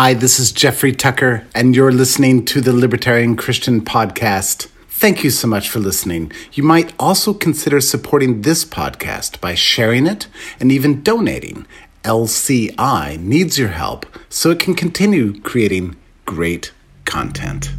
Hi, 0.00 0.14
this 0.14 0.38
is 0.38 0.52
Jeffrey 0.52 0.92
Tucker, 0.92 1.44
and 1.56 1.74
you're 1.74 1.90
listening 1.90 2.44
to 2.44 2.60
the 2.60 2.72
Libertarian 2.72 3.34
Christian 3.34 3.80
Podcast. 3.80 4.68
Thank 4.88 5.24
you 5.24 5.30
so 5.30 5.48
much 5.48 5.68
for 5.68 5.80
listening. 5.80 6.30
You 6.52 6.62
might 6.62 6.92
also 7.00 7.34
consider 7.34 7.80
supporting 7.80 8.42
this 8.42 8.64
podcast 8.64 9.40
by 9.40 9.56
sharing 9.56 10.06
it 10.06 10.28
and 10.60 10.70
even 10.70 11.02
donating. 11.02 11.66
LCI 12.04 13.18
needs 13.18 13.58
your 13.58 13.70
help 13.70 14.06
so 14.28 14.52
it 14.52 14.60
can 14.60 14.76
continue 14.76 15.40
creating 15.40 15.96
great 16.24 16.70
content. 17.04 17.72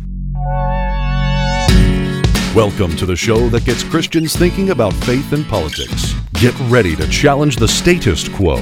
Welcome 2.56 2.96
to 2.96 3.06
the 3.06 3.16
show 3.16 3.48
that 3.50 3.64
gets 3.64 3.84
Christians 3.84 4.36
thinking 4.36 4.72
about 4.72 4.92
faith 4.92 5.34
and 5.34 5.46
politics. 5.46 6.16
Get 6.34 6.60
ready 6.62 6.96
to 6.96 7.08
challenge 7.08 7.58
the 7.58 7.68
status 7.68 8.28
quo, 8.28 8.58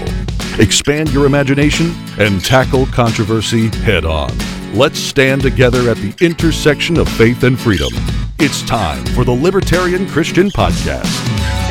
expand 0.60 1.14
your 1.14 1.26
imagination, 1.26 1.94
and 2.20 2.44
tackle 2.44 2.86
controversy 2.88 3.70
head 3.78 4.04
on. 4.04 4.38
Let's 4.74 5.00
stand 5.00 5.42
together 5.42 5.90
at 5.90 5.96
the 5.98 6.14
intersection 6.20 6.98
of 6.98 7.08
faith 7.08 7.44
and 7.44 7.58
freedom. 7.58 7.94
It's 8.40 8.62
time 8.64 9.06
for 9.06 9.24
the 9.24 9.32
Libertarian 9.32 10.06
Christian 10.10 10.50
Podcast. 10.50 11.67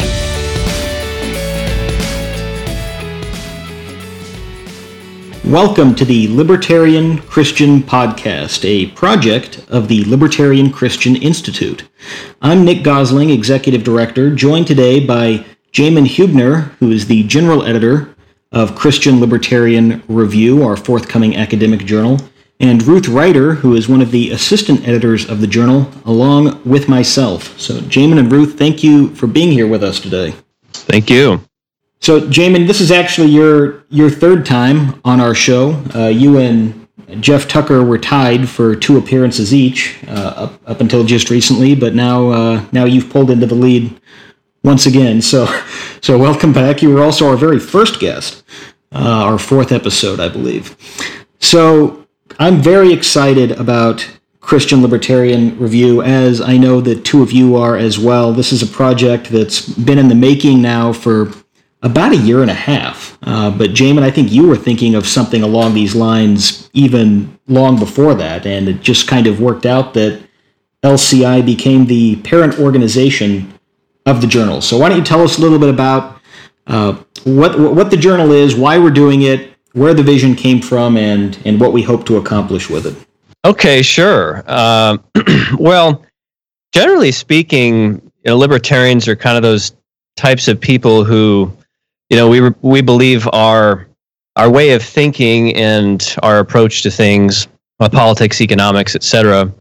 Welcome 5.47 5.95
to 5.95 6.05
the 6.05 6.27
Libertarian 6.27 7.19
Christian 7.19 7.81
Podcast, 7.81 8.65
a 8.65 8.91
project 8.97 9.65
of 9.69 9.87
the 9.87 10.05
Libertarian 10.07 10.73
Christian 10.73 11.15
Institute. 11.15 11.89
I'm 12.43 12.65
Nick 12.65 12.83
Gosling, 12.83 13.31
Executive 13.31 13.85
Director, 13.85 14.35
joined 14.35 14.67
today 14.67 14.99
by 14.99 15.47
Jamin 15.71 16.09
Hübner, 16.09 16.73
who 16.81 16.91
is 16.91 17.07
the 17.07 17.23
General 17.23 17.63
Editor 17.63 18.17
of 18.51 18.75
Christian 18.75 19.21
Libertarian 19.21 20.03
Review, 20.09 20.65
our 20.65 20.77
forthcoming 20.77 21.37
academic 21.37 21.85
journal, 21.85 22.19
and 22.59 22.83
Ruth 22.83 23.07
Ryder, 23.07 23.55
who 23.55 23.77
is 23.77 23.89
one 23.89 24.03
of 24.03 24.11
the 24.11 24.33
assistant 24.33 24.87
editors 24.89 25.31
of 25.31 25.41
the 25.41 25.47
journal, 25.47 25.89
along 26.05 26.61
with 26.65 26.89
myself. 26.89 27.57
So, 27.57 27.79
Jamin 27.83 28.19
and 28.19 28.33
Ruth, 28.33 28.59
thank 28.59 28.83
you 28.83 29.15
for 29.15 29.29
being 29.29 29.53
here 29.53 29.69
with 29.69 29.85
us 29.85 30.01
today. 30.01 30.35
Thank 30.73 31.09
you. 31.09 31.41
So, 32.01 32.21
Jamin, 32.21 32.67
this 32.67 32.81
is 32.81 32.91
actually 32.91 33.29
your 33.29 33.85
your 33.89 34.11
third 34.11 34.47
time 34.47 35.01
on 35.05 35.21
our 35.21 35.35
show. 35.35 35.83
Uh, 35.95 36.09
you 36.09 36.39
and 36.39 36.87
Jeff 37.21 37.49
Tucker 37.49 37.85
were 37.85 37.99
tied 37.99 38.49
for 38.49 38.77
two 38.77 38.99
appearances 38.99 39.55
each 39.55 39.99
uh, 40.09 40.33
up, 40.37 40.61
up 40.67 40.81
until 40.81 41.05
just 41.05 41.31
recently, 41.31 41.75
but 41.75 41.95
now 41.95 42.29
uh, 42.31 42.65
now 42.73 42.85
you've 42.85 43.11
pulled 43.11 43.31
into 43.31 43.47
the 43.47 43.55
lead 43.55 43.99
once 44.63 44.87
again. 44.87 45.23
So, 45.23 45.47
so 46.01 46.19
welcome 46.19 46.53
back. 46.53 46.83
You 46.83 46.91
were 46.91 47.03
also 47.03 47.29
our 47.29 47.37
very 47.37 47.59
first 47.59 47.99
guest, 48.01 48.45
uh, 48.93 48.99
our 48.99 49.39
fourth 49.39 49.73
episode, 49.73 50.21
I 50.21 50.29
believe. 50.29 50.77
So, 51.41 52.07
I'm 52.39 52.61
very 52.61 52.93
excited 52.93 53.53
about 53.53 54.07
Christian 54.41 54.83
Libertarian 54.83 55.59
Review, 55.59 56.03
as 56.03 56.41
I 56.41 56.57
know 56.57 56.81
that 56.83 57.05
two 57.05 57.23
of 57.23 57.33
you 57.33 57.57
are 57.57 57.77
as 57.77 57.99
well. 57.99 58.33
This 58.33 58.53
is 58.53 58.63
a 58.63 58.67
project 58.67 59.31
that's 59.31 59.69
been 59.69 59.99
in 59.99 60.09
the 60.09 60.15
making 60.15 60.63
now 60.63 60.93
for 60.93 61.33
about 61.87 62.13
a 62.13 62.17
year 62.17 62.43
and 62.43 62.51
a 62.51 62.55
half. 62.55 63.17
Uh, 63.23 63.51
but 63.51 63.71
Jamin, 63.71 64.03
I 64.03 64.11
think 64.11 64.33
you 64.33 64.47
were 64.47 64.57
thinking 64.57 64.95
of 64.95 65.07
something 65.07 65.43
along 65.43 65.75
these 65.75 65.95
lines 65.95 66.69
even 66.73 67.39
long 67.47 67.79
before 67.79 68.15
that, 68.15 68.45
and 68.45 68.69
it 68.69 68.83
just 68.83 69.07
kind 69.07 69.27
of 69.27 69.41
worked 69.41 69.65
out 69.65 69.95
that 69.95 70.21
LCI 70.83 71.47
became 71.47 71.87
the 71.87 72.17
parent 72.17 72.59
organization 72.59 73.53
of 74.05 74.21
the 74.21 74.27
journal. 74.27 74.61
So 74.61 74.79
why 74.79 74.89
don't 74.89 74.99
you 74.99 75.05
tell 75.05 75.23
us 75.23 75.39
a 75.39 75.41
little 75.41 75.59
bit 75.59 75.71
about 75.71 76.21
uh, 76.67 76.95
what 77.25 77.59
what 77.59 77.91
the 77.91 77.97
journal 77.97 78.33
is, 78.33 78.55
why 78.57 78.79
we're 78.79 78.91
doing 78.91 79.23
it, 79.23 79.51
where 79.73 79.95
the 79.95 80.03
vision 80.03 80.35
came 80.35 80.61
from, 80.61 80.97
and 80.97 81.39
and 81.45 81.61
what 81.61 81.73
we 81.73 81.83
hope 81.83 82.05
to 82.07 82.17
accomplish 82.17 82.69
with 82.69 82.87
it. 82.87 82.97
Okay, 83.45 83.81
sure. 83.81 84.43
Uh, 84.47 84.99
well, 85.59 86.05
generally 86.75 87.13
speaking, 87.13 88.03
you 88.25 88.31
know, 88.31 88.37
libertarians 88.37 89.07
are 89.07 89.15
kind 89.15 89.37
of 89.37 89.45
those 89.45 89.73
types 90.17 90.49
of 90.49 90.61
people 90.61 91.05
who 91.05 91.57
you 92.11 92.17
know, 92.17 92.29
we 92.29 92.51
we 92.63 92.81
believe 92.81 93.29
our 93.33 93.87
our 94.37 94.51
way 94.51 94.73
of 94.73 94.83
thinking 94.83 95.55
and 95.57 96.15
our 96.23 96.39
approach 96.39 96.83
to 96.83 96.91
things, 96.91 97.49
uh, 97.81 97.89
politics, 97.89 98.41
economics, 98.41 98.95
etc., 98.95 99.53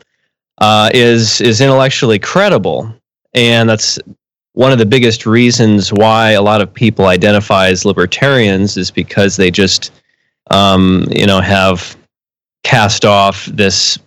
uh, 0.59 0.89
is 0.93 1.41
is 1.41 1.61
intellectually 1.61 2.19
credible, 2.19 2.93
and 3.33 3.69
that's 3.69 3.99
one 4.53 4.71
of 4.71 4.77
the 4.77 4.85
biggest 4.85 5.25
reasons 5.25 5.91
why 5.91 6.31
a 6.31 6.41
lot 6.41 6.61
of 6.61 6.73
people 6.73 7.07
identify 7.07 7.67
as 7.67 7.83
libertarians 7.83 8.77
is 8.77 8.89
because 8.89 9.35
they 9.35 9.51
just, 9.51 9.91
um, 10.49 11.05
you 11.11 11.27
know, 11.27 11.41
have 11.41 11.97
cast 12.63 13.05
off 13.05 13.45
this 13.47 13.99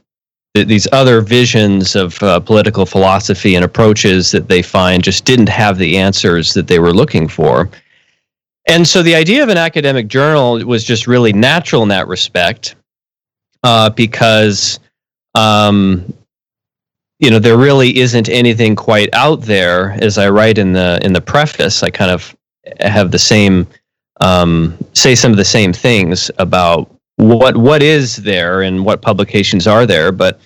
these 0.55 0.89
other 0.91 1.21
visions 1.21 1.95
of 1.95 2.21
uh, 2.23 2.41
political 2.41 2.87
philosophy 2.87 3.55
and 3.55 3.65
approaches 3.65 4.31
that 4.33 4.49
they 4.49 4.63
find 4.63 5.05
just 5.05 5.25
didn't 5.25 5.49
have 5.49 5.79
the 5.79 5.97
answers 5.97 6.55
that 6.55 6.67
they 6.67 6.79
were 6.79 6.93
looking 6.93 7.29
for. 7.29 7.71
And 8.69 8.87
so 8.87 9.03
the 9.03 9.15
idea 9.15 9.43
of 9.43 9.49
an 9.49 9.57
academic 9.57 10.09
journal 10.09 10.65
was 10.65 10.85
just 10.85 11.07
really 11.07 11.33
natural 11.33 11.83
in 11.83 11.89
that 11.89 12.07
respect, 12.07 12.77
uh, 13.63 13.89
because 13.91 14.79
um, 15.35 16.13
you 17.19 17.31
know 17.31 17.39
there 17.39 17.57
really 17.57 17.99
isn't 17.99 18.29
anything 18.29 18.77
quite 18.77 19.09
out 19.15 19.41
there. 19.41 19.93
As 20.03 20.19
I 20.19 20.29
write 20.29 20.59
in 20.59 20.75
the 20.75 21.01
in 21.03 21.15
the 21.15 21.21
preface, 21.21 21.83
I 21.83 21.89
kind 21.89 22.11
of 22.11 22.37
have 22.81 23.11
the 23.11 23.19
same 23.19 23.67
um, 24.21 24.77
say 24.93 25.15
some 25.15 25.31
of 25.31 25.39
the 25.39 25.45
same 25.47 25.73
things 25.73 26.31
about 26.39 26.95
what 27.17 27.57
what 27.57 27.83
is 27.83 28.17
there 28.17 28.61
and 28.63 28.85
what 28.85 29.01
publications 29.01 29.67
are 29.67 29.87
there, 29.87 30.13
but 30.13 30.41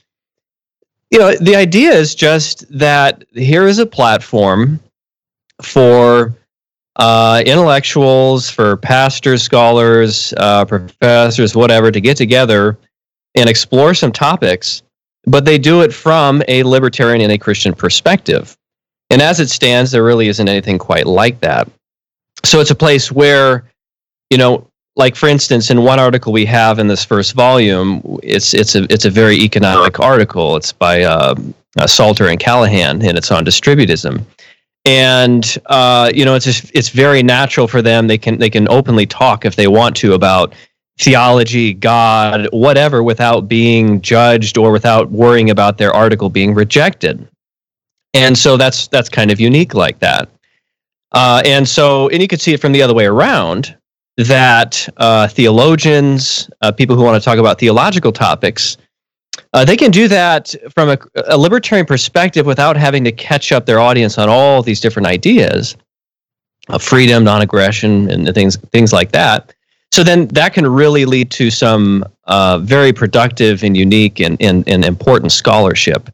you 1.10 1.19
know 1.19 1.34
the 1.41 1.56
idea 1.56 1.91
is 1.91 2.15
just 2.15 2.66
that 2.78 3.25
here 3.34 3.66
is 3.66 3.81
a 3.81 3.87
platform 3.87 4.78
for 5.60 6.34
uh, 6.97 7.42
intellectuals, 7.47 8.50
for 8.50 8.76
pastors, 8.76 9.42
scholars, 9.42 10.34
uh, 10.36 10.64
professors, 10.64 11.56
whatever, 11.56 11.91
to 11.91 12.00
get 12.00 12.16
together 12.16 12.78
and 13.34 13.48
explore 13.48 13.94
some 13.94 14.12
topics, 14.12 14.82
but 15.25 15.44
they 15.44 15.58
do 15.58 15.80
it 15.80 15.92
from 15.92 16.42
a 16.48 16.62
libertarian 16.62 17.22
and 17.22 17.32
a 17.32 17.38
Christian 17.38 17.75
perspective. 17.75 18.56
And 19.10 19.22
as 19.22 19.41
it 19.41 19.50
stands, 19.50 19.91
there 19.91 20.04
really 20.04 20.28
isn't 20.28 20.48
anything 20.48 20.78
quite 20.78 21.06
like 21.06 21.41
that. 21.41 21.69
So 22.44 22.60
it's 22.60 22.70
a 22.70 22.75
place 22.75 23.10
where, 23.12 23.64
you 24.30 24.38
know, 24.38 24.66
like 24.97 25.16
for 25.16 25.28
instance, 25.28 25.70
in 25.70 25.84
one 25.84 25.98
article 25.98 26.32
we 26.32 26.44
have 26.47 26.78
in 26.78 26.88
this 26.88 27.04
first 27.04 27.32
volume, 27.32 28.03
it's 28.22 28.53
it's 28.53 28.74
a 28.74 28.84
it's 28.92 29.06
a 29.06 29.10
very 29.10 29.36
economic 29.36 30.00
article. 30.00 30.56
It's 30.56 30.72
by 30.72 31.03
uh, 31.03 31.34
Salter 31.86 32.28
and 32.28 32.38
Callahan, 32.38 33.03
and 33.03 33.16
it's 33.16 33.30
on 33.30 33.44
distributism 33.44 34.24
and 34.84 35.59
uh, 35.66 36.10
you 36.15 36.25
know 36.25 36.34
it's 36.34 36.44
just 36.44 36.70
it's 36.75 36.88
very 36.88 37.22
natural 37.22 37.69
for 37.69 37.82
them. 37.82 38.06
They 38.06 38.19
can 38.19 38.38
they 38.38 38.50
can 38.50 38.69
openly 38.69 39.06
talk 39.06 39.44
if 39.44 39.56
they 39.56 39.69
want 39.69 39.97
to 39.97 40.15
about 40.15 40.54
theology 40.98 41.72
god 41.72 42.47
whatever 42.53 43.03
without 43.03 43.48
being 43.48 44.00
judged 44.03 44.59
or 44.59 44.71
without 44.71 45.10
worrying 45.10 45.48
about 45.50 45.78
their 45.78 45.92
article 45.92 46.28
being 46.28 46.54
rejected. 46.54 47.26
And 48.15 48.37
so 48.37 48.56
that's 48.56 48.88
that's 48.88 49.09
kind 49.09 49.31
of 49.31 49.41
unique 49.41 49.75
like 49.75 49.98
that. 50.00 50.28
Uh, 51.12 51.42
and 51.44 51.69
so 51.69 52.09
and 52.09 52.21
you 52.21 52.28
could 52.28 52.41
see 52.41 52.53
it 52.53 52.60
from 52.60 52.72
the 52.72 52.82
other 52.82 52.94
way 52.94 53.06
around 53.06 53.76
that 54.16 54.88
uh, 54.98 55.28
theologians 55.28 56.50
uh, 56.60 56.72
people 56.72 56.97
who 56.97 57.03
want 57.03 57.21
to 57.21 57.25
talk 57.25 57.38
about 57.38 57.59
theological 57.59 58.12
topics 58.12 58.76
uh, 59.53 59.65
they 59.65 59.76
can 59.76 59.91
do 59.91 60.09
that 60.09 60.54
from 60.70 60.91
a, 60.91 60.98
a, 61.26 61.37
libertarian 61.37 61.87
perspective 61.87 62.47
without 62.47 62.76
having 62.76 63.04
to 63.04 63.12
catch 63.12 63.53
up 63.53 63.66
their 63.66 63.81
audience 63.81 64.19
on 64.19 64.28
all 64.28 64.62
these 64.62 64.81
different 64.81 65.06
ideas 65.06 65.76
of 66.69 66.82
freedom, 66.82 67.25
non-aggression, 67.25 68.10
and 68.10 68.34
things 68.34 68.56
things 68.72 68.92
like 68.92 69.12
that. 69.12 69.54
So 69.91 70.03
then 70.03 70.28
that 70.28 70.54
can 70.54 70.66
really 70.66 71.04
lead 71.04 71.31
to 71.32 71.50
some 71.50 72.04
uh, 72.25 72.59
very 72.59 72.92
productive 72.92 73.62
and 73.62 73.77
unique 73.77 74.21
and, 74.21 74.41
and, 74.41 74.66
and 74.66 74.84
important 74.84 75.33
scholarship, 75.33 76.09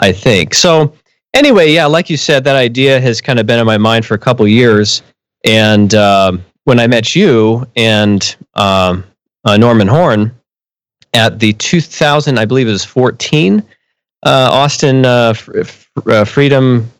I 0.00 0.10
think. 0.10 0.54
So 0.54 0.92
anyway, 1.32 1.70
yeah, 1.70 1.86
like 1.86 2.10
you 2.10 2.16
said, 2.16 2.42
that 2.44 2.56
idea 2.56 3.00
has 3.00 3.20
kind 3.20 3.38
of 3.38 3.46
been 3.46 3.60
in 3.60 3.66
my 3.66 3.78
mind 3.78 4.06
for 4.06 4.14
a 4.14 4.18
couple 4.18 4.46
years. 4.48 5.02
And 5.44 5.94
uh, 5.94 6.36
when 6.64 6.80
I 6.80 6.88
met 6.88 7.14
you 7.14 7.64
and 7.76 8.34
um, 8.54 9.04
uh, 9.44 9.56
Norman 9.56 9.86
Horn, 9.86 10.34
at 11.14 11.38
the 11.38 11.52
2000, 11.54 12.38
I 12.38 12.44
believe 12.44 12.68
it 12.68 12.72
was 12.72 12.84
14, 12.84 13.60
uh, 14.24 14.48
Austin 14.52 15.04
uh, 15.04 15.34
F- 15.36 15.90
uh, 16.06 16.24
Freedom. 16.24 16.90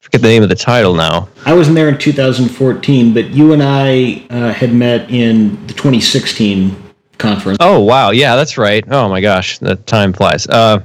Forget 0.00 0.22
the 0.22 0.28
name 0.28 0.42
of 0.42 0.48
the 0.48 0.54
title 0.54 0.94
now. 0.94 1.28
I 1.44 1.52
wasn't 1.52 1.76
there 1.76 1.88
in 1.88 1.98
2014, 1.98 3.12
but 3.12 3.30
you 3.30 3.52
and 3.52 3.62
I 3.62 4.24
uh, 4.30 4.52
had 4.52 4.72
met 4.72 5.10
in 5.10 5.50
the 5.66 5.74
2016 5.74 6.74
conference. 7.18 7.58
Oh 7.60 7.80
wow, 7.80 8.10
yeah, 8.10 8.34
that's 8.34 8.56
right. 8.56 8.82
Oh 8.90 9.08
my 9.08 9.20
gosh, 9.20 9.58
the 9.58 9.76
time 9.76 10.12
flies. 10.12 10.46
Uh, 10.46 10.80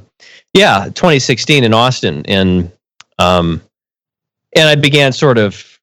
yeah, 0.54 0.86
2016 0.86 1.64
in 1.64 1.74
Austin, 1.74 2.24
and 2.28 2.72
um, 3.20 3.62
and 4.56 4.70
I 4.70 4.76
began 4.76 5.12
sort 5.12 5.38
of, 5.38 5.80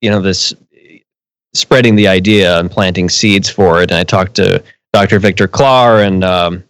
you 0.00 0.10
know, 0.10 0.20
this 0.20 0.54
spreading 1.54 1.96
the 1.96 2.08
idea 2.08 2.58
and 2.58 2.70
planting 2.70 3.08
seeds 3.08 3.48
for 3.48 3.82
it. 3.82 3.90
And 3.90 3.98
I 3.98 4.04
talked 4.04 4.34
to 4.36 4.62
Dr. 4.92 5.18
Victor 5.18 5.48
Claar 5.48 6.02
and 6.02 6.24
um, 6.24 6.64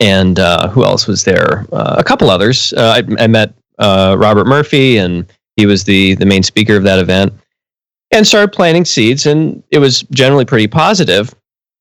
and 0.00 0.38
uh, 0.38 0.68
who 0.68 0.84
else 0.84 1.06
was 1.06 1.24
there? 1.24 1.66
Uh, 1.72 1.96
a 1.98 2.04
couple 2.04 2.30
others. 2.30 2.72
Uh, 2.72 3.02
I, 3.02 3.22
I, 3.24 3.26
met 3.26 3.54
uh, 3.78 4.16
Robert 4.18 4.46
Murphy, 4.46 4.96
and 4.96 5.30
he 5.56 5.66
was 5.66 5.84
the 5.84 6.14
the 6.14 6.26
main 6.26 6.42
speaker 6.42 6.76
of 6.76 6.82
that 6.84 6.98
event, 6.98 7.32
and 8.10 8.26
started 8.26 8.52
planting 8.52 8.84
seeds, 8.84 9.26
and 9.26 9.62
it 9.70 9.78
was 9.78 10.02
generally 10.10 10.44
pretty 10.44 10.66
positive. 10.66 11.34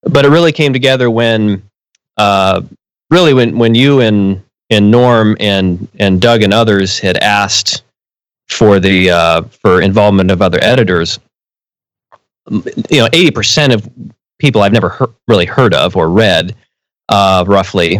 But 0.03 0.25
it 0.25 0.29
really 0.29 0.53
came 0.53 0.71
together 0.71 1.09
when, 1.09 1.61
uh, 2.17 2.61
really, 3.09 3.33
when 3.33 3.57
when 3.57 3.73
you 3.73 4.01
and 4.01 4.41
and 4.69 4.91
Norm 4.91 5.35
and 5.39 5.87
and 5.99 6.21
Doug 6.21 6.43
and 6.43 6.53
others 6.53 6.99
had 6.99 7.17
asked 7.17 7.83
for 8.47 8.79
the 8.79 9.09
uh, 9.11 9.41
for 9.43 9.81
involvement 9.81 10.31
of 10.31 10.41
other 10.41 10.59
editors. 10.61 11.19
You 12.49 13.01
know, 13.01 13.09
eighty 13.13 13.31
percent 13.31 13.73
of 13.73 13.89
people 14.39 14.61
I've 14.61 14.73
never 14.73 14.89
he- 14.97 15.05
really 15.27 15.45
heard 15.45 15.73
of 15.73 15.95
or 15.95 16.09
read, 16.09 16.55
uh, 17.09 17.43
roughly, 17.47 17.99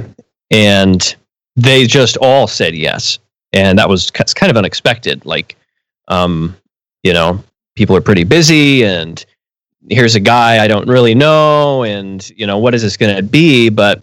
and 0.51 1.15
they 1.55 1.85
just 1.85 2.17
all 2.17 2.47
said 2.47 2.75
yes, 2.75 3.19
and 3.53 3.77
that 3.77 3.89
was 3.89 4.09
kind 4.11 4.49
of 4.49 4.57
unexpected. 4.57 5.25
Like, 5.25 5.55
um, 6.07 6.55
you 7.03 7.13
know, 7.13 7.43
people 7.75 7.95
are 7.95 8.01
pretty 8.01 8.23
busy, 8.23 8.83
and 8.83 9.23
here's 9.89 10.15
a 10.15 10.19
guy 10.19 10.63
I 10.63 10.67
don't 10.67 10.87
really 10.87 11.15
know, 11.15 11.83
and 11.83 12.27
you 12.31 12.47
know, 12.47 12.57
what 12.57 12.73
is 12.73 12.81
this 12.81 12.97
going 12.97 13.15
to 13.15 13.23
be? 13.23 13.69
But 13.69 14.01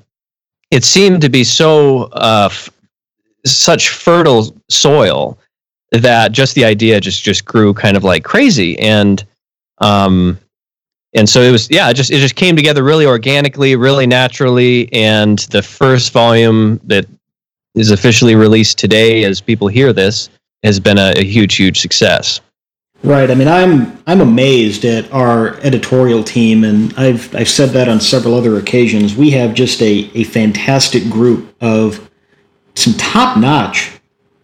it 0.71 0.85
seemed 0.85 1.21
to 1.23 1.29
be 1.29 1.45
so 1.45 2.05
uh, 2.13 2.49
f- 2.51 2.69
such 3.45 3.89
fertile 3.91 4.55
soil 4.69 5.39
that 5.93 6.33
just 6.33 6.55
the 6.55 6.65
idea 6.65 7.01
just 7.01 7.23
just 7.23 7.45
grew 7.45 7.73
kind 7.73 7.97
of 7.97 8.05
like 8.05 8.25
crazy 8.25 8.79
and 8.81 9.25
um 9.79 10.39
and 11.17 11.29
so 11.29 11.41
it 11.41 11.51
was 11.51 11.69
yeah 11.71 11.89
it 11.91 11.95
just 11.95 12.11
it 12.11 12.21
just 12.21 12.37
came 12.37 12.55
together 12.55 12.85
really 12.85 13.07
organically 13.07 13.75
really 13.75 14.07
naturally. 14.07 14.93
And 14.93 15.39
the 15.51 15.63
first 15.63 16.13
volume 16.13 16.81
that 16.85 17.07
is 17.75 17.91
officially 17.91 18.35
released 18.35 18.79
today 18.79 19.25
as 19.25 19.41
people 19.41 19.69
hear 19.69 19.93
this 19.93 20.29
has 20.63 20.79
been 20.79 20.99
a, 20.99 21.13
a 21.17 21.25
huge 21.25 21.57
huge 21.57 21.81
success. 21.81 22.41
Right. 23.03 23.31
I 23.31 23.35
mean 23.35 23.49
i'm 23.49 24.03
i'm 24.07 24.21
amazed 24.21 24.85
at 24.85 25.11
our 25.13 25.57
editorial 25.61 26.23
team. 26.23 26.65
And 26.65 26.95
i've 26.99 27.35
i've 27.35 27.49
said 27.49 27.71
that 27.71 27.89
on 27.89 28.01
several 28.01 28.35
other 28.35 28.57
occasions. 28.59 29.17
We 29.17 29.31
have 29.31 29.55
just 29.55 29.81
a, 29.83 30.11
a 30.15 30.25
fantastic 30.25 31.05
group 31.11 31.55
of 31.61 32.11
some 32.75 32.95
top 32.95 33.39
notch 33.39 33.93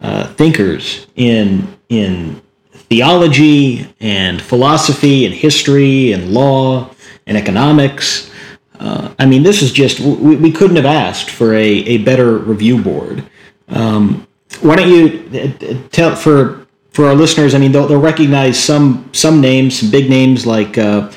uh, 0.01 0.27
thinkers 0.33 1.07
in 1.15 1.77
in 1.89 2.41
theology 2.73 3.87
and 3.99 4.41
philosophy 4.41 5.25
and 5.25 5.33
history 5.33 6.11
and 6.11 6.33
law 6.33 6.89
and 7.25 7.37
economics. 7.37 8.31
Uh, 8.79 9.13
I 9.17 9.25
mean, 9.25 9.43
this 9.43 9.61
is 9.61 9.71
just 9.71 9.99
we, 9.99 10.35
we 10.35 10.51
couldn't 10.51 10.75
have 10.75 10.85
asked 10.85 11.29
for 11.29 11.53
a, 11.53 11.67
a 11.67 11.97
better 11.99 12.37
review 12.37 12.81
board. 12.81 13.23
Um, 13.69 14.27
why 14.61 14.75
don't 14.75 14.89
you 14.89 15.29
uh, 15.39 15.89
tell 15.91 16.15
for 16.15 16.67
for 16.91 17.05
our 17.05 17.15
listeners? 17.15 17.55
I 17.55 17.59
mean, 17.59 17.71
they'll, 17.71 17.87
they'll 17.87 17.99
recognize 17.99 18.61
some 18.61 19.09
some 19.13 19.41
names, 19.41 19.79
some 19.79 19.91
big 19.91 20.09
names 20.09 20.45
like. 20.45 20.77
Uh, 20.77 21.11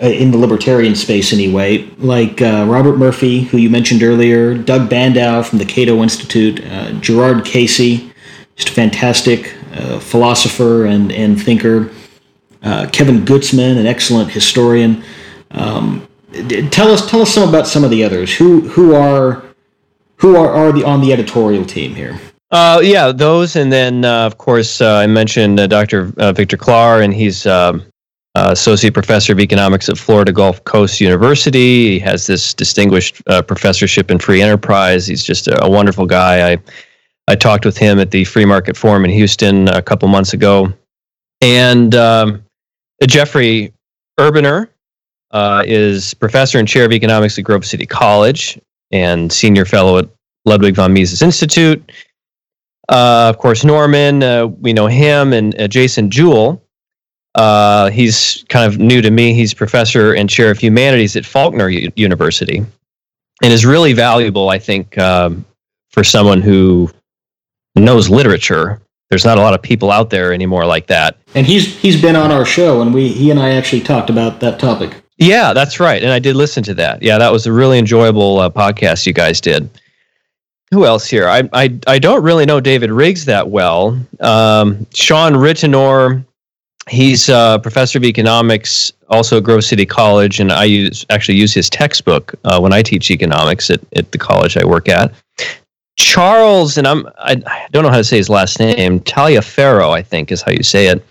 uh, 0.00 0.06
in 0.06 0.30
the 0.30 0.38
libertarian 0.38 0.94
space 0.94 1.32
anyway, 1.32 1.78
like 1.98 2.40
uh, 2.40 2.64
Robert 2.68 2.98
Murphy, 2.98 3.40
who 3.40 3.56
you 3.56 3.68
mentioned 3.68 4.00
earlier, 4.04 4.54
Doug 4.54 4.88
Bandow 4.88 5.44
from 5.44 5.58
the 5.58 5.64
Cato 5.64 6.04
Institute, 6.04 6.64
uh, 6.66 6.92
Gerard 7.00 7.44
Casey, 7.44 8.12
just 8.54 8.68
a 8.68 8.72
fantastic 8.72 9.56
uh, 9.76 9.98
philosopher 10.00 10.86
and, 10.86 11.12
and 11.12 11.40
thinker, 11.40 11.90
uh, 12.62 12.88
Kevin 12.92 13.24
Gutzman, 13.24 13.78
an 13.78 13.86
excellent 13.86 14.30
historian. 14.30 15.02
Um, 15.52 16.08
tell 16.70 16.90
us 16.90 17.08
tell 17.08 17.22
us 17.22 17.32
some 17.32 17.48
about 17.48 17.66
some 17.66 17.84
of 17.84 17.90
the 17.90 18.02
others. 18.02 18.34
Who 18.34 18.62
who 18.68 18.94
are 18.94 19.44
who 20.16 20.36
are, 20.36 20.50
are 20.50 20.72
the 20.72 20.84
on 20.84 21.00
the 21.00 21.12
editorial 21.12 21.64
team 21.64 21.94
here? 21.94 22.18
Uh, 22.50 22.80
yeah, 22.82 23.12
those, 23.12 23.56
and 23.56 23.72
then 23.72 24.04
of 24.04 24.38
course 24.38 24.80
I 24.80 25.06
mentioned 25.06 25.56
Dr. 25.68 26.04
Victor 26.32 26.56
Claar, 26.56 27.02
and 27.02 27.12
he's 27.12 27.46
uh, 28.36 28.50
associate 28.50 28.92
professor 28.92 29.32
of 29.32 29.40
economics 29.40 29.88
at 29.88 29.96
Florida 29.96 30.30
Gulf 30.30 30.62
Coast 30.64 31.00
University. 31.00 31.92
He 31.92 31.98
has 32.00 32.26
this 32.26 32.52
distinguished 32.52 33.22
uh, 33.28 33.40
professorship 33.40 34.10
in 34.10 34.18
free 34.18 34.42
enterprise. 34.42 35.06
He's 35.06 35.24
just 35.24 35.48
a, 35.48 35.64
a, 35.64 35.70
wonderful 35.70 36.04
guy. 36.04 36.52
I 36.52 36.58
I 37.28 37.34
talked 37.34 37.64
with 37.64 37.76
him 37.76 37.98
at 37.98 38.10
the 38.10 38.24
Free 38.24 38.44
Market 38.44 38.76
Forum 38.76 39.04
in 39.04 39.10
Houston 39.10 39.68
a 39.68 39.82
couple 39.82 40.08
months 40.08 40.32
ago, 40.32 40.72
and 41.40 41.94
um, 41.94 42.44
Jeffrey 43.06 43.72
Herbener 44.18 44.68
uh, 45.32 45.64
is 45.66 46.14
professor 46.14 46.58
and 46.58 46.68
chair 46.68 46.84
of 46.84 46.92
economics 46.92 47.38
at 47.38 47.44
Grove 47.44 47.64
City 47.64 47.86
College 47.86 48.58
and 48.92 49.32
senior 49.32 49.64
fellow 49.64 49.98
at 49.98 50.08
Ludwig 50.44 50.76
von 50.76 50.92
Mises 50.92 51.22
Institute. 51.22 51.82
Uh, 52.88 53.26
of 53.28 53.38
course, 53.38 53.64
Norman, 53.64 54.22
uh, 54.22 54.46
we 54.46 54.72
know 54.72 54.86
him, 54.86 55.32
and 55.32 55.54
Jason 55.70 56.10
Jewell 56.10 56.62
uh, 57.36 57.90
he's 57.90 58.44
kind 58.48 58.70
of 58.70 58.78
new 58.78 59.02
to 59.02 59.10
me. 59.10 59.34
He's 59.34 59.52
professor 59.52 60.14
and 60.14 60.28
chair 60.28 60.50
of 60.50 60.58
humanities 60.58 61.16
at 61.16 61.26
Faulkner 61.26 61.68
U- 61.68 61.92
University, 61.94 62.64
and 63.42 63.52
is 63.52 63.66
really 63.66 63.92
valuable, 63.92 64.48
I 64.48 64.58
think, 64.58 64.96
um, 64.98 65.44
for 65.90 66.02
someone 66.02 66.40
who 66.40 66.90
knows 67.76 68.08
literature. 68.08 68.80
There's 69.10 69.24
not 69.24 69.38
a 69.38 69.40
lot 69.40 69.54
of 69.54 69.62
people 69.62 69.90
out 69.90 70.10
there 70.10 70.32
anymore 70.32 70.66
like 70.66 70.86
that. 70.88 71.16
And 71.34 71.46
he's 71.46 71.76
he's 71.78 72.00
been 72.00 72.16
on 72.16 72.32
our 72.32 72.44
show, 72.44 72.82
and 72.82 72.92
we 72.92 73.08
he 73.08 73.30
and 73.30 73.38
I 73.38 73.54
actually 73.54 73.82
talked 73.82 74.10
about 74.10 74.40
that 74.40 74.58
topic. 74.58 75.02
Yeah, 75.18 75.52
that's 75.52 75.80
right, 75.80 76.02
and 76.02 76.12
I 76.12 76.18
did 76.18 76.36
listen 76.36 76.62
to 76.64 76.74
that. 76.74 77.02
Yeah, 77.02 77.18
that 77.18 77.32
was 77.32 77.46
a 77.46 77.52
really 77.52 77.78
enjoyable 77.78 78.40
uh, 78.40 78.50
podcast 78.50 79.06
you 79.06 79.12
guys 79.12 79.40
did. 79.40 79.70
Who 80.72 80.84
else 80.84 81.06
here? 81.06 81.28
I, 81.28 81.48
I 81.52 81.78
I 81.86 81.98
don't 81.98 82.22
really 82.22 82.44
know 82.44 82.60
David 82.60 82.90
Riggs 82.90 83.24
that 83.26 83.48
well. 83.48 83.98
Um, 84.20 84.86
Shawn 84.92 85.34
Ritenour 85.34 86.24
he's 86.88 87.28
a 87.28 87.58
professor 87.62 87.98
of 87.98 88.04
economics 88.04 88.92
also 89.08 89.38
at 89.38 89.44
Grove 89.44 89.64
City 89.64 89.86
College, 89.86 90.40
and 90.40 90.52
I 90.52 90.64
use 90.64 91.04
actually 91.10 91.36
use 91.36 91.52
his 91.52 91.68
textbook 91.68 92.34
uh, 92.44 92.60
when 92.60 92.72
I 92.72 92.82
teach 92.82 93.10
economics 93.10 93.70
at, 93.70 93.80
at 93.94 94.12
the 94.12 94.18
college 94.18 94.56
I 94.56 94.64
work 94.64 94.88
at. 94.88 95.12
Charles, 95.96 96.76
and 96.76 96.86
I'm 96.86 97.06
I, 97.18 97.42
I 97.46 97.66
don't 97.72 97.82
know 97.82 97.90
how 97.90 97.96
to 97.96 98.04
say 98.04 98.18
his 98.18 98.28
last 98.28 98.58
name. 98.58 99.00
Taliaferro, 99.00 99.90
I 99.90 100.02
think 100.02 100.30
is 100.30 100.42
how 100.42 100.52
you 100.52 100.62
say 100.62 100.88
it. 100.88 101.04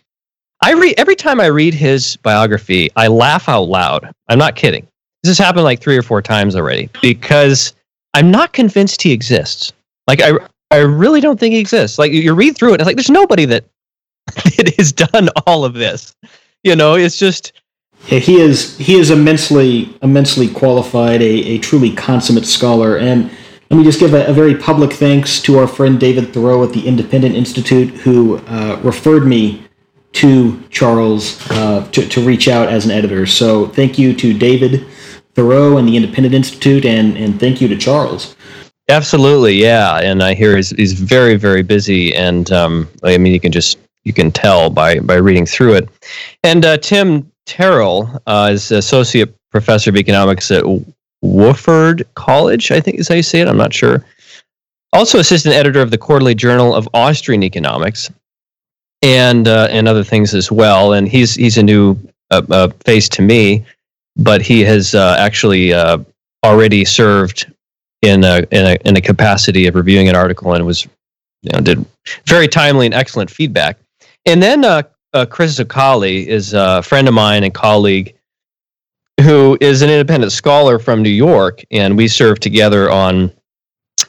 I 0.61 0.73
read 0.73 0.95
every 0.97 1.15
time 1.15 1.41
I 1.41 1.47
read 1.47 1.73
his 1.73 2.15
biography, 2.17 2.89
I 2.95 3.07
laugh 3.07 3.49
out 3.49 3.63
loud. 3.63 4.11
I'm 4.29 4.39
not 4.39 4.55
kidding. 4.55 4.87
This 5.23 5.29
has 5.29 5.37
happened 5.43 5.63
like 5.63 5.81
three 5.81 5.97
or 5.97 6.03
four 6.03 6.21
times 6.21 6.55
already 6.55 6.89
because 7.01 7.73
I'm 8.13 8.29
not 8.29 8.53
convinced 8.53 9.01
he 9.01 9.11
exists. 9.11 9.73
Like 10.07 10.21
I, 10.21 10.33
I 10.69 10.77
really 10.77 11.19
don't 11.19 11.39
think 11.39 11.53
he 11.53 11.59
exists. 11.59 11.97
Like 11.97 12.11
you 12.11 12.33
read 12.33 12.55
through 12.55 12.73
it, 12.73 12.81
it's 12.81 12.85
like 12.85 12.95
there's 12.95 13.09
nobody 13.09 13.45
that 13.45 13.65
that 14.25 14.73
has 14.77 14.91
done 14.91 15.29
all 15.47 15.65
of 15.65 15.73
this. 15.73 16.15
You 16.63 16.75
know, 16.75 16.95
it's 16.95 17.17
just. 17.17 17.53
Yeah, 18.07 18.19
he 18.19 18.39
is 18.39 18.77
he 18.77 18.99
is 18.99 19.09
immensely 19.09 19.95
immensely 20.03 20.47
qualified, 20.47 21.21
a, 21.23 21.25
a 21.25 21.57
truly 21.57 21.91
consummate 21.95 22.45
scholar, 22.45 22.97
and 22.97 23.31
let 23.69 23.77
me 23.77 23.83
just 23.83 23.99
give 23.99 24.13
a, 24.13 24.25
a, 24.27 24.33
very 24.33 24.55
public 24.55 24.93
thanks 24.93 25.41
to 25.41 25.57
our 25.57 25.67
friend 25.67 25.99
David 25.99 26.25
Theroux 26.25 26.67
at 26.67 26.73
the 26.73 26.87
Independent 26.87 27.35
Institute, 27.35 27.89
who 27.89 28.37
uh, 28.47 28.79
referred 28.83 29.25
me 29.25 29.65
to 30.13 30.61
Charles 30.69 31.39
uh, 31.51 31.87
to, 31.91 32.07
to 32.07 32.25
reach 32.25 32.47
out 32.47 32.69
as 32.69 32.85
an 32.85 32.91
editor. 32.91 33.25
So 33.25 33.67
thank 33.67 33.97
you 33.97 34.15
to 34.15 34.37
David 34.37 34.85
Theroux 35.33 35.77
and 35.77 35.87
the 35.87 35.97
Independent 35.97 36.33
Institute, 36.33 36.85
and, 36.85 37.17
and 37.17 37.39
thank 37.39 37.59
you 37.59 37.67
to 37.67 37.77
Charles. 37.77 38.35
Absolutely, 38.87 39.55
yeah. 39.55 39.97
And 39.97 40.21
I 40.21 40.35
hear 40.35 40.55
he's, 40.55 40.69
he's 40.69 40.93
very, 40.93 41.35
very 41.35 41.63
busy. 41.63 42.13
And 42.15 42.51
um, 42.51 42.87
I 43.03 43.17
mean, 43.17 43.33
you 43.33 43.39
can 43.39 43.51
just 43.51 43.79
you 44.03 44.13
can 44.13 44.31
tell 44.31 44.69
by 44.69 44.99
by 44.99 45.15
reading 45.15 45.45
through 45.45 45.73
it. 45.73 45.89
And 46.43 46.63
uh, 46.63 46.77
Tim 46.77 47.31
Terrell 47.45 48.21
uh, 48.27 48.49
is 48.53 48.71
associate 48.71 49.35
professor 49.49 49.89
of 49.89 49.97
economics 49.97 50.51
at 50.51 50.63
Wofford 51.25 52.03
College, 52.15 52.71
I 52.71 52.79
think 52.79 52.99
is 52.99 53.07
how 53.07 53.15
you 53.15 53.23
say 53.23 53.41
it. 53.41 53.47
I'm 53.47 53.57
not 53.57 53.73
sure. 53.73 54.05
Also, 54.93 55.19
assistant 55.19 55.55
editor 55.55 55.81
of 55.81 55.91
the 55.91 55.97
Quarterly 55.97 56.35
Journal 56.35 56.73
of 56.73 56.87
Austrian 56.93 57.43
Economics, 57.43 58.09
and 59.01 59.47
uh, 59.47 59.67
and 59.69 59.87
other 59.87 60.03
things 60.03 60.33
as 60.33 60.51
well. 60.51 60.93
And 60.93 61.07
he's 61.07 61.35
he's 61.35 61.57
a 61.57 61.63
new 61.63 61.97
uh, 62.31 62.41
uh, 62.49 62.69
face 62.85 63.09
to 63.09 63.21
me, 63.21 63.65
but 64.15 64.41
he 64.41 64.61
has 64.61 64.95
uh, 64.95 65.15
actually 65.19 65.73
already 66.43 66.85
served 66.85 67.51
in 68.01 68.23
a, 68.23 68.45
in 68.51 68.65
a 68.65 68.77
in 68.85 68.97
a 68.97 69.01
capacity 69.01 69.67
of 69.67 69.75
reviewing 69.75 70.07
an 70.07 70.15
article 70.15 70.53
and 70.53 70.65
was 70.65 70.87
you 71.41 71.51
know, 71.53 71.59
did 71.59 71.85
very 72.25 72.47
timely 72.47 72.85
and 72.85 72.95
excellent 72.95 73.29
feedback. 73.29 73.77
And 74.25 74.41
then 74.41 74.65
uh, 74.65 74.83
uh, 75.13 75.25
Chris 75.25 75.59
Zuccalli 75.59 76.25
is 76.25 76.53
a 76.53 76.81
friend 76.81 77.07
of 77.07 77.13
mine 77.13 77.43
and 77.43 77.53
colleague 77.53 78.14
who 79.21 79.57
is 79.61 79.81
an 79.81 79.89
independent 79.89 80.31
scholar 80.31 80.79
from 80.79 81.01
New 81.01 81.09
York, 81.09 81.63
and 81.71 81.97
we 81.97 82.07
serve 82.07 82.39
together 82.39 82.89
on 82.89 83.31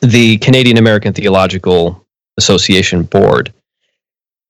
the 0.02 0.38
Canadian 0.38 0.78
American 0.78 1.12
Theological 1.12 2.04
Association 2.38 3.04
board. 3.04 3.52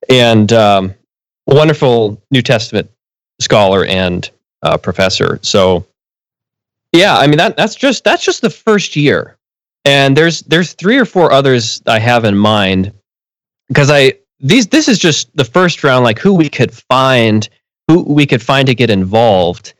And 0.08 0.52
um, 0.52 0.94
wonderful 1.46 2.22
New 2.30 2.42
Testament 2.42 2.90
scholar 3.40 3.84
and 3.84 4.30
uh, 4.62 4.76
professor. 4.76 5.38
So, 5.42 5.86
Yeah, 6.92 7.16
I 7.18 7.26
mean 7.26 7.38
that 7.38 7.56
that's 7.56 7.74
just 7.74 8.04
that's 8.04 8.24
just 8.24 8.40
the 8.40 8.50
first 8.50 8.96
year, 8.96 9.36
and 9.84 10.16
there's 10.16 10.42
there's 10.42 10.72
three 10.72 10.96
or 10.96 11.04
four 11.04 11.32
others 11.32 11.82
I 11.86 11.98
have 11.98 12.24
in 12.24 12.36
mind 12.36 12.92
because 13.68 13.90
I 13.90 14.14
these 14.40 14.66
this 14.68 14.88
is 14.88 14.98
just 14.98 15.34
the 15.36 15.44
first 15.44 15.84
round, 15.84 16.04
like 16.04 16.18
who 16.18 16.34
we 16.34 16.48
could 16.48 16.72
find, 16.72 17.48
who 17.88 18.02
we 18.02 18.26
could 18.26 18.42
find 18.42 18.66
to 18.66 18.74
get 18.74 18.90
involved. 18.90 19.74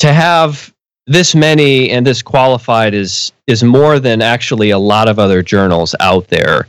To 0.00 0.12
have 0.12 0.72
this 1.06 1.34
many 1.34 1.90
and 1.90 2.06
this 2.06 2.22
qualified 2.22 2.94
is 2.94 3.32
is 3.46 3.64
more 3.64 3.98
than 3.98 4.22
actually 4.22 4.70
a 4.70 4.78
lot 4.78 5.08
of 5.08 5.18
other 5.18 5.42
journals 5.42 5.94
out 6.00 6.28
there, 6.28 6.68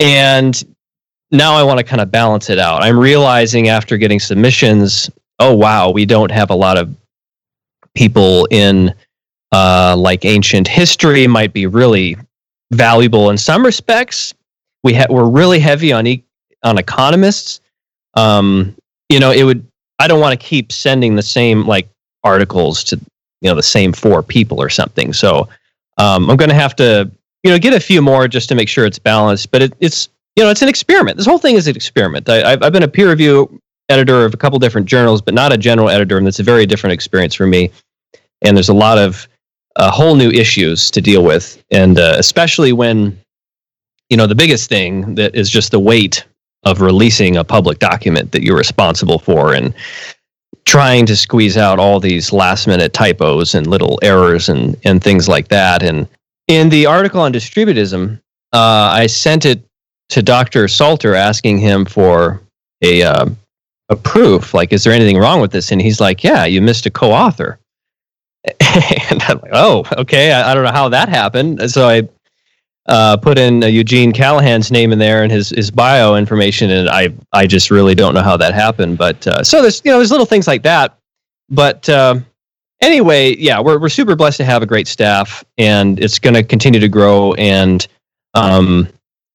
and 0.00 0.62
now 1.30 1.54
I 1.54 1.62
want 1.62 1.78
to 1.78 1.84
kind 1.84 2.00
of 2.00 2.10
balance 2.10 2.50
it 2.50 2.58
out. 2.58 2.82
I'm 2.82 2.98
realizing 2.98 3.68
after 3.68 3.96
getting 3.96 4.20
submissions, 4.20 5.10
oh 5.38 5.54
wow, 5.54 5.90
we 5.90 6.04
don't 6.06 6.30
have 6.30 6.50
a 6.50 6.54
lot 6.54 6.78
of 6.78 6.94
people 7.94 8.46
in 8.50 8.94
uh, 9.52 9.96
like 9.96 10.24
ancient 10.24 10.68
history 10.68 11.26
might 11.26 11.52
be 11.52 11.66
really 11.66 12.16
valuable 12.72 13.30
in 13.30 13.38
some 13.38 13.64
respects. 13.64 14.34
We 14.84 14.94
ha- 14.94 15.06
we're 15.08 15.28
really 15.28 15.58
heavy 15.58 15.92
on 15.92 16.06
e- 16.06 16.24
on 16.62 16.78
economists. 16.78 17.60
Um, 18.14 18.76
you 19.08 19.20
know, 19.20 19.30
it 19.30 19.44
would. 19.44 19.66
I 19.98 20.08
don't 20.08 20.20
want 20.20 20.38
to 20.38 20.46
keep 20.46 20.72
sending 20.72 21.16
the 21.16 21.22
same 21.22 21.66
like 21.66 21.88
articles 22.26 22.84
to 22.84 22.96
you 23.40 23.50
know 23.50 23.54
the 23.54 23.62
same 23.62 23.92
four 23.92 24.22
people 24.22 24.60
or 24.60 24.68
something. 24.68 25.12
So 25.12 25.48
um, 25.98 26.28
I'm 26.28 26.36
going 26.36 26.50
to 26.50 26.54
have 26.54 26.76
to 26.76 27.10
you 27.42 27.50
know 27.50 27.58
get 27.58 27.72
a 27.72 27.80
few 27.80 28.02
more 28.02 28.28
just 28.28 28.48
to 28.50 28.54
make 28.54 28.68
sure 28.68 28.84
it's 28.84 28.98
balanced. 28.98 29.50
But 29.50 29.62
it, 29.62 29.72
it's 29.80 30.08
you 30.36 30.44
know 30.44 30.50
it's 30.50 30.62
an 30.62 30.68
experiment. 30.68 31.16
This 31.16 31.26
whole 31.26 31.38
thing 31.38 31.56
is 31.56 31.68
an 31.68 31.76
experiment. 31.76 32.28
I, 32.28 32.52
I've, 32.52 32.62
I've 32.62 32.72
been 32.72 32.82
a 32.82 32.88
peer 32.88 33.10
review 33.10 33.60
editor 33.88 34.24
of 34.24 34.34
a 34.34 34.36
couple 34.36 34.58
different 34.58 34.86
journals, 34.86 35.22
but 35.22 35.32
not 35.32 35.52
a 35.52 35.56
general 35.56 35.88
editor, 35.88 36.18
and 36.18 36.26
that's 36.26 36.40
a 36.40 36.42
very 36.42 36.66
different 36.66 36.92
experience 36.92 37.34
for 37.34 37.46
me 37.46 37.70
and 38.42 38.56
there's 38.56 38.68
a 38.68 38.74
lot 38.74 38.98
of 38.98 39.28
uh, 39.76 39.90
whole 39.90 40.14
new 40.14 40.30
issues 40.30 40.90
to 40.90 41.00
deal 41.00 41.22
with, 41.22 41.62
and 41.70 41.98
uh, 41.98 42.14
especially 42.18 42.72
when 42.72 43.18
you 44.10 44.16
know 44.16 44.26
the 44.26 44.34
biggest 44.34 44.68
thing 44.68 45.14
that 45.16 45.34
is 45.34 45.50
just 45.50 45.70
the 45.70 45.80
weight 45.80 46.24
of 46.64 46.80
releasing 46.80 47.36
a 47.36 47.44
public 47.44 47.78
document 47.78 48.32
that 48.32 48.42
you're 48.42 48.56
responsible 48.56 49.18
for 49.18 49.54
and 49.54 49.74
trying 50.64 51.06
to 51.06 51.16
squeeze 51.16 51.56
out 51.56 51.78
all 51.78 52.00
these 52.00 52.32
last 52.32 52.66
minute 52.66 52.92
typos 52.92 53.54
and 53.54 53.66
little 53.66 53.98
errors 54.02 54.48
and 54.48 54.76
and 54.84 55.02
things 55.02 55.28
like 55.28 55.48
that 55.48 55.82
and 55.82 56.08
in 56.48 56.68
the 56.68 56.86
article 56.86 57.20
on 57.20 57.32
distributism 57.32 58.18
uh, 58.52 58.90
i 58.92 59.06
sent 59.06 59.44
it 59.44 59.64
to 60.08 60.22
dr 60.22 60.68
salter 60.68 61.14
asking 61.14 61.58
him 61.58 61.84
for 61.84 62.40
a 62.82 63.02
uh, 63.02 63.26
a 63.88 63.96
proof 63.96 64.54
like 64.54 64.72
is 64.72 64.84
there 64.84 64.92
anything 64.92 65.18
wrong 65.18 65.40
with 65.40 65.52
this 65.52 65.72
and 65.72 65.80
he's 65.80 66.00
like 66.00 66.24
yeah 66.24 66.44
you 66.44 66.60
missed 66.60 66.86
a 66.86 66.90
co-author 66.90 67.58
and 68.60 69.20
I'm 69.22 69.40
like, 69.40 69.50
oh, 69.52 69.84
okay. 69.98 70.30
I, 70.30 70.50
I, 70.50 70.54
don't 70.54 70.62
know 70.62 70.70
how 70.70 70.88
that 70.90 71.08
happened. 71.08 71.68
So 71.68 71.88
I 71.88 72.08
uh, 72.88 73.16
put 73.16 73.38
in 73.38 73.62
uh, 73.62 73.66
Eugene 73.66 74.12
Callahan's 74.12 74.70
name 74.70 74.92
in 74.92 74.98
there 74.98 75.22
and 75.22 75.32
his 75.32 75.50
his 75.50 75.70
bio 75.70 76.14
information, 76.14 76.70
and 76.70 76.88
I 76.88 77.12
I 77.32 77.46
just 77.46 77.70
really 77.70 77.94
don't 77.94 78.14
know 78.14 78.22
how 78.22 78.36
that 78.36 78.54
happened. 78.54 78.98
But 78.98 79.26
uh, 79.26 79.42
so 79.42 79.62
there's 79.62 79.82
you 79.84 79.90
know 79.90 79.98
there's 79.98 80.10
little 80.10 80.26
things 80.26 80.46
like 80.46 80.62
that. 80.62 80.96
But 81.48 81.88
uh, 81.88 82.20
anyway, 82.80 83.36
yeah, 83.36 83.60
we're 83.60 83.78
we're 83.78 83.88
super 83.88 84.14
blessed 84.14 84.38
to 84.38 84.44
have 84.44 84.62
a 84.62 84.66
great 84.66 84.86
staff, 84.88 85.44
and 85.58 85.98
it's 86.00 86.18
going 86.18 86.34
to 86.34 86.42
continue 86.42 86.80
to 86.80 86.88
grow. 86.88 87.34
And 87.34 87.86
um, 88.34 88.88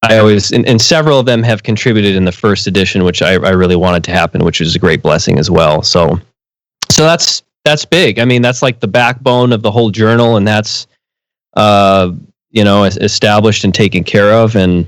I 0.04 0.18
always 0.18 0.52
and, 0.52 0.66
and, 0.68 0.82
several 0.82 1.20
of 1.20 1.26
them 1.26 1.44
have 1.44 1.64
contributed 1.64 2.16
in 2.16 2.26
the 2.26 2.32
first 2.32 2.68
edition, 2.68 3.04
which 3.04 3.22
I, 3.22 3.34
I 3.34 3.52
really 3.52 3.76
wanted 3.76 4.04
to 4.06 4.12
happen, 4.12 4.44
which 4.44 4.62
is 4.62 4.76
a 4.76 4.80
great 4.80 5.02
blessing 5.02 5.38
as 5.38 5.52
well. 5.52 5.82
So 5.82 6.20
so 6.90 7.04
that's 7.04 7.44
that's 7.66 7.86
big. 7.86 8.20
I 8.20 8.26
mean, 8.26 8.42
that's 8.42 8.62
like 8.62 8.80
the 8.80 8.88
backbone 8.88 9.52
of 9.52 9.62
the 9.62 9.72
whole 9.72 9.92
journal, 9.92 10.38
and 10.38 10.48
that's 10.48 10.88
uh, 11.56 12.12
you 12.52 12.64
know 12.64 12.84
established 12.84 13.64
and 13.64 13.74
taken 13.74 14.04
care 14.04 14.32
of, 14.32 14.56
and 14.56 14.88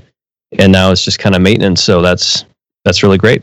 and 0.58 0.72
now 0.72 0.90
it's 0.90 1.04
just 1.04 1.18
kind 1.18 1.34
of 1.34 1.42
maintenance. 1.42 1.82
So 1.82 2.00
that's 2.00 2.44
that's 2.84 3.02
really 3.02 3.18
great. 3.18 3.42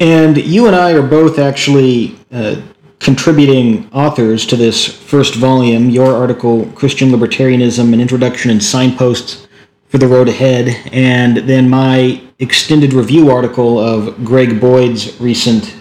And 0.00 0.36
you 0.36 0.66
and 0.66 0.76
I 0.76 0.92
are 0.92 1.06
both 1.06 1.38
actually 1.38 2.16
uh, 2.30 2.60
contributing 2.98 3.88
authors 3.92 4.44
to 4.46 4.56
this 4.56 4.84
first 4.86 5.34
volume. 5.34 5.90
Your 5.90 6.14
article, 6.14 6.66
Christian 6.74 7.10
Libertarianism: 7.10 7.92
An 7.92 8.00
Introduction 8.00 8.50
and 8.50 8.62
Signposts 8.62 9.46
for 9.88 9.98
the 9.98 10.06
Road 10.08 10.28
Ahead, 10.28 10.68
and 10.92 11.38
then 11.38 11.70
my 11.70 12.20
extended 12.38 12.92
review 12.92 13.30
article 13.30 13.78
of 13.78 14.24
Greg 14.24 14.60
Boyd's 14.60 15.18
recent. 15.20 15.76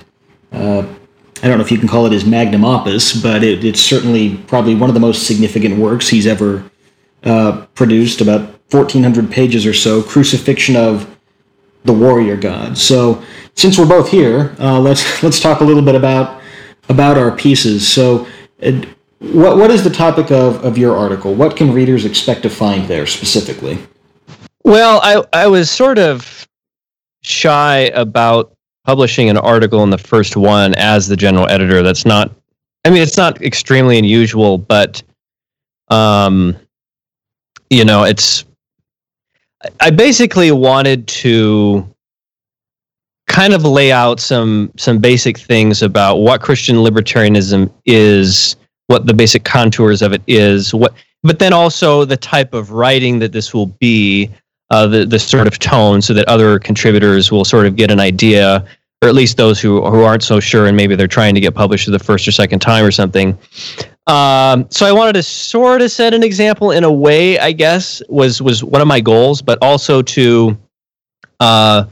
Uh, 0.52 0.86
I 1.44 1.50
don't 1.50 1.58
know 1.58 1.66
if 1.66 1.72
you 1.72 1.78
can 1.78 1.90
call 1.90 2.06
it 2.06 2.14
his 2.14 2.26
magnum 2.26 2.64
opus, 2.64 3.22
but 3.22 3.44
it, 3.44 3.66
it's 3.66 3.82
certainly 3.82 4.38
probably 4.48 4.74
one 4.74 4.90
of 4.90 4.94
the 4.94 5.02
most 5.02 5.28
significant 5.28 5.78
works 5.78 6.08
he's 6.08 6.26
ever 6.26 6.64
uh, 7.26 7.66
produced, 7.74 8.22
about 8.22 8.42
1,400 8.72 9.32
pages 9.32 9.66
or 9.66 9.74
so, 9.74 10.02
Crucifixion 10.02 10.76
of 10.76 11.10
the 11.84 11.94
Warrior 11.94 12.38
God. 12.38 12.78
So, 12.78 13.24
since 13.56 13.78
we're 13.78 13.88
both 13.88 14.10
here, 14.10 14.56
uh, 14.60 14.80
let's 14.80 15.24
let's 15.24 15.40
talk 15.40 15.62
a 15.62 15.64
little 15.64 15.84
bit 15.84 15.96
about 15.96 16.42
about 16.90 17.18
our 17.18 17.36
pieces. 17.36 17.88
So, 17.88 18.28
uh, 18.64 18.82
what 19.20 19.58
what 19.58 19.72
is 19.72 19.84
the 19.84 19.90
topic 19.90 20.32
of, 20.32 20.64
of 20.64 20.78
your 20.78 20.96
article? 20.96 21.34
What 21.34 21.56
can 21.56 21.74
readers 21.74 22.06
expect 22.06 22.44
to 22.44 22.50
find 22.50 22.88
there 22.88 23.06
specifically? 23.06 23.78
Well, 24.64 25.00
I 25.04 25.24
I 25.34 25.48
was 25.48 25.70
sort 25.70 26.00
of 26.00 26.48
shy 27.22 27.92
about 27.96 28.56
publishing 28.86 29.30
an 29.30 29.38
article 29.38 29.84
in 29.84 29.90
the 29.90 29.98
first 29.98 30.38
one 30.38 30.76
as 30.76 31.08
the 31.08 31.18
general 31.18 31.50
editor. 31.50 31.82
That's 31.82 32.06
not, 32.06 32.32
I 32.86 32.92
mean, 32.92 33.02
it's 33.02 33.18
not 33.18 33.42
extremely 33.42 33.98
unusual, 33.98 34.58
but, 34.58 35.02
um, 35.90 36.56
you 37.70 37.86
know, 37.86 38.04
it's, 38.04 38.46
I 39.80 39.90
basically 39.90 40.52
wanted 40.52 41.08
to 41.08 41.88
kind 43.28 43.54
of 43.54 43.64
lay 43.64 43.92
out 43.92 44.20
some 44.20 44.72
some 44.78 45.00
basic 45.00 45.38
things 45.38 45.82
about 45.82 46.18
what 46.18 46.42
Christian 46.42 46.78
libertarianism 46.78 47.72
is, 47.86 48.56
what 48.88 49.08
the 49.08 49.14
basic 49.14 49.44
contours 49.44 50.02
of 50.02 50.14
it 50.14 50.22
is, 50.28 50.74
what 50.74 50.94
but 51.24 51.40
then 51.40 51.54
also 51.54 52.06
the 52.06 52.18
type 52.18 52.54
of 52.54 52.72
writing 52.72 53.18
that 53.20 53.32
this 53.32 53.54
will 53.54 53.66
be, 53.66 54.30
uh, 54.70 54.86
the 54.86 55.06
the 55.06 55.20
sort 55.20 55.48
of 55.48 55.58
tone, 55.58 56.02
so 56.02 56.14
that 56.14 56.28
other 56.28 56.60
contributors 56.60 57.32
will 57.32 57.46
sort 57.46 57.66
of 57.66 57.76
get 57.76 57.90
an 57.90 58.00
idea, 58.00 58.64
or 59.02 59.10
at 59.10 59.16
least 59.16 59.38
those 59.38 59.60
who 59.60 59.84
who 59.90 60.04
aren't 60.04 60.24
so 60.24 60.40
sure, 60.40 60.68
and 60.68 60.78
maybe 60.78 60.96
they're 60.96 61.08
trying 61.08 61.34
to 61.34 61.42
get 61.42 61.56
published 61.56 61.86
for 61.86 61.92
the 61.92 62.00
first 62.00 62.28
or 62.28 62.32
second 62.32 62.60
time 62.60 62.86
or 62.86 62.92
something. 62.92 63.38
Um, 64.08 64.68
so 64.70 64.86
I 64.86 64.92
wanted 64.92 65.14
to 65.14 65.24
sort 65.24 65.82
of 65.82 65.90
set 65.90 66.14
an 66.14 66.22
example 66.22 66.72
in 66.72 66.84
a 66.84 66.92
way, 66.92 67.40
I 67.40 67.52
guess, 67.52 68.04
was 68.08 68.42
was 68.42 68.64
one 68.64 68.82
of 68.82 68.88
my 68.88 69.02
goals, 69.02 69.42
but 69.42 69.58
also 69.62 70.02
to, 70.04 70.58
uh, 71.40 71.86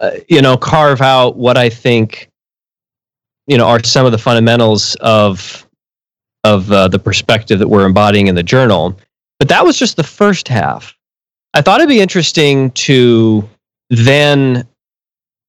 uh, 0.00 0.10
you 0.28 0.40
know, 0.40 0.56
carve 0.56 1.02
out 1.02 1.36
what 1.36 1.58
I 1.58 1.68
think, 1.68 2.30
you 3.46 3.58
know, 3.58 3.66
are 3.66 3.82
some 3.84 4.06
of 4.06 4.12
the 4.12 4.18
fundamentals 4.18 4.94
of 4.96 5.66
of 6.44 6.72
uh, 6.72 6.88
the 6.88 6.98
perspective 6.98 7.58
that 7.58 7.68
we're 7.68 7.84
embodying 7.84 8.28
in 8.28 8.34
the 8.34 8.42
journal. 8.42 8.98
But 9.38 9.48
that 9.48 9.64
was 9.64 9.78
just 9.78 9.96
the 9.96 10.04
first 10.04 10.48
half. 10.48 10.96
I 11.52 11.60
thought 11.60 11.80
it'd 11.80 11.88
be 11.88 12.00
interesting 12.00 12.70
to 12.72 13.46
then 13.90 14.66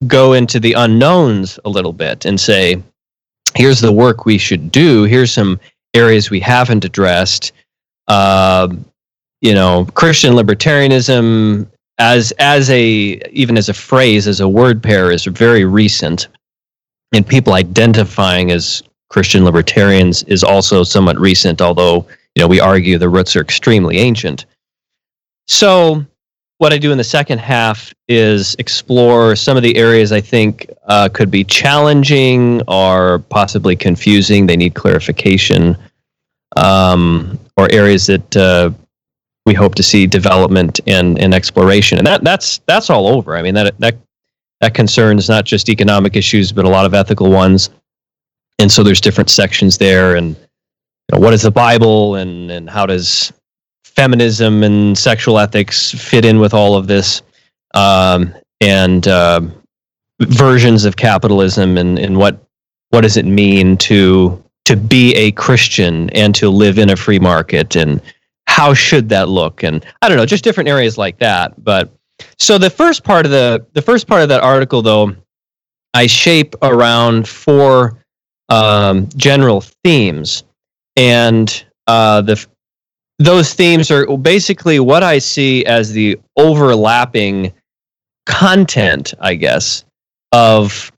go 0.06 0.34
into 0.34 0.60
the 0.60 0.74
unknowns 0.74 1.60
a 1.65 1.70
little 1.70 1.94
bit 1.94 2.25
and 2.25 2.39
say, 2.39 2.82
here's 3.56 3.79
the 3.79 3.91
work 3.91 4.25
we 4.25 4.38
should 4.38 4.72
do. 4.72 5.03
Here's 5.03 5.32
some 5.32 5.60
areas 5.98 6.30
we 6.30 6.39
haven't 6.39 6.86
addressed. 6.86 7.51
Uh, 8.08 8.68
you 9.42 9.54
know, 9.54 9.86
Christian 9.94 10.34
libertarianism 10.34 11.68
as 12.00 12.32
as 12.39 12.70
a 12.70 13.20
even 13.32 13.58
as 13.58 13.70
a 13.70 13.74
phrase 13.74 14.27
as 14.27 14.39
a 14.39 14.48
word 14.48 14.82
pair 14.82 15.12
is 15.12 15.25
very 15.25 15.66
recent, 15.66 16.27
and 17.13 17.27
people 17.27 17.54
identifying 17.54 18.51
as 18.51 18.84
Christian 19.10 19.44
libertarians 19.44 20.24
is 20.24 20.44
also 20.44 20.84
somewhat 20.84 21.20
recent. 21.20 21.62
Although 21.62 22.08
you 22.36 22.42
know 22.42 22.48
we 22.48 22.60
argue 22.60 22.98
the 22.98 23.10
roots 23.10 23.36
are 23.36 23.42
extremely 23.42 23.98
ancient. 23.98 24.46
So 25.48 26.06
what 26.60 26.74
I 26.74 26.78
do 26.78 26.92
in 26.92 26.98
the 26.98 27.04
second 27.04 27.40
half 27.40 27.94
is 28.08 28.56
explore 28.58 29.36
some 29.36 29.58
of 29.58 29.64
the 29.64 29.78
areas 29.78 30.12
I 30.12 30.22
think 30.22 30.70
uh, 30.88 31.10
could 31.10 31.30
be 31.30 31.44
challenging 31.44 32.62
or 32.68 33.20
possibly 33.30 33.76
confusing. 33.76 34.48
They 34.48 34.58
need 34.58 34.74
clarification, 34.74 35.78
um, 36.56 37.40
or 37.58 37.72
areas 37.72 38.08
that 38.08 38.36
uh, 38.36 38.72
we 39.46 39.54
hope 39.54 39.76
to 39.76 39.84
see 39.84 40.08
development 40.08 40.80
and, 40.88 41.20
and 41.20 41.34
exploration. 41.34 42.00
And 42.00 42.08
that 42.08 42.24
that's 42.24 42.60
that's 42.66 42.90
all 42.90 43.08
over. 43.08 43.38
I 43.38 43.42
mean 43.44 43.54
that 43.54 43.78
that 43.80 43.96
that 44.62 44.74
concerns 44.74 45.30
not 45.30 45.46
just 45.46 45.70
economic 45.70 46.16
issues, 46.16 46.52
but 46.52 46.66
a 46.66 46.70
lot 46.70 46.86
of 46.86 46.94
ethical 46.94 47.32
ones. 47.32 47.70
And 48.60 48.72
so 48.72 48.82
there's 48.82 49.02
different 49.02 49.30
sections 49.30 49.78
there, 49.78 50.16
and 50.16 50.30
you 50.36 51.14
know, 51.14 51.20
what 51.20 51.34
is 51.34 51.44
the 51.44 51.52
Bible, 51.52 52.16
and 52.16 52.50
and 52.50 52.68
how 52.68 52.88
does 52.88 53.32
feminism 53.98 54.63
and 54.63 54.98
sexual 54.98 55.39
ethics 55.39 55.92
fit 55.92 56.24
in 56.24 56.39
with 56.39 56.54
all 56.54 56.75
of 56.75 56.88
this, 56.88 57.22
um, 57.74 58.34
and 58.62 59.08
uh, 59.10 59.42
versions 60.22 60.86
of 60.86 60.96
capitalism, 60.96 61.77
and, 61.77 62.00
and 62.00 62.18
what 62.18 62.42
what 62.92 63.01
does 63.01 63.18
it 63.18 63.25
mean 63.25 63.75
to 63.77 64.42
to 64.63 64.77
be 64.77 65.13
a 65.16 65.32
Christian 65.34 66.10
and 66.12 66.34
to 66.36 66.50
live 66.50 66.77
in 66.77 66.89
a 66.89 66.96
free 66.96 67.20
market 67.20 67.75
and 67.75 68.01
how 68.48 68.74
should 68.74 69.10
that 69.10 69.27
look? 69.27 69.63
And 69.63 69.86
I 70.01 70.08
don't 70.08 70.18
know 70.18 70.25
just 70.25 70.44
different 70.44 70.70
areas 70.70 70.98
like 70.98 71.20
that. 71.20 71.62
But 71.63 71.92
so 72.38 72.58
the 72.58 72.70
first 72.70 73.04
part 73.04 73.25
of 73.25 73.32
the 73.32 73.66
the 73.74 73.82
first 73.82 74.08
part 74.08 74.22
of 74.22 74.30
that 74.30 74.42
article 74.42 74.82
though 74.82 75.13
I 75.94 76.08
shape 76.08 76.56
around 76.62 77.27
four 77.27 78.04
um, 78.50 79.10
general 79.16 79.62
themes. 79.84 80.44
And 80.96 81.66
uh, 81.88 82.22
the 82.22 82.46
those 83.20 83.54
themes 83.54 83.90
are 83.92 84.06
basically 84.18 84.80
what 84.80 85.04
I 85.04 85.20
see 85.20 85.66
as 85.66 85.92
the 85.92 86.20
overlapping 86.36 87.54
content 88.26 89.14
I 89.20 89.36
guess 89.36 89.86
of 90.32 90.92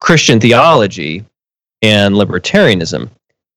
Christian 0.00 0.40
theology 0.40 1.24
and 1.82 2.14
libertarianism. 2.14 3.10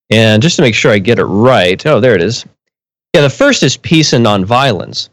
And 0.10 0.42
just 0.44 0.58
to 0.58 0.62
make 0.62 0.76
sure 0.76 0.92
I 0.92 1.00
get 1.00 1.20
it 1.20 1.26
right, 1.26 1.84
oh, 1.86 2.00
there 2.00 2.16
it 2.16 2.22
is. 2.22 2.46
Yeah, 3.14 3.22
the 3.22 3.30
first 3.30 3.64
is 3.64 3.78
peace 3.78 4.14
and 4.14 4.26
nonviolence. 4.26 5.10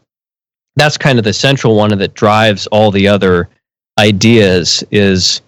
That's 0.75 0.97
kind 0.97 1.17
of 1.17 1.25
the 1.25 1.33
central 1.33 1.75
one 1.75 1.97
that 1.97 2.13
drives 2.13 2.67
all 2.67 2.91
the 2.91 3.07
other 3.07 3.49
ideas 3.99 4.83
is 4.91 5.41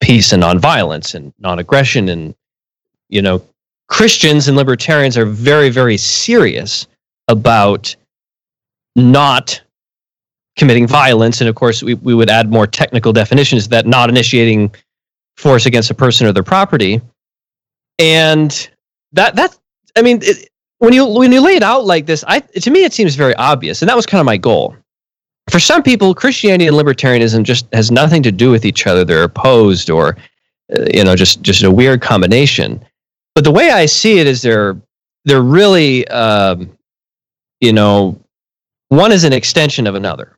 peace 0.00 0.32
and 0.32 0.42
nonviolence 0.42 1.14
and 1.14 1.32
non-aggression 1.38 2.08
and 2.08 2.34
you 3.08 3.22
know 3.22 3.42
Christians 3.92 4.48
and 4.48 4.56
libertarians 4.56 5.16
are 5.16 5.26
very 5.26 5.68
very 5.70 5.96
serious 5.96 6.86
about 7.28 7.94
not 8.96 9.60
committing 10.56 10.86
violence 10.86 11.40
and 11.40 11.48
of 11.48 11.54
course 11.54 11.82
we, 11.82 11.94
we 11.94 12.14
would 12.14 12.28
add 12.28 12.50
more 12.50 12.66
technical 12.66 13.12
definitions 13.12 13.68
that 13.68 13.86
not 13.86 14.08
initiating 14.08 14.74
force 15.36 15.64
against 15.66 15.90
a 15.90 15.94
person 15.94 16.26
or 16.26 16.32
their 16.32 16.42
property 16.42 17.00
and 17.98 18.70
that 19.12 19.36
that 19.36 19.56
I 19.96 20.02
mean, 20.02 20.20
it, 20.22 20.48
when 20.78 20.92
you 20.92 21.06
when 21.06 21.32
you 21.32 21.40
lay 21.40 21.56
it 21.56 21.62
out 21.62 21.84
like 21.84 22.06
this, 22.06 22.24
I 22.26 22.40
to 22.40 22.70
me 22.70 22.84
it 22.84 22.92
seems 22.92 23.14
very 23.14 23.34
obvious, 23.36 23.82
and 23.82 23.88
that 23.88 23.96
was 23.96 24.06
kind 24.06 24.20
of 24.20 24.26
my 24.26 24.36
goal. 24.36 24.76
For 25.50 25.58
some 25.58 25.82
people, 25.82 26.14
Christianity 26.14 26.66
and 26.66 26.76
libertarianism 26.76 27.42
just 27.42 27.66
has 27.72 27.90
nothing 27.90 28.22
to 28.22 28.32
do 28.32 28.50
with 28.50 28.64
each 28.64 28.86
other; 28.86 29.04
they're 29.04 29.22
opposed, 29.22 29.90
or 29.90 30.16
uh, 30.76 30.84
you 30.92 31.04
know, 31.04 31.14
just 31.14 31.42
just 31.42 31.62
a 31.62 31.70
weird 31.70 32.00
combination. 32.00 32.84
But 33.34 33.44
the 33.44 33.50
way 33.50 33.70
I 33.70 33.86
see 33.86 34.18
it 34.18 34.26
is 34.26 34.42
they're 34.42 34.76
they're 35.24 35.42
really, 35.42 36.06
um, 36.08 36.76
you 37.60 37.72
know, 37.72 38.18
one 38.88 39.12
is 39.12 39.24
an 39.24 39.32
extension 39.32 39.86
of 39.86 39.94
another, 39.94 40.36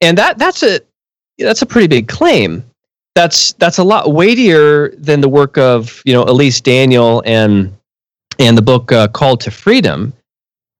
and 0.00 0.16
that 0.18 0.38
that's 0.38 0.62
a 0.62 0.80
that's 1.38 1.62
a 1.62 1.66
pretty 1.66 1.88
big 1.88 2.08
claim 2.08 2.64
that's 3.14 3.52
that's 3.54 3.78
a 3.78 3.84
lot 3.84 4.12
weightier 4.12 4.90
than 4.90 5.20
the 5.20 5.28
work 5.28 5.58
of 5.58 6.02
you 6.04 6.12
know 6.12 6.22
Elise 6.22 6.60
Daniel 6.60 7.22
and 7.26 7.76
and 8.38 8.56
the 8.56 8.62
book 8.62 8.92
uh, 8.92 9.08
Called 9.08 9.40
to 9.42 9.50
Freedom. 9.50 10.12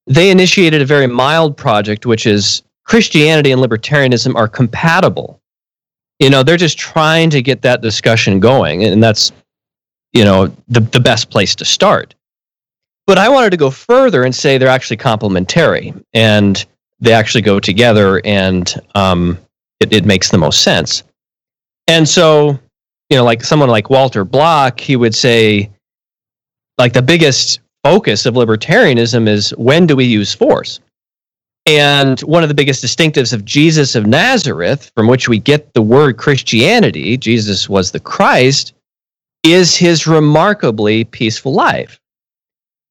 They 0.06 0.30
initiated 0.30 0.80
a 0.80 0.86
very 0.86 1.06
mild 1.06 1.56
project, 1.56 2.06
which 2.06 2.26
is 2.26 2.62
Christianity 2.84 3.52
and 3.52 3.60
libertarianism 3.60 4.34
are 4.34 4.48
compatible. 4.48 5.40
You 6.18 6.30
know, 6.30 6.42
they're 6.42 6.56
just 6.56 6.78
trying 6.78 7.30
to 7.30 7.42
get 7.42 7.62
that 7.62 7.82
discussion 7.82 8.40
going, 8.40 8.84
and 8.84 9.02
that's 9.02 9.32
you 10.12 10.24
know 10.24 10.46
the 10.68 10.80
the 10.80 11.00
best 11.00 11.30
place 11.30 11.54
to 11.56 11.64
start. 11.64 12.14
But 13.06 13.18
I 13.18 13.28
wanted 13.28 13.50
to 13.50 13.56
go 13.56 13.70
further 13.70 14.24
and 14.24 14.34
say 14.34 14.56
they're 14.56 14.68
actually 14.68 14.98
complementary, 14.98 15.92
and 16.12 16.64
they 17.00 17.12
actually 17.12 17.42
go 17.42 17.58
together, 17.58 18.20
and 18.24 18.72
um, 18.94 19.38
it, 19.80 19.92
it 19.92 20.04
makes 20.04 20.30
the 20.30 20.38
most 20.38 20.62
sense. 20.62 21.02
And 21.88 22.08
so, 22.08 22.58
you 23.08 23.16
know, 23.16 23.24
like 23.24 23.42
someone 23.42 23.68
like 23.68 23.90
Walter 23.90 24.24
Block, 24.24 24.78
he 24.78 24.94
would 24.94 25.14
say, 25.14 25.70
like 26.78 26.92
the 26.92 27.02
biggest 27.02 27.60
focus 27.82 28.26
of 28.26 28.34
libertarianism 28.34 29.26
is 29.26 29.50
when 29.56 29.86
do 29.86 29.96
we 29.96 30.04
use 30.04 30.32
force? 30.32 30.78
And 31.66 32.20
one 32.20 32.42
of 32.42 32.48
the 32.48 32.54
biggest 32.54 32.84
distinctives 32.84 33.32
of 33.32 33.44
Jesus 33.44 33.94
of 33.94 34.06
Nazareth, 34.06 34.90
from 34.94 35.08
which 35.08 35.28
we 35.28 35.38
get 35.38 35.74
the 35.74 35.82
word 35.82 36.16
Christianity, 36.16 37.16
Jesus 37.16 37.68
was 37.68 37.90
the 37.90 38.00
Christ, 38.00 38.72
is 39.42 39.76
his 39.76 40.06
remarkably 40.06 41.04
peaceful 41.04 41.52
life. 41.52 42.00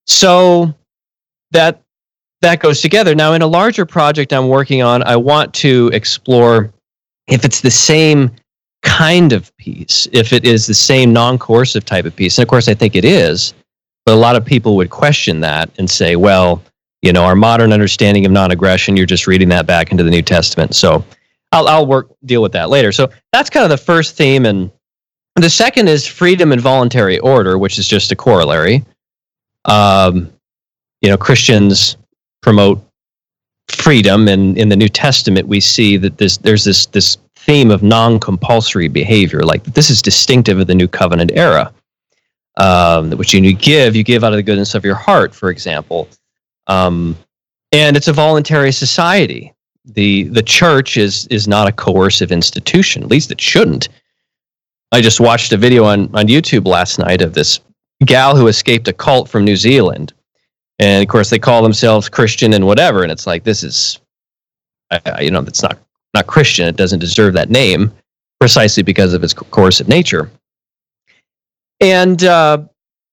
So 0.08 0.74
that 1.52 1.82
that 2.42 2.60
goes 2.60 2.82
together. 2.82 3.16
Now, 3.16 3.34
in 3.34 3.42
a 3.42 3.48
larger 3.48 3.86
project 3.86 4.32
I'm 4.32 4.48
working 4.48 4.82
on, 4.82 5.04
I 5.04 5.16
want 5.18 5.54
to 5.56 5.90
explore 5.94 6.72
if 7.28 7.44
it's 7.44 7.62
the 7.62 7.72
same 7.72 8.32
kind 8.82 9.34
of 9.34 9.56
peace, 9.58 10.08
if 10.14 10.32
it 10.32 10.46
is 10.46 10.66
the 10.66 10.74
same 10.74 11.14
non 11.14 11.38
coercive 11.38 11.86
type 11.86 12.06
of 12.06 12.16
peace. 12.16 12.38
And 12.38 12.44
of 12.44 12.50
course, 12.50 12.68
I 12.68 12.74
think 12.74 12.96
it 12.96 13.06
is. 13.06 13.54
But 14.06 14.16
a 14.16 14.16
lot 14.16 14.36
of 14.36 14.46
people 14.46 14.76
would 14.78 14.90
question 14.90 15.42
that 15.42 15.70
and 15.78 15.90
say, 15.90 16.16
well, 16.16 16.64
you 17.02 17.14
know, 17.14 17.24
our 17.24 17.36
modern 17.36 17.72
understanding 17.72 18.26
of 18.26 18.32
non 18.32 18.52
aggression, 18.52 18.98
you're 18.98 19.06
just 19.06 19.28
reading 19.28 19.50
that 19.50 19.66
back 19.66 19.92
into 19.92 20.04
the 20.04 20.10
New 20.10 20.22
Testament. 20.22 20.76
So 20.76 21.04
I'll, 21.52 21.68
I'll 21.68 21.86
work, 21.86 22.10
deal 22.26 22.42
with 22.42 22.52
that 22.54 22.70
later. 22.70 22.92
So 22.92 23.10
that's 23.32 23.50
kind 23.50 23.64
of 23.64 23.70
the 23.70 23.78
first 23.78 24.16
theme. 24.16 24.46
And 24.46 24.72
the 25.44 25.50
second 25.50 25.90
is 25.90 26.06
freedom 26.06 26.52
and 26.52 26.62
voluntary 26.62 27.20
order, 27.20 27.58
which 27.58 27.78
is 27.80 27.88
just 27.88 28.12
a 28.12 28.16
corollary. 28.16 28.84
Um, 29.66 30.32
you 31.02 31.10
know, 31.10 31.18
Christians 31.18 31.98
promote 32.42 32.82
freedom, 33.68 34.28
and 34.28 34.58
in 34.58 34.70
the 34.70 34.76
New 34.76 34.90
Testament, 34.90 35.48
we 35.48 35.60
see 35.60 35.98
that 35.98 36.18
this 36.18 36.38
there's 36.38 36.64
this 36.64 36.86
this 36.88 37.18
theme 37.36 37.72
of 37.72 37.84
non-compulsory 37.84 38.88
behavior. 38.88 39.44
Like 39.44 39.64
this 39.64 39.90
is 39.90 40.02
distinctive 40.02 40.60
of 40.60 40.68
the 40.68 40.76
New 40.76 40.88
Covenant 40.88 41.32
era. 41.34 41.72
Um, 42.58 43.12
which 43.12 43.34
you 43.34 43.54
give, 43.54 43.96
you 43.96 44.04
give 44.04 44.26
out 44.26 44.34
of 44.34 44.38
the 44.38 44.44
goodness 44.44 44.76
of 44.76 44.84
your 44.84 44.96
heart, 44.96 45.34
for 45.34 45.50
example. 45.50 46.10
Um, 46.68 47.16
and 47.72 47.96
it's 47.96 48.10
a 48.10 48.14
voluntary 48.14 48.74
society. 48.74 49.54
the 49.86 50.24
The 50.24 50.44
church 50.44 50.98
is 50.98 51.26
is 51.28 51.48
not 51.48 51.70
a 51.70 51.72
coercive 51.72 52.34
institution. 52.34 53.02
At 53.04 53.10
least 53.10 53.32
it 53.32 53.40
shouldn't. 53.40 53.88
I 54.92 55.02
just 55.02 55.20
watched 55.20 55.52
a 55.52 55.58
video 55.58 55.84
on 55.84 56.14
on 56.16 56.28
YouTube 56.28 56.68
last 56.68 57.00
night 57.00 57.22
of 57.22 57.34
this 57.34 57.60
gal 58.06 58.36
who 58.36 58.48
escaped 58.48 58.88
a 58.88 58.94
cult 58.94 59.30
from 59.30 59.46
New 59.46 59.56
Zealand, 59.56 60.14
and 60.80 61.04
of 61.04 61.10
course 61.10 61.30
they 61.30 61.40
call 61.40 61.62
themselves 61.62 62.10
Christian 62.10 62.54
and 62.54 62.66
whatever. 62.66 63.04
And 63.04 63.12
it's 63.12 63.28
like 63.28 63.44
this 63.44 63.64
is, 63.64 64.00
you 65.20 65.32
know, 65.32 65.42
that's 65.42 65.64
not 65.64 65.78
not 66.14 66.28
Christian. 66.28 66.68
It 66.68 66.76
doesn't 66.76 67.00
deserve 67.00 67.34
that 67.34 67.50
name 67.50 67.92
precisely 68.40 68.84
because 68.84 69.14
of 69.14 69.24
its 69.24 69.34
coercive 69.34 69.88
nature. 69.88 70.32
And 71.82 72.24
uh, 72.24 72.60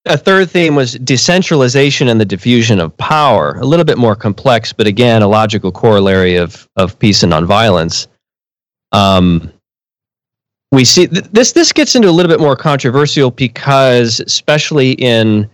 a 0.06 0.16
third 0.16 0.50
theme 0.50 0.74
was 0.74 0.92
decentralization 0.94 2.08
and 2.08 2.20
the 2.20 2.24
diffusion 2.24 2.80
of 2.80 2.96
power. 2.96 3.56
A 3.56 3.64
little 3.64 3.84
bit 3.84 3.98
more 3.98 4.16
complex, 4.16 4.72
but 4.72 4.86
again, 4.86 5.22
a 5.22 5.28
logical 5.28 5.72
corollary 5.72 6.36
of, 6.36 6.68
of 6.76 6.98
peace 6.98 7.22
and 7.22 7.32
nonviolence. 7.32 8.06
Um, 8.92 9.52
we 10.72 10.84
see 10.84 11.06
th- 11.06 11.24
this. 11.32 11.52
This 11.52 11.72
gets 11.72 11.94
into 11.94 12.08
a 12.08 12.10
little 12.10 12.30
bit 12.30 12.40
more 12.40 12.56
controversial 12.56 13.30
because, 13.30 14.20
especially 14.20 14.92
in 14.92 15.48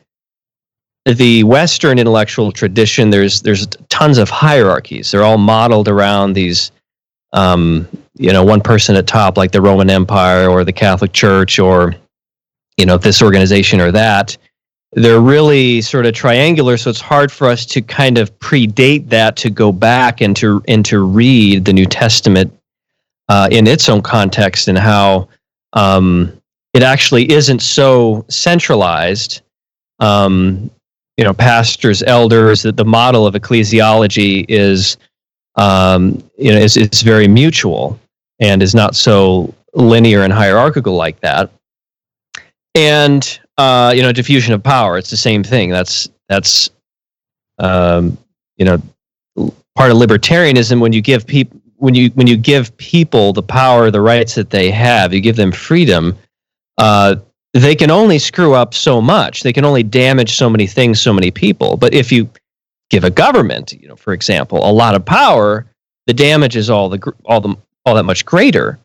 the 1.05 1.45
Western 1.45 1.99
intellectual 1.99 2.53
tradition, 2.53 3.11
there's 3.11 3.43
there's 3.43 3.67
tons 3.89 4.19
of 4.19 4.31
hierarchies. 4.31 5.11
They're 5.11 5.25
all 5.25 5.39
modeled 5.39 5.89
around 5.89 6.33
these 6.33 6.73
um, 7.33 7.89
you 8.17 8.33
know, 8.33 8.45
one 8.45 8.61
person 8.61 8.97
at 8.97 9.07
top, 9.07 9.37
like 9.37 9.53
the 9.53 9.61
Roman 9.61 9.91
Empire 9.91 10.49
or 10.49 10.65
the 10.65 10.73
Catholic 10.73 11.13
Church 11.13 11.59
or, 11.59 11.95
you 12.77 12.87
know, 12.87 12.99
this 12.99 13.23
organization 13.23 13.81
or 13.81 13.91
that. 13.93 14.37
They're 14.93 15.21
really 15.21 15.81
sort 15.81 16.05
of 16.05 16.13
triangular, 16.13 16.77
so 16.77 16.91
it's 16.91 17.01
hard 17.01 17.33
for 17.33 17.49
us 17.49 17.65
to 17.67 17.81
kind 17.81 18.19
of 18.19 18.39
predate 18.41 19.09
that 19.09 19.37
to 19.37 19.49
go 19.49 19.73
back 19.73 20.21
and 20.21 20.37
to 20.37 20.63
and 20.69 20.85
to 20.85 21.01
read 21.03 21.65
the 21.65 21.73
New 21.73 21.87
Testament 21.87 22.53
uh, 23.33 23.49
in 23.51 23.67
its 23.67 23.89
own 23.89 24.03
context 24.03 24.69
and 24.69 24.77
how 24.77 25.27
um, 25.73 26.39
it 26.75 26.83
actually 26.83 27.33
isn't 27.33 27.63
so 27.63 28.27
centralized. 28.29 29.41
Um, 30.01 30.71
you 31.17 31.25
know, 31.25 31.33
pastors, 31.33 32.03
elders, 32.03 32.61
that 32.61 32.77
the 32.77 32.85
model 32.85 33.27
of 33.27 33.35
ecclesiology 33.35 34.45
is 34.51 34.99
um, 35.55 36.23
you 36.37 36.53
know, 36.53 36.59
is, 36.59 36.77
is 36.77 37.01
very 37.01 37.27
mutual 37.27 37.99
and 38.39 38.63
is 38.63 38.75
not 38.75 38.95
so 38.95 39.55
linear 39.73 40.25
and 40.25 40.33
hierarchical 40.33 40.95
like 40.95 41.19
that. 41.21 41.51
And 42.75 43.41
uh, 43.57 43.95
you 43.97 44.03
know, 44.03 44.13
diffusion 44.13 44.53
of 44.53 44.63
power, 44.63 44.99
it's 44.99 45.11
the 45.11 45.17
same 45.17 45.43
thing. 45.43 45.71
That's 45.71 46.07
that's 46.29 46.69
um, 47.59 48.19
you 48.59 48.67
know 48.67 48.77
part 49.75 49.91
of 49.91 49.97
libertarianism 49.97 50.81
when 50.81 50.93
you 50.93 51.01
give 51.01 51.27
people 51.27 51.62
when 51.83 51.97
you 51.97 52.11
when 52.11 52.29
you 52.29 52.37
give 52.37 52.75
people 52.77 53.33
the 53.33 53.43
power, 53.43 53.91
the 53.91 54.01
rights 54.01 54.37
that 54.37 54.51
they 54.51 54.71
have, 54.71 55.13
you 55.13 55.21
give 55.21 55.35
them 55.35 55.51
freedom. 55.51 56.17
Uh, 56.79 57.17
they 57.55 57.75
can 57.75 57.91
only 57.91 58.21
screw 58.21 58.55
up 58.55 58.73
so 58.73 59.01
much. 59.01 59.43
They 59.43 59.53
can 59.53 59.65
only 59.65 59.83
damage 59.83 60.37
so 60.37 60.49
many 60.49 60.69
things, 60.69 61.01
so 61.01 61.13
many 61.13 61.33
people. 61.33 61.77
But 61.77 61.93
if 61.93 62.13
you 62.13 62.31
give 62.89 63.03
a 63.03 63.11
government, 63.11 63.73
you 63.73 63.89
know, 63.89 63.97
for 63.97 64.13
example, 64.13 64.59
a 64.65 64.71
lot 64.71 64.95
of 64.95 65.05
power, 65.05 65.67
the 66.07 66.15
damage 66.15 66.55
is 66.55 66.71
all 66.71 66.89
the 66.89 67.13
all 67.25 67.41
the 67.41 67.57
all 67.85 67.97
that 67.97 68.05
much 68.05 68.25
greater. 68.25 68.79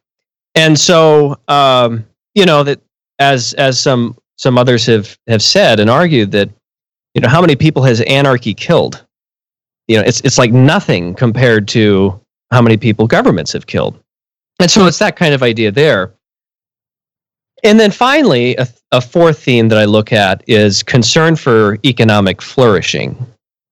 And 0.56 0.78
so, 0.78 1.38
um, 1.50 2.04
you 2.34 2.48
know, 2.48 2.64
that 2.64 2.82
as 3.20 3.54
as 3.54 3.80
some 3.80 4.18
some 4.40 4.58
others 4.58 4.88
have 4.88 5.16
have 5.28 5.44
said 5.44 5.80
and 5.80 5.88
argued 5.88 6.32
that 6.32 6.50
you 7.14 7.22
know 7.22 7.30
how 7.30 7.42
many 7.42 7.56
people 7.56 7.84
has 7.84 8.02
anarchy 8.02 8.56
killed? 8.56 9.06
You 9.88 9.98
know, 9.98 10.04
it's 10.04 10.22
it's 10.22 10.40
like 10.40 10.52
nothing 10.52 11.14
compared 11.14 11.68
to 11.70 12.20
how 12.52 12.62
many 12.62 12.78
people 12.78 13.08
governments 13.08 13.54
have 13.54 13.68
killed. 13.68 14.00
And 14.60 14.72
so 14.72 14.86
it's 14.88 15.00
that 15.00 15.16
kind 15.16 15.34
of 15.34 15.44
idea 15.44 15.72
there. 15.72 16.14
And 17.64 17.80
then 17.80 17.92
finally, 17.92 18.56
a, 18.56 18.68
a 18.92 19.02
fourth 19.02 19.40
theme 19.40 19.68
that 19.70 19.78
I 19.78 19.86
look 19.86 20.14
at 20.14 20.44
is 20.48 20.84
concern 20.84 21.36
for 21.36 21.78
economic 21.84 22.42
flourishing. 22.42 23.18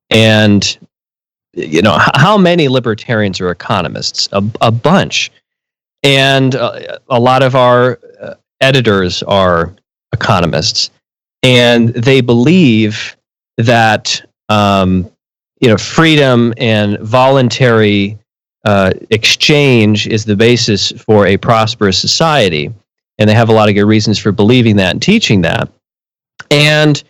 And 0.10 0.78
you 1.56 1.82
know, 1.82 1.98
how 2.16 2.38
many 2.38 2.68
libertarians 2.68 3.40
are 3.40 3.50
economists? 3.50 4.30
A, 4.32 4.44
a 4.62 4.72
bunch. 4.72 5.32
And 6.04 6.54
a, 6.56 7.00
a 7.10 7.20
lot 7.20 7.42
of 7.42 7.56
our 7.56 8.00
uh, 8.22 8.36
editors 8.62 9.24
are 9.24 9.74
economists. 10.14 10.92
And 11.44 11.90
they 11.90 12.22
believe 12.22 13.16
that, 13.58 14.22
um, 14.50 15.10
you 15.62 15.70
know, 15.70 15.78
freedom 15.78 16.54
and 16.58 17.00
voluntary 17.00 18.18
uh, 18.66 18.92
exchange 19.12 20.08
is 20.08 20.26
the 20.26 20.36
basis 20.36 20.92
for 20.92 21.28
a 21.28 21.38
prosperous 21.38 21.98
society. 21.98 22.74
And 23.18 23.30
they 23.30 23.34
have 23.34 23.50
a 23.50 23.54
lot 23.54 23.70
of 23.70 23.76
good 23.76 23.86
reasons 23.86 24.18
for 24.18 24.32
believing 24.32 24.76
that 24.78 24.92
and 24.92 25.02
teaching 25.02 25.42
that. 25.42 25.70
And 26.52 27.02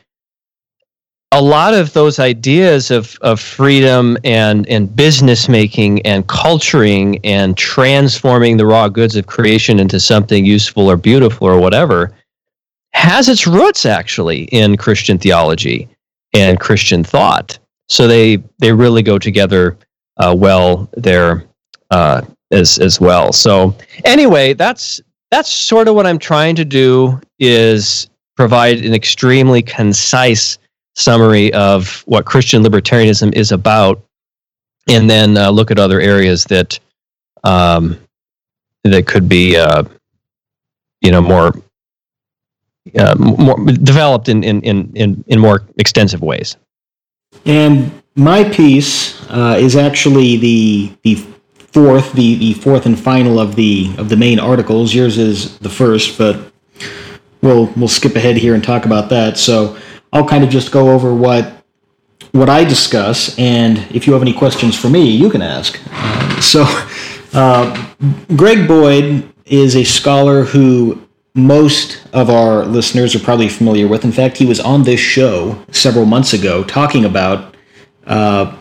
a 1.32 1.42
lot 1.42 1.74
of 1.74 1.92
those 1.94 2.20
ideas 2.20 2.92
of, 2.92 3.18
of 3.22 3.40
freedom 3.40 4.18
and, 4.24 4.68
and 4.70 4.96
business 4.96 5.50
making 5.50 6.02
and 6.06 6.28
culturing 6.28 7.20
and 7.26 7.58
transforming 7.58 8.58
the 8.58 8.66
raw 8.66 8.88
goods 8.88 9.16
of 9.16 9.26
creation 9.26 9.80
into 9.80 10.00
something 10.00 10.46
useful 10.46 10.90
or 10.90 10.96
beautiful 10.96 11.48
or 11.48 11.60
whatever 11.60 12.12
has 12.94 13.28
its 13.28 13.46
roots 13.46 13.86
actually 13.86 14.44
in 14.44 14.78
Christian 14.78 15.18
theology 15.18 15.90
and 16.34 16.60
Christian 16.60 17.04
thought. 17.04 17.60
So 17.90 18.08
they, 18.08 18.38
they 18.60 18.72
really 18.72 19.04
go 19.04 19.20
together 19.20 19.78
uh, 20.18 20.36
well 20.38 20.90
there 20.94 21.46
uh, 21.92 22.22
as, 22.52 22.78
as 22.78 23.00
well. 23.00 23.34
So 23.34 23.76
anyway, 24.04 24.54
that's, 24.54 25.02
that's 25.32 25.52
sort 25.52 25.88
of 25.88 25.96
what 25.96 26.06
I'm 26.06 26.20
trying 26.20 26.56
to 26.56 26.66
do 26.66 27.20
is 27.40 28.10
provide 28.36 28.86
an 28.86 28.94
extremely 28.94 29.62
concise 29.62 30.58
summary 30.94 31.52
of 31.54 32.04
what 32.06 32.26
Christian 32.26 32.64
libertarianism 32.64 33.34
is 33.34 33.52
about, 33.52 34.02
and 34.88 35.10
then 35.10 35.38
uh, 35.38 35.50
look 35.50 35.72
at 35.72 35.80
other 35.80 36.00
areas 36.00 36.46
that 36.46 36.80
um, 37.44 38.00
that 38.84 39.08
could 39.08 39.28
be, 39.28 39.58
uh, 39.58 39.84
you 41.02 41.12
know, 41.12 41.22
more 41.22 41.54
uh, 42.98 43.16
more 43.16 43.58
developed 43.66 44.30
in, 44.30 44.44
in 44.44 44.62
in 44.62 45.24
in 45.28 45.40
more 45.40 45.64
extensive 45.78 46.22
ways. 46.22 46.56
And 47.46 47.92
my 48.16 48.44
piece 48.44 49.22
uh, 49.30 49.58
is 49.60 49.76
actually 49.76 50.38
the 50.38 50.92
the 51.04 51.16
fourth, 51.76 52.14
the, 52.14 52.36
the 52.36 52.54
fourth 52.54 52.86
and 52.86 52.98
final 52.98 53.40
of 53.40 53.56
the 53.56 53.94
of 53.98 54.10
the 54.10 54.16
main 54.16 54.40
articles. 54.40 54.94
Yours 54.94 55.18
is 55.18 55.58
the 55.60 55.70
first, 55.70 56.18
but 56.18 56.52
we'll 57.42 57.68
we'll 57.76 57.88
skip 57.88 58.16
ahead 58.16 58.38
here 58.38 58.56
and 58.56 58.64
talk 58.64 58.86
about 58.86 59.10
that. 59.10 59.38
So 59.38 59.78
I'll 60.14 60.28
kind 60.28 60.44
of 60.44 60.50
just 60.50 60.72
go 60.72 60.92
over 60.92 61.14
what 61.14 61.64
what 62.32 62.50
I 62.50 62.64
discuss, 62.64 63.38
and 63.38 63.78
if 63.92 64.08
you 64.08 64.14
have 64.14 64.22
any 64.22 64.34
questions 64.34 64.78
for 64.78 64.90
me, 64.90 65.10
you 65.10 65.30
can 65.30 65.42
ask. 65.42 65.80
Uh, 65.92 66.42
so, 66.42 66.66
uh, 67.34 67.94
Greg 68.36 68.68
Boyd 68.68 69.30
is 69.46 69.76
a 69.76 69.84
scholar 69.84 70.44
who 70.44 71.02
most 71.34 72.06
of 72.14 72.30
our 72.30 72.66
listeners 72.66 73.16
are 73.16 73.20
probably 73.20 73.50
familiar 73.50 73.88
with. 73.88 74.06
In 74.06 74.12
fact, 74.12 74.38
he 74.38 74.46
was 74.46 74.60
on 74.60 74.84
this 74.84 75.00
show 75.00 75.62
several 75.72 76.06
months 76.06 76.34
ago 76.34 76.64
talking 76.64 77.04
about 77.06 77.55
uh, 78.06 78.56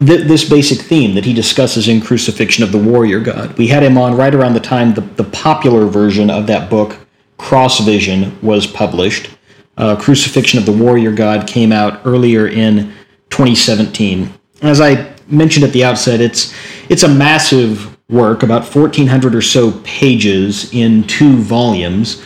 th- 0.00 0.26
this 0.26 0.48
basic 0.48 0.80
theme 0.80 1.14
that 1.14 1.24
he 1.24 1.32
discusses 1.32 1.88
in 1.88 2.00
Crucifixion 2.00 2.64
of 2.64 2.72
the 2.72 2.78
Warrior 2.78 3.20
God. 3.20 3.56
We 3.58 3.68
had 3.68 3.82
him 3.82 3.98
on 3.98 4.16
right 4.16 4.34
around 4.34 4.54
the 4.54 4.60
time 4.60 4.94
the, 4.94 5.02
the 5.02 5.24
popular 5.24 5.86
version 5.86 6.30
of 6.30 6.46
that 6.46 6.70
book, 6.70 6.96
Cross 7.36 7.80
Vision, 7.80 8.38
was 8.42 8.66
published 8.66 9.30
uh, 9.78 9.96
Crucifixion 9.96 10.58
of 10.58 10.66
the 10.66 10.72
Warrior 10.72 11.12
God 11.12 11.46
came 11.46 11.72
out 11.72 12.00
earlier 12.04 12.48
in 12.48 12.92
2017. 13.30 14.30
As 14.60 14.80
I 14.80 15.14
mentioned 15.28 15.64
at 15.64 15.72
the 15.72 15.84
outset, 15.84 16.20
it's 16.20 16.52
it's 16.88 17.04
a 17.04 17.08
massive 17.08 17.96
work, 18.10 18.42
about 18.42 18.62
1,400 18.62 19.34
or 19.34 19.42
so 19.42 19.72
pages 19.84 20.72
in 20.72 21.04
two 21.04 21.36
volumes, 21.36 22.22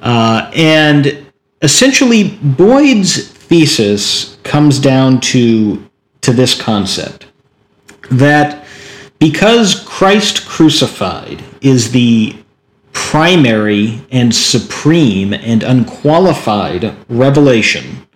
uh, 0.00 0.50
and 0.54 1.26
essentially 1.62 2.38
Boyd's 2.42 3.28
thesis 3.28 4.38
comes 4.44 4.78
down 4.78 5.20
to 5.20 5.85
to 6.26 6.32
this 6.32 6.60
concept 6.60 7.26
that 8.10 8.64
because 9.20 9.80
Christ 9.86 10.44
crucified 10.46 11.42
is 11.60 11.92
the 11.92 12.36
primary 12.92 14.00
and 14.10 14.34
supreme 14.34 15.32
and 15.32 15.62
unqualified 15.62 16.96
revelation 17.08 18.08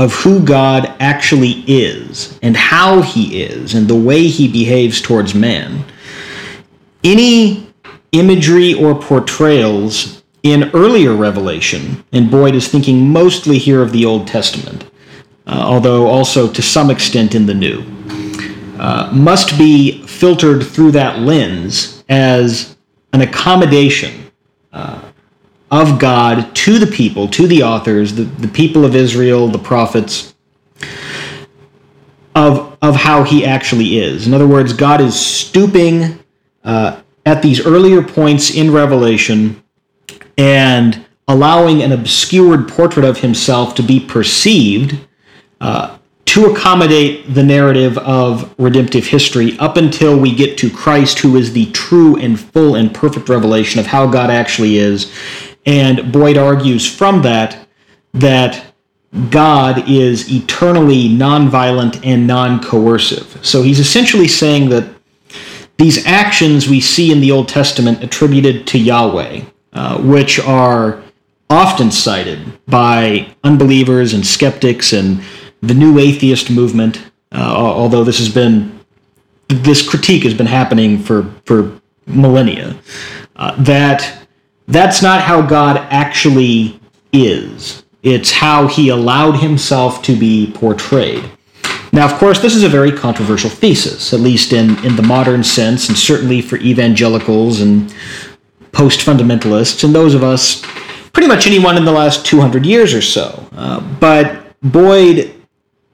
of 0.00 0.12
who 0.14 0.44
God 0.44 0.92
actually 0.98 1.62
is 1.68 2.40
and 2.42 2.56
how 2.56 3.02
he 3.02 3.42
is 3.42 3.74
and 3.74 3.86
the 3.86 3.94
way 3.94 4.26
he 4.26 4.48
behaves 4.48 5.00
towards 5.00 5.32
man. 5.32 5.84
Any 7.04 7.72
imagery 8.10 8.74
or 8.74 9.00
portrayals 9.00 10.24
in 10.42 10.70
earlier 10.74 11.14
revelation, 11.14 12.04
and 12.10 12.30
Boyd 12.32 12.56
is 12.56 12.66
thinking 12.66 13.08
mostly 13.08 13.58
here 13.58 13.80
of 13.80 13.92
the 13.92 14.04
Old 14.04 14.26
Testament, 14.26 14.90
although 15.46 16.06
also 16.06 16.50
to 16.50 16.62
some 16.62 16.90
extent 16.90 17.34
in 17.34 17.46
the 17.46 17.54
New, 17.54 17.84
uh, 18.78 19.10
must 19.12 19.56
be 19.58 20.04
filtered 20.06 20.66
through 20.66 20.92
that 20.92 21.20
lens 21.20 22.04
as 22.08 22.76
an 23.12 23.20
accommodation 23.20 24.30
uh, 24.72 25.00
of 25.70 25.98
God 25.98 26.54
to 26.56 26.78
the 26.78 26.86
people, 26.86 27.28
to 27.28 27.46
the 27.46 27.62
authors, 27.62 28.14
the, 28.14 28.24
the 28.24 28.48
people 28.48 28.84
of 28.84 28.94
Israel, 28.94 29.48
the 29.48 29.58
prophets, 29.58 30.34
of, 32.34 32.76
of 32.82 32.96
how 32.96 33.22
he 33.22 33.44
actually 33.44 33.98
is. 33.98 34.26
In 34.26 34.34
other 34.34 34.46
words, 34.46 34.72
God 34.72 35.00
is 35.00 35.18
stooping 35.18 36.18
uh, 36.64 37.00
at 37.24 37.42
these 37.42 37.64
earlier 37.64 38.02
points 38.02 38.54
in 38.54 38.72
Revelation 38.72 39.62
and 40.36 41.04
allowing 41.28 41.82
an 41.82 41.92
obscured 41.92 42.68
portrait 42.68 43.04
of 43.04 43.18
himself 43.18 43.74
to 43.76 43.82
be 43.82 44.00
perceived 44.00 44.98
uh, 45.64 45.96
to 46.26 46.52
accommodate 46.52 47.32
the 47.32 47.42
narrative 47.42 47.96
of 47.96 48.54
redemptive 48.58 49.06
history 49.06 49.56
up 49.58 49.78
until 49.78 50.18
we 50.18 50.34
get 50.34 50.58
to 50.58 50.68
Christ, 50.68 51.20
who 51.20 51.36
is 51.36 51.54
the 51.54 51.70
true 51.72 52.16
and 52.16 52.38
full 52.38 52.74
and 52.74 52.94
perfect 52.94 53.30
revelation 53.30 53.80
of 53.80 53.86
how 53.86 54.06
God 54.06 54.28
actually 54.28 54.76
is. 54.76 55.10
And 55.64 56.12
Boyd 56.12 56.36
argues 56.36 56.86
from 56.86 57.22
that 57.22 57.66
that 58.12 58.74
God 59.30 59.88
is 59.88 60.30
eternally 60.30 61.08
nonviolent 61.08 62.04
and 62.04 62.26
non 62.26 62.62
coercive. 62.62 63.38
So 63.42 63.62
he's 63.62 63.80
essentially 63.80 64.28
saying 64.28 64.68
that 64.68 64.94
these 65.78 66.04
actions 66.04 66.68
we 66.68 66.80
see 66.80 67.10
in 67.10 67.22
the 67.22 67.30
Old 67.30 67.48
Testament 67.48 68.04
attributed 68.04 68.66
to 68.66 68.78
Yahweh, 68.78 69.44
uh, 69.72 69.98
which 70.02 70.38
are 70.40 71.02
often 71.48 71.90
cited 71.90 72.40
by 72.66 73.34
unbelievers 73.44 74.12
and 74.12 74.26
skeptics 74.26 74.92
and 74.92 75.22
the 75.66 75.74
new 75.74 75.98
atheist 75.98 76.50
movement, 76.50 76.98
uh, 77.32 77.54
although 77.56 78.04
this 78.04 78.18
has 78.18 78.28
been 78.28 78.80
this 79.48 79.86
critique 79.86 80.22
has 80.24 80.34
been 80.34 80.46
happening 80.46 80.98
for 80.98 81.30
for 81.44 81.80
millennia, 82.06 82.76
uh, 83.36 83.54
that 83.62 84.26
that's 84.68 85.02
not 85.02 85.20
how 85.20 85.42
God 85.42 85.76
actually 85.90 86.80
is. 87.12 87.84
It's 88.02 88.30
how 88.30 88.66
he 88.66 88.88
allowed 88.90 89.38
himself 89.38 90.02
to 90.02 90.18
be 90.18 90.52
portrayed. 90.54 91.24
Now, 91.92 92.06
of 92.06 92.14
course, 92.14 92.40
this 92.40 92.56
is 92.56 92.64
a 92.64 92.68
very 92.68 92.90
controversial 92.90 93.48
thesis, 93.48 94.12
at 94.12 94.20
least 94.20 94.52
in, 94.52 94.84
in 94.84 94.96
the 94.96 95.02
modern 95.02 95.44
sense, 95.44 95.88
and 95.88 95.96
certainly 95.96 96.42
for 96.42 96.56
evangelicals 96.56 97.60
and 97.60 97.94
post 98.72 99.00
fundamentalists, 99.00 99.84
and 99.84 99.94
those 99.94 100.14
of 100.14 100.24
us, 100.24 100.60
pretty 101.12 101.28
much 101.28 101.46
anyone 101.46 101.76
in 101.76 101.84
the 101.84 101.92
last 101.92 102.26
200 102.26 102.66
years 102.66 102.92
or 102.92 103.00
so. 103.00 103.46
Uh, 103.52 103.80
but 104.00 104.58
Boyd 104.60 105.32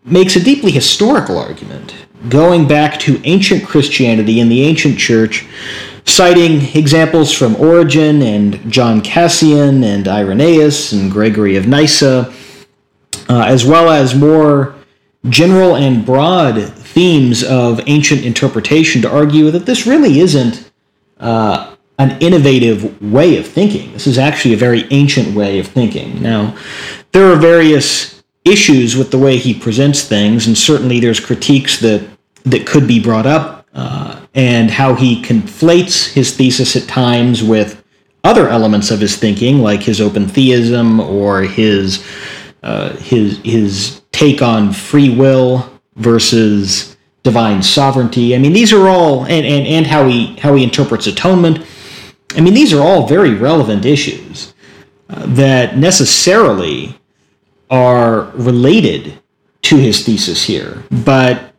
makes 0.05 0.37
a 0.37 0.41
deeply 0.43 0.73
historical 0.73 1.39
argument, 1.39 1.95
going 2.29 2.67
back 2.67 2.99
to 3.01 3.21
ancient 3.25 3.65
Christianity 3.65 4.41
and 4.41 4.51
the 4.51 4.63
ancient 4.63 4.99
church, 4.99 5.47
citing 6.05 6.63
examples 6.77 7.33
from 7.33 7.57
Origen 7.57 8.23
and 8.23 8.71
John 8.71 9.01
Cassian 9.01 9.85
and 9.85 10.09
Irenaeus 10.09 10.93
and 10.93 11.11
Gregory 11.11 11.57
of 11.57 11.67
Nyssa, 11.67 12.33
uh, 13.29 13.45
as 13.47 13.65
well 13.65 13.91
as 13.91 14.15
more 14.15 14.75
general 15.29 15.77
and 15.77 16.05
broad 16.05 16.63
themes 16.63 17.45
of 17.45 17.81
ancient 17.87 18.25
interpretation 18.25 19.03
to 19.03 19.11
argue 19.11 19.51
that 19.51 19.67
this 19.67 19.87
really 19.87 20.21
isn't 20.21 20.71
uh, 21.19 21.75
an 21.99 22.17
innovative 22.23 23.01
way 23.03 23.37
of 23.37 23.47
thinking. 23.47 23.93
This 23.93 24.07
is 24.07 24.17
actually 24.17 24.55
a 24.55 24.57
very 24.57 24.87
ancient 24.91 25.37
way 25.37 25.59
of 25.59 25.67
thinking. 25.67 26.23
Now, 26.23 26.57
there 27.13 27.31
are 27.31 27.37
various 27.37 28.20
issues 28.45 28.97
with 28.97 29.11
the 29.11 29.19
way 29.19 29.37
he 29.37 29.55
presents 29.55 30.03
things, 30.03 30.47
and 30.47 30.57
certainly 30.57 31.01
there's 31.01 31.21
critiques 31.21 31.81
that 31.81 32.09
that 32.45 32.67
could 32.67 32.87
be 32.87 32.99
brought 33.03 33.27
up, 33.27 33.67
uh, 33.75 34.21
and 34.35 34.71
how 34.71 34.95
he 34.95 35.23
conflates 35.23 36.11
his 36.13 36.35
thesis 36.35 36.75
at 36.77 36.89
times 36.89 37.43
with 37.43 37.85
other 38.25 38.49
elements 38.49 38.91
of 38.91 39.01
his 39.01 39.17
thinking, 39.17 39.59
like 39.59 39.83
his 39.83 40.01
open 40.01 40.27
theism 40.27 41.01
or 41.01 41.43
his 41.43 42.05
uh, 42.63 42.97
his 42.97 43.39
his 43.45 44.03
take 44.13 44.43
on 44.43 44.73
free 44.73 45.15
will 45.15 45.71
versus 45.97 46.97
divine 47.23 47.63
sovereignty. 47.63 48.35
I 48.35 48.39
mean, 48.39 48.53
these 48.53 48.73
are 48.73 48.89
all 48.89 49.25
and, 49.25 49.47
and, 49.47 49.67
and 49.67 49.87
how 49.87 50.07
he 50.07 50.37
how 50.37 50.55
he 50.55 50.65
interprets 50.65 51.07
atonement. 51.07 51.65
I 52.37 52.41
mean, 52.41 52.55
these 52.55 52.73
are 52.73 52.81
all 52.81 53.07
very 53.07 53.35
relevant 53.35 53.85
issues 53.85 54.55
uh, 55.09 55.27
that 55.27 55.77
necessarily 55.77 57.00
are 57.71 58.23
related 58.35 59.19
to 59.63 59.77
his 59.77 60.05
thesis 60.05 60.45
here. 60.45 60.83
But 61.05 61.55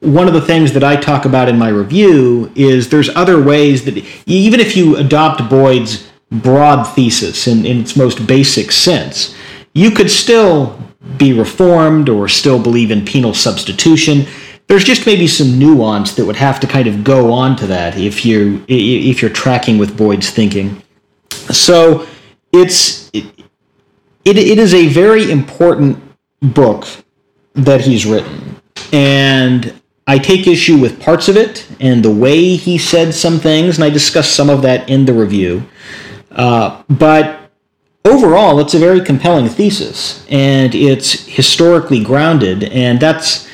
one 0.00 0.28
of 0.28 0.34
the 0.34 0.40
things 0.40 0.72
that 0.74 0.84
I 0.84 0.96
talk 0.96 1.24
about 1.24 1.48
in 1.48 1.58
my 1.58 1.68
review 1.68 2.52
is 2.54 2.88
there's 2.88 3.08
other 3.10 3.42
ways 3.42 3.84
that 3.84 4.04
even 4.26 4.60
if 4.60 4.76
you 4.76 4.96
adopt 4.96 5.48
Boyd's 5.50 6.08
broad 6.30 6.84
thesis 6.84 7.46
in, 7.46 7.66
in 7.66 7.80
its 7.80 7.96
most 7.96 8.26
basic 8.26 8.70
sense, 8.70 9.34
you 9.74 9.90
could 9.90 10.10
still 10.10 10.78
be 11.16 11.32
reformed 11.32 12.08
or 12.08 12.28
still 12.28 12.62
believe 12.62 12.90
in 12.90 13.04
penal 13.04 13.34
substitution 13.34 14.26
there's 14.68 14.84
just 14.84 15.06
maybe 15.06 15.26
some 15.26 15.58
nuance 15.58 16.14
that 16.14 16.26
would 16.26 16.36
have 16.36 16.60
to 16.60 16.66
kind 16.66 16.86
of 16.86 17.02
go 17.02 17.32
on 17.32 17.56
to 17.56 17.66
that 17.66 17.96
if 17.96 18.24
you 18.24 18.64
if 18.68 19.20
you're 19.22 19.30
tracking 19.30 19.78
with 19.78 19.96
Boyd's 19.96 20.30
thinking. 20.30 20.82
So 21.30 22.06
it's 22.52 23.07
it, 24.28 24.36
it, 24.38 24.58
is 24.58 24.74
a 24.74 24.88
very 24.88 25.30
important 25.30 25.98
book 26.40 26.86
that 27.54 27.80
he's 27.80 28.04
written, 28.04 28.60
and 28.92 29.80
I 30.06 30.18
take 30.18 30.46
issue 30.46 30.78
with 30.78 31.00
parts 31.00 31.28
of 31.28 31.36
it 31.36 31.66
and 31.80 32.04
the 32.04 32.10
way 32.10 32.56
he 32.56 32.78
said 32.78 33.14
some 33.14 33.38
things, 33.38 33.76
and 33.76 33.84
I 33.84 33.90
discuss 33.90 34.30
some 34.30 34.50
of 34.50 34.62
that 34.62 34.88
in 34.88 35.06
the 35.06 35.12
review. 35.12 35.62
Uh, 36.30 36.82
but 36.88 37.50
overall, 38.04 38.58
it's 38.60 38.74
a 38.74 38.78
very 38.78 39.00
compelling 39.00 39.48
thesis, 39.48 40.26
and 40.28 40.74
it's 40.74 41.26
historically 41.26 42.02
grounded, 42.02 42.64
and 42.64 43.00
that's 43.00 43.48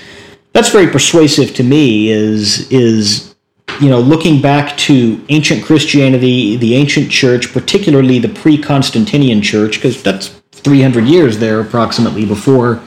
that's 0.52 0.70
very 0.70 0.86
persuasive 0.86 1.54
to 1.54 1.62
me 1.62 2.10
is 2.10 2.70
is 2.70 3.34
you 3.80 3.90
know 3.90 4.00
looking 4.00 4.40
back 4.40 4.76
to 4.76 5.24
ancient 5.28 5.64
christianity 5.64 6.56
the 6.56 6.76
ancient 6.76 7.10
church 7.10 7.52
particularly 7.52 8.20
the 8.20 8.28
pre-constantinian 8.28 9.42
church 9.42 9.74
because 9.74 10.00
that's 10.02 10.40
300 10.64 11.04
years 11.04 11.38
there 11.38 11.60
approximately 11.60 12.24
before 12.24 12.82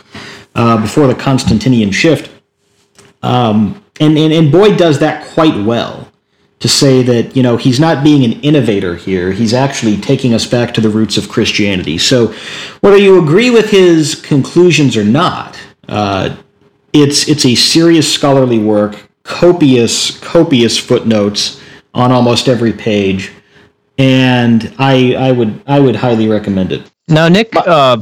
uh, 0.55 0.81
before 0.81 1.07
the 1.07 1.15
constantinian 1.15 1.91
shift. 1.91 2.31
Um, 3.21 3.83
and, 3.99 4.17
and 4.17 4.33
and 4.33 4.51
boyd 4.51 4.77
does 4.77 4.99
that 4.99 5.27
quite 5.33 5.65
well 5.65 6.11
to 6.59 6.67
say 6.67 7.03
that 7.03 7.35
you 7.35 7.43
know 7.43 7.57
he's 7.57 7.79
not 7.79 8.03
being 8.03 8.23
an 8.23 8.41
innovator 8.41 8.95
here. 8.95 9.31
He's 9.31 9.53
actually 9.53 9.97
taking 9.97 10.33
us 10.33 10.45
back 10.45 10.73
to 10.75 10.81
the 10.81 10.89
roots 10.89 11.17
of 11.17 11.29
christianity. 11.29 11.97
So 11.97 12.33
whether 12.81 12.97
you 12.97 13.21
agree 13.21 13.49
with 13.49 13.69
his 13.69 14.15
conclusions 14.15 14.97
or 14.97 15.03
not 15.03 15.57
uh, 15.87 16.35
it's 16.93 17.27
it's 17.27 17.45
a 17.45 17.55
serious 17.55 18.11
scholarly 18.11 18.59
work, 18.59 19.09
copious 19.23 20.17
copious 20.19 20.77
footnotes 20.77 21.61
on 21.93 22.11
almost 22.11 22.47
every 22.47 22.73
page, 22.73 23.31
and 23.97 24.73
I 24.77 25.15
I 25.15 25.31
would 25.31 25.61
I 25.67 25.79
would 25.79 25.97
highly 25.97 26.27
recommend 26.27 26.71
it. 26.71 26.89
Now, 27.08 27.28
Nick, 27.28 27.56
uh, 27.56 27.98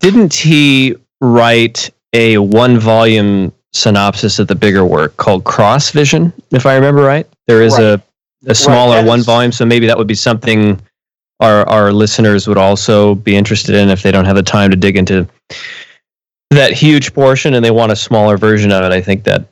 didn't 0.00 0.34
he 0.34 0.96
write 1.20 1.90
a 2.12 2.38
one 2.38 2.78
volume 2.78 3.52
synopsis 3.72 4.38
of 4.38 4.46
the 4.46 4.54
bigger 4.54 4.84
work 4.84 5.16
called 5.16 5.44
Cross 5.44 5.90
Vision? 5.90 6.32
If 6.50 6.66
I 6.66 6.74
remember 6.74 7.02
right, 7.02 7.26
there 7.46 7.62
is 7.62 7.74
right. 7.74 7.82
a 7.84 8.02
a 8.46 8.54
smaller 8.54 8.96
right, 8.96 9.06
one 9.06 9.20
is, 9.20 9.26
volume, 9.26 9.52
so 9.52 9.64
maybe 9.64 9.86
that 9.86 9.96
would 9.96 10.06
be 10.06 10.14
something 10.14 10.80
our 11.40 11.66
our 11.68 11.92
listeners 11.92 12.46
would 12.46 12.58
also 12.58 13.14
be 13.14 13.36
interested 13.36 13.74
in 13.74 13.88
if 13.88 14.02
they 14.02 14.12
don't 14.12 14.24
have 14.24 14.36
the 14.36 14.42
time 14.42 14.70
to 14.70 14.76
dig 14.76 14.96
into 14.96 15.26
that 16.50 16.72
huge 16.72 17.12
portion 17.14 17.54
and 17.54 17.64
they 17.64 17.70
want 17.70 17.90
a 17.90 17.96
smaller 17.96 18.36
version 18.36 18.70
of 18.70 18.84
it, 18.84 18.92
I 18.92 19.00
think 19.00 19.24
that 19.24 19.46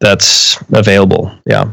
that's 0.00 0.62
available. 0.72 1.32
Yeah. 1.46 1.72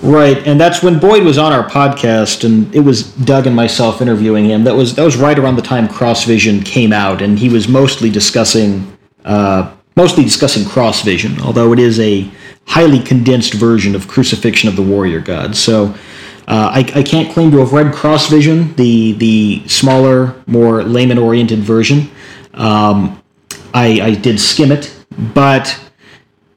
Right, 0.00 0.46
and 0.46 0.60
that's 0.60 0.82
when 0.82 1.00
Boyd 1.00 1.24
was 1.24 1.38
on 1.38 1.52
our 1.52 1.68
podcast, 1.68 2.44
and 2.44 2.72
it 2.74 2.80
was 2.80 3.12
Doug 3.14 3.48
and 3.48 3.56
myself 3.56 4.00
interviewing 4.00 4.44
him. 4.44 4.62
That 4.62 4.76
was 4.76 4.94
that 4.94 5.02
was 5.02 5.16
right 5.16 5.36
around 5.36 5.56
the 5.56 5.62
time 5.62 5.88
Cross 5.88 6.24
Vision 6.24 6.62
came 6.62 6.92
out, 6.92 7.20
and 7.20 7.36
he 7.38 7.48
was 7.48 7.66
mostly 7.66 8.08
discussing 8.08 8.96
uh, 9.24 9.74
mostly 9.96 10.22
discussing 10.22 10.64
Cross 10.64 11.02
Vision, 11.02 11.40
although 11.40 11.72
it 11.72 11.80
is 11.80 11.98
a 11.98 12.30
highly 12.66 13.00
condensed 13.00 13.54
version 13.54 13.96
of 13.96 14.06
Crucifixion 14.06 14.68
of 14.68 14.76
the 14.76 14.82
Warrior 14.82 15.20
God. 15.20 15.56
So 15.56 15.86
uh, 16.46 16.70
I, 16.72 16.78
I, 16.94 17.02
can't 17.02 17.32
claim 17.32 17.50
to 17.50 17.58
have 17.58 17.72
read 17.72 17.92
Cross 17.92 18.30
Vision, 18.30 18.74
the 18.76 19.12
the 19.14 19.66
smaller, 19.66 20.40
more 20.46 20.84
layman 20.84 21.18
oriented 21.18 21.58
version. 21.58 22.08
Um, 22.54 23.20
I, 23.74 24.00
I 24.00 24.14
did 24.14 24.38
skim 24.38 24.70
it, 24.70 24.94
but 25.34 25.78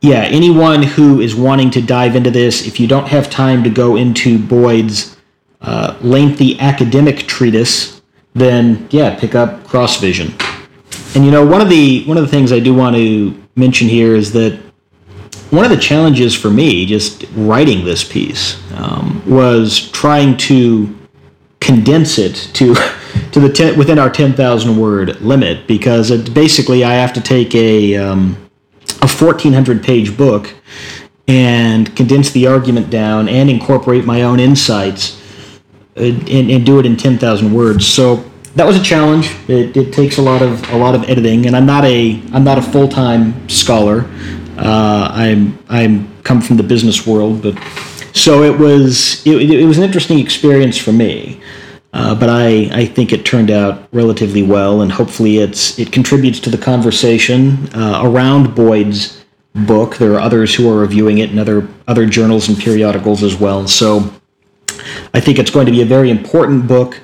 yeah, 0.02 0.24
anyone 0.24 0.82
who 0.82 1.22
is 1.22 1.36
wanting 1.36 1.70
to 1.72 1.82
dive 1.82 2.16
into 2.16 2.32
this, 2.32 2.66
if 2.66 2.80
you 2.80 2.88
don't 2.88 3.08
have 3.08 3.30
time 3.30 3.64
to 3.64 3.70
go 3.70 3.96
into 3.96 4.40
Boyd's 4.40 5.16
uh, 5.62 5.96
lengthy 6.02 6.60
academic 6.60 7.28
treatise, 7.28 8.02
then 8.34 8.88
yeah, 8.90 9.18
pick 9.18 9.36
up 9.36 9.64
Cross 9.66 10.02
Vision. 10.02 10.34
And 11.14 11.24
you 11.24 11.30
know, 11.30 11.46
one 11.46 11.62
of 11.62 11.70
the 11.70 12.04
one 12.06 12.18
of 12.18 12.24
the 12.24 12.30
things 12.30 12.52
I 12.52 12.60
do 12.60 12.74
want 12.74 12.96
to 12.96 13.40
mention 13.56 13.88
here 13.88 14.16
is 14.16 14.34
that 14.34 14.60
one 15.52 15.66
of 15.66 15.70
the 15.70 15.78
challenges 15.78 16.34
for 16.34 16.50
me, 16.50 16.86
just 16.86 17.26
writing 17.36 17.86
this 17.86 18.04
piece, 18.04 18.60
um, 18.74 19.22
was 19.30 19.92
trying 19.92 20.36
to 20.38 20.98
condense 21.60 22.18
it 22.18 22.36
to 22.54 22.74
to 23.34 23.40
the 23.40 23.50
ten, 23.50 23.78
within 23.78 24.00
our 24.00 24.10
10,000 24.10 24.78
word 24.78 25.22
limit 25.22 25.68
because 25.68 26.10
it, 26.10 26.34
basically 26.34 26.84
I 26.84 26.94
have 26.94 27.14
to 27.14 27.22
take 27.22 27.54
a 27.54 27.98
um, 27.98 28.51
a 29.02 29.08
1400 29.08 29.84
page 29.84 30.16
book 30.16 30.54
and 31.28 31.96
condense 31.96 32.32
the 32.32 32.48
argument 32.48 32.90
down 32.90 33.30
and 33.30 33.50
incorporate 33.50 34.06
my 34.06 34.24
own 34.24 34.40
insights 34.40 35.20
uh, 35.98 36.02
and, 36.02 36.52
and 36.52 36.66
do 36.66 36.80
it 36.80 36.86
in 36.86 36.98
10,000 36.98 37.54
words. 37.54 37.88
So 37.88 38.24
that 38.56 38.66
was 38.66 38.76
a 38.76 38.84
challenge. 38.84 39.32
It, 39.48 39.76
it, 39.78 39.94
takes 39.94 40.18
a 40.18 40.22
lot 40.22 40.42
of 40.42 40.70
a 40.72 40.78
lot 40.78 40.94
of 40.94 41.10
editing, 41.10 41.46
and 41.46 41.56
I'm 41.56 41.66
not 41.66 41.86
a 41.86 42.22
I'm 42.34 42.44
not 42.44 42.58
a 42.58 42.62
full 42.62 42.88
time 42.88 43.48
scholar. 43.50 44.10
Uh, 44.58 45.10
I'm 45.12 45.58
I'm 45.70 46.22
come 46.24 46.42
from 46.42 46.58
the 46.58 46.64
business 46.64 47.08
world, 47.08 47.42
but 47.42 47.58
so 48.14 48.44
it 48.44 48.58
was 48.58 49.26
it, 49.26 49.50
it 49.52 49.66
was 49.66 49.78
an 49.78 49.84
interesting 49.84 50.20
experience 50.20 50.78
for 50.78 50.92
me. 50.92 51.41
Uh, 51.94 52.16
but 52.16 52.30
I, 52.30 52.70
I 52.72 52.86
think 52.86 53.12
it 53.12 53.26
turned 53.26 53.52
out 53.52 53.88
relatively 53.92 54.44
well, 54.44 54.82
and 54.82 54.92
hopefully 54.92 55.40
it's 55.40 55.78
it 55.78 55.92
contributes 55.92 56.40
to 56.42 56.50
the 56.50 56.58
conversation 56.58 57.68
uh, 57.76 58.02
around 58.04 58.56
Boyd's 58.56 59.24
book. 59.54 59.98
There 59.98 60.14
are 60.14 60.20
others 60.20 60.56
who 60.56 60.70
are 60.72 60.80
reviewing 60.80 61.18
it 61.18 61.32
in 61.32 61.40
other 61.40 61.68
other 61.88 62.06
journals 62.06 62.48
and 62.48 62.58
periodicals 62.58 63.24
as 63.24 63.36
well. 63.36 63.68
So 63.68 64.14
I 65.14 65.20
think 65.20 65.38
it's 65.38 65.52
going 65.52 65.66
to 65.66 65.72
be 65.72 65.82
a 65.82 65.86
very 65.86 66.10
important 66.10 66.68
book 66.68 67.00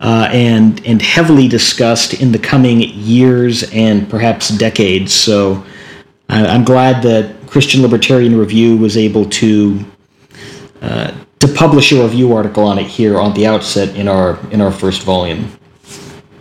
uh, 0.00 0.28
and 0.32 0.84
and 0.86 1.02
heavily 1.02 1.48
discussed 1.48 2.14
in 2.14 2.30
the 2.30 2.38
coming 2.38 2.80
years 2.80 3.68
and 3.72 4.08
perhaps 4.08 4.50
decades. 4.50 5.12
So 5.12 5.64
I'm 6.28 6.64
glad 6.64 7.02
that 7.02 7.34
Christian 7.46 7.82
Libertarian 7.82 8.38
Review 8.38 8.76
was 8.76 8.96
able 8.96 9.24
to 9.30 9.84
uh, 10.82 11.12
to 11.40 11.48
publish 11.48 11.92
a 11.92 12.02
review 12.02 12.34
article 12.34 12.64
on 12.64 12.78
it 12.78 12.86
here 12.86 13.18
on 13.18 13.32
the 13.34 13.46
outset 13.46 13.94
in 13.96 14.08
our 14.08 14.38
in 14.50 14.60
our 14.60 14.72
first 14.72 15.02
volume. 15.02 15.50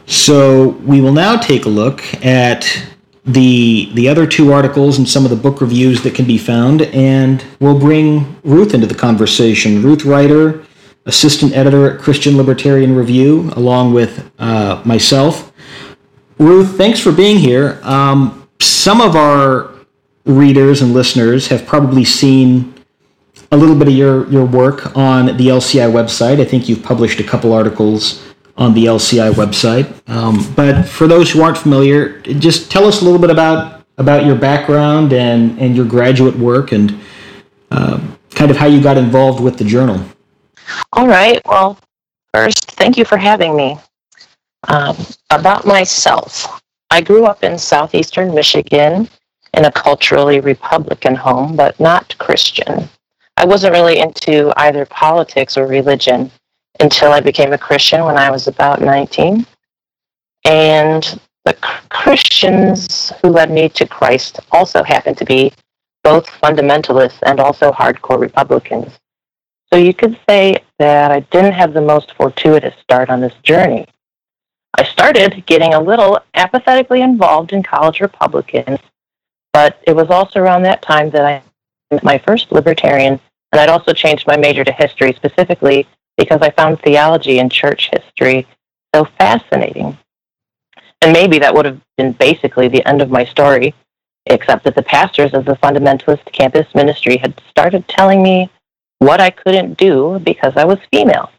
So 0.06 0.70
we 0.86 1.02
will 1.02 1.14
now 1.14 1.38
take 1.38 1.66
a 1.66 1.70
look 1.70 2.02
at 2.26 2.66
the 3.26 3.92
the 3.94 4.08
other 4.08 4.26
two 4.26 4.54
articles 4.54 4.98
and 4.98 5.08
some 5.08 5.26
of 5.26 5.30
the 5.30 5.36
book 5.36 5.62
reviews 5.62 6.02
that 6.04 6.16
can 6.16 6.26
be 6.26 6.38
found, 6.38 6.84
and 6.84 7.46
we'll 7.60 7.80
bring 7.80 8.38
Ruth 8.44 8.74
into 8.74 8.88
the 8.88 8.96
conversation. 8.96 9.84
Ruth 9.84 10.06
Ryder, 10.06 10.66
assistant 11.06 11.54
editor 11.54 11.92
at 11.92 12.02
Christian 12.02 12.38
Libertarian 12.38 12.96
Review, 12.96 13.52
along 13.56 13.94
with 13.94 14.32
uh, 14.40 14.82
myself. 14.86 15.52
Ruth, 16.40 16.78
thanks 16.78 17.00
for 17.00 17.12
being 17.12 17.38
here. 17.38 17.80
Um, 17.84 18.48
some 18.62 19.02
of 19.02 19.16
our 19.16 19.72
readers 20.26 20.82
and 20.82 20.94
listeners 20.94 21.48
have 21.48 21.66
probably 21.66 22.06
seen 22.06 22.74
a 23.52 23.58
little 23.58 23.76
bit 23.76 23.88
of 23.88 23.94
your, 23.94 24.28
your 24.30 24.46
work 24.46 24.96
on 24.96 25.26
the 25.38 25.48
LCI 25.48 25.92
website. 25.92 26.40
I 26.40 26.46
think 26.46 26.68
you've 26.68 26.84
published 26.84 27.20
a 27.20 27.24
couple 27.24 27.54
articles 27.54 28.24
on 28.58 28.74
the 28.74 28.86
LCI 28.86 29.32
website. 29.34 29.88
Um, 30.10 30.54
but 30.56 30.84
for 30.84 31.08
those 31.08 31.32
who 31.32 31.42
aren't 31.42 31.58
familiar, 31.58 32.20
just 32.22 32.72
tell 32.72 32.86
us 32.86 33.02
a 33.02 33.06
little 33.06 33.20
bit 33.20 33.30
about 33.30 33.78
about 33.98 34.26
your 34.26 34.36
background 34.36 35.12
and, 35.12 35.58
and 35.60 35.76
your 35.76 35.86
graduate 35.86 36.36
work 36.38 36.72
and 36.72 37.00
uh, 37.72 38.00
kind 38.30 38.52
of 38.52 38.58
how 38.58 38.68
you 38.68 38.82
got 38.82 38.96
involved 38.96 39.42
with 39.42 39.58
the 39.58 39.64
journal. 39.64 40.00
All 40.94 41.08
right. 41.08 41.42
Well, 41.46 41.80
first, 42.32 42.72
thank 42.72 42.98
you 42.98 43.06
for 43.06 43.18
having 43.18 43.56
me. 43.56 43.78
Um, 44.68 44.96
about 45.32 45.66
myself, 45.66 46.62
I 46.92 47.02
grew 47.02 47.26
up 47.26 47.44
in 47.44 47.58
southeastern 47.58 48.36
Michigan 48.36 49.10
in 49.54 49.66
a 49.66 49.72
culturally 49.72 50.40
Republican 50.42 51.16
home, 51.16 51.56
but 51.56 51.80
not 51.80 52.16
Christian. 52.20 52.88
I 53.38 53.46
wasn't 53.46 53.74
really 53.74 54.00
into 54.00 54.52
either 54.58 54.86
politics 54.88 55.58
or 55.58 55.68
religion 55.68 56.32
until 56.80 57.12
I 57.12 57.22
became 57.22 57.54
a 57.54 57.58
Christian 57.58 58.04
when 58.04 58.18
I 58.18 58.32
was 58.32 58.48
about 58.48 58.82
19. 58.82 59.46
And 60.46 61.20
the 61.46 61.54
Christians 61.90 63.14
who 63.22 63.30
led 63.30 63.52
me 63.52 63.70
to 63.70 63.88
Christ 63.88 64.40
also 64.52 64.84
happened 64.84 65.18
to 65.20 65.26
be 65.26 65.54
both 66.04 66.28
fundamentalists 66.42 67.20
and 67.24 67.40
also 67.40 67.72
hardcore 67.72 68.20
Republicans. 68.20 68.92
So 69.72 69.78
you 69.78 69.94
could 69.94 70.20
say 70.28 70.58
that 70.80 71.12
I 71.12 71.20
didn't 71.20 71.54
have 71.54 71.74
the 71.74 71.82
most 71.82 72.14
fortuitous 72.16 72.74
start 72.82 73.10
on 73.10 73.22
this 73.22 73.34
journey. 73.44 73.86
I 74.74 74.84
started 74.84 75.46
getting 75.46 75.74
a 75.74 75.80
little 75.80 76.20
apathetically 76.34 77.02
involved 77.02 77.54
in 77.54 77.62
college 77.62 78.00
Republicans, 78.00 78.80
but 79.54 79.80
it 79.86 79.96
was 79.96 80.10
also 80.10 80.40
around 80.40 80.64
that 80.64 80.82
time 80.82 81.10
that 81.12 81.26
I 81.26 81.44
met 81.92 82.04
my 82.04 82.18
first 82.20 82.52
libertarian, 82.52 83.20
and 83.52 83.62
I'd 83.62 83.70
also 83.70 83.94
changed 83.94 84.28
my 84.28 84.38
major 84.38 84.64
to 84.64 84.72
history 84.72 85.14
specifically 85.14 85.88
because 86.18 86.42
I 86.42 86.50
found 86.52 86.82
theology 86.82 87.40
and 87.40 87.52
church 87.52 87.90
history 87.92 88.48
so 88.94 89.06
fascinating. 89.18 89.98
And 91.02 91.14
maybe 91.14 91.40
that 91.40 91.54
would 91.54 91.66
have 91.66 91.80
been 91.98 92.14
basically 92.14 92.68
the 92.68 92.86
end 92.88 93.02
of 93.02 93.12
my 93.12 93.24
story, 93.24 93.74
except 94.26 94.64
that 94.64 94.76
the 94.76 94.84
pastors 94.84 95.34
of 95.34 95.46
the 95.46 95.56
fundamentalist 95.56 96.26
campus 96.32 96.74
ministry 96.74 97.18
had 97.18 97.40
started 97.50 97.88
telling 97.88 98.24
me 98.24 98.50
what 99.00 99.22
I 99.22 99.30
couldn't 99.30 99.78
do 99.78 100.20
because 100.20 100.54
I 100.56 100.66
was 100.66 100.80
female. 100.92 101.32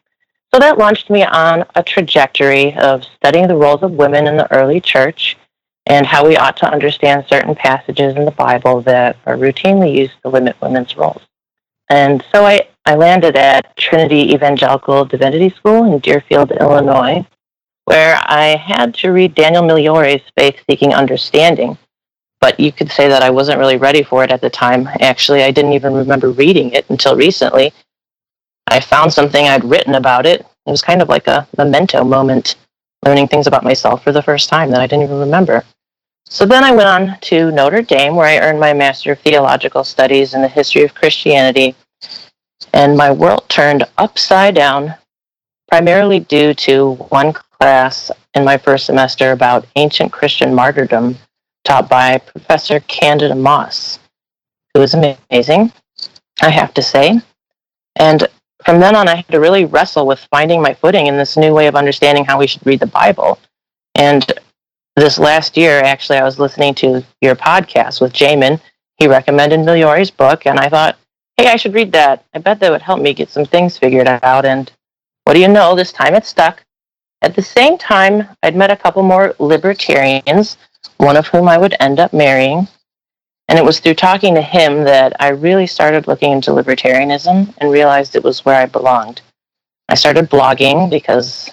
So 0.54 0.60
that 0.60 0.78
launched 0.78 1.10
me 1.10 1.24
on 1.24 1.64
a 1.74 1.82
trajectory 1.82 2.74
of 2.76 3.04
studying 3.04 3.48
the 3.48 3.56
roles 3.56 3.82
of 3.82 3.92
women 3.92 4.26
in 4.26 4.36
the 4.36 4.50
early 4.52 4.80
church 4.80 5.36
and 5.86 6.06
how 6.06 6.26
we 6.26 6.36
ought 6.36 6.56
to 6.58 6.70
understand 6.70 7.26
certain 7.28 7.54
passages 7.54 8.16
in 8.16 8.24
the 8.24 8.30
Bible 8.30 8.80
that 8.82 9.16
are 9.26 9.36
routinely 9.36 9.92
used 9.94 10.14
to 10.22 10.30
limit 10.30 10.56
women's 10.62 10.96
roles. 10.96 11.22
And 11.90 12.24
so 12.32 12.44
I, 12.44 12.68
I 12.84 12.94
landed 12.94 13.36
at 13.36 13.76
Trinity 13.76 14.32
Evangelical 14.32 15.04
Divinity 15.04 15.50
School 15.50 15.92
in 15.92 15.98
Deerfield, 16.00 16.52
Illinois, 16.52 17.26
where 17.84 18.18
I 18.22 18.56
had 18.56 18.94
to 18.96 19.12
read 19.12 19.34
Daniel 19.34 19.62
Migliore's 19.62 20.22
Faith 20.36 20.56
Seeking 20.68 20.94
Understanding. 20.94 21.78
But 22.40 22.60
you 22.60 22.70
could 22.70 22.90
say 22.90 23.08
that 23.08 23.22
I 23.22 23.30
wasn't 23.30 23.58
really 23.58 23.78
ready 23.78 24.02
for 24.02 24.22
it 24.22 24.30
at 24.30 24.40
the 24.40 24.50
time. 24.50 24.88
Actually, 25.00 25.42
I 25.42 25.50
didn't 25.50 25.72
even 25.72 25.94
remember 25.94 26.30
reading 26.30 26.70
it 26.70 26.88
until 26.88 27.16
recently. 27.16 27.72
I 28.68 28.80
found 28.80 29.12
something 29.12 29.46
I'd 29.46 29.64
written 29.64 29.94
about 29.94 30.26
it. 30.26 30.40
It 30.40 30.70
was 30.70 30.82
kind 30.82 31.00
of 31.00 31.08
like 31.08 31.26
a 31.26 31.48
memento 31.56 32.04
moment, 32.04 32.56
learning 33.04 33.28
things 33.28 33.46
about 33.46 33.64
myself 33.64 34.04
for 34.04 34.12
the 34.12 34.22
first 34.22 34.50
time 34.50 34.70
that 34.70 34.80
I 34.80 34.86
didn't 34.86 35.04
even 35.04 35.18
remember. 35.18 35.64
So 36.30 36.44
then 36.44 36.62
I 36.62 36.72
went 36.72 36.88
on 36.88 37.18
to 37.22 37.50
Notre 37.50 37.80
Dame, 37.80 38.14
where 38.14 38.26
I 38.26 38.46
earned 38.46 38.60
my 38.60 38.74
Master 38.74 39.12
of 39.12 39.20
Theological 39.20 39.82
Studies 39.82 40.34
in 40.34 40.42
the 40.42 40.48
History 40.48 40.84
of 40.84 40.94
Christianity. 40.94 41.74
And 42.74 42.98
my 42.98 43.10
world 43.10 43.48
turned 43.48 43.84
upside 43.96 44.54
down, 44.54 44.94
primarily 45.68 46.20
due 46.20 46.52
to 46.52 46.92
one 47.08 47.32
class 47.32 48.10
in 48.34 48.44
my 48.44 48.58
first 48.58 48.84
semester 48.84 49.32
about 49.32 49.66
ancient 49.76 50.12
Christian 50.12 50.54
martyrdom 50.54 51.16
taught 51.64 51.88
by 51.88 52.18
Professor 52.18 52.80
Candida 52.80 53.34
Moss. 53.34 53.98
It 54.74 54.78
was 54.78 54.94
amazing, 54.94 55.72
I 56.42 56.50
have 56.50 56.74
to 56.74 56.82
say. 56.82 57.20
And 57.96 58.28
from 58.66 58.80
then 58.80 58.94
on, 58.94 59.08
I 59.08 59.16
had 59.16 59.28
to 59.28 59.40
really 59.40 59.64
wrestle 59.64 60.06
with 60.06 60.28
finding 60.30 60.60
my 60.60 60.74
footing 60.74 61.06
in 61.06 61.16
this 61.16 61.38
new 61.38 61.54
way 61.54 61.68
of 61.68 61.74
understanding 61.74 62.26
how 62.26 62.38
we 62.38 62.46
should 62.46 62.66
read 62.66 62.80
the 62.80 62.86
Bible. 62.86 63.38
And 63.94 64.30
this 65.00 65.18
last 65.18 65.56
year, 65.56 65.80
actually, 65.80 66.18
I 66.18 66.24
was 66.24 66.38
listening 66.38 66.74
to 66.76 67.04
your 67.20 67.36
podcast 67.36 68.00
with 68.00 68.12
Jamin. 68.12 68.60
He 68.96 69.06
recommended 69.06 69.60
Migliore's 69.60 70.10
book, 70.10 70.46
and 70.46 70.58
I 70.58 70.68
thought, 70.68 70.98
hey, 71.36 71.48
I 71.48 71.56
should 71.56 71.74
read 71.74 71.92
that. 71.92 72.24
I 72.34 72.38
bet 72.38 72.60
that 72.60 72.70
would 72.70 72.82
help 72.82 73.00
me 73.00 73.14
get 73.14 73.30
some 73.30 73.44
things 73.44 73.78
figured 73.78 74.08
out. 74.08 74.44
And 74.44 74.70
what 75.24 75.34
do 75.34 75.40
you 75.40 75.48
know? 75.48 75.74
This 75.74 75.92
time 75.92 76.14
it 76.14 76.26
stuck. 76.26 76.64
At 77.22 77.34
the 77.34 77.42
same 77.42 77.78
time, 77.78 78.28
I'd 78.42 78.56
met 78.56 78.70
a 78.70 78.76
couple 78.76 79.02
more 79.02 79.34
libertarians, 79.38 80.56
one 80.98 81.16
of 81.16 81.26
whom 81.26 81.48
I 81.48 81.58
would 81.58 81.76
end 81.80 82.00
up 82.00 82.12
marrying. 82.12 82.68
And 83.48 83.58
it 83.58 83.64
was 83.64 83.80
through 83.80 83.94
talking 83.94 84.34
to 84.34 84.42
him 84.42 84.84
that 84.84 85.14
I 85.20 85.28
really 85.28 85.66
started 85.66 86.06
looking 86.06 86.32
into 86.32 86.50
libertarianism 86.50 87.54
and 87.58 87.70
realized 87.70 88.14
it 88.14 88.24
was 88.24 88.44
where 88.44 88.60
I 88.60 88.66
belonged. 88.66 89.22
I 89.88 89.94
started 89.94 90.28
blogging 90.28 90.90
because 90.90 91.50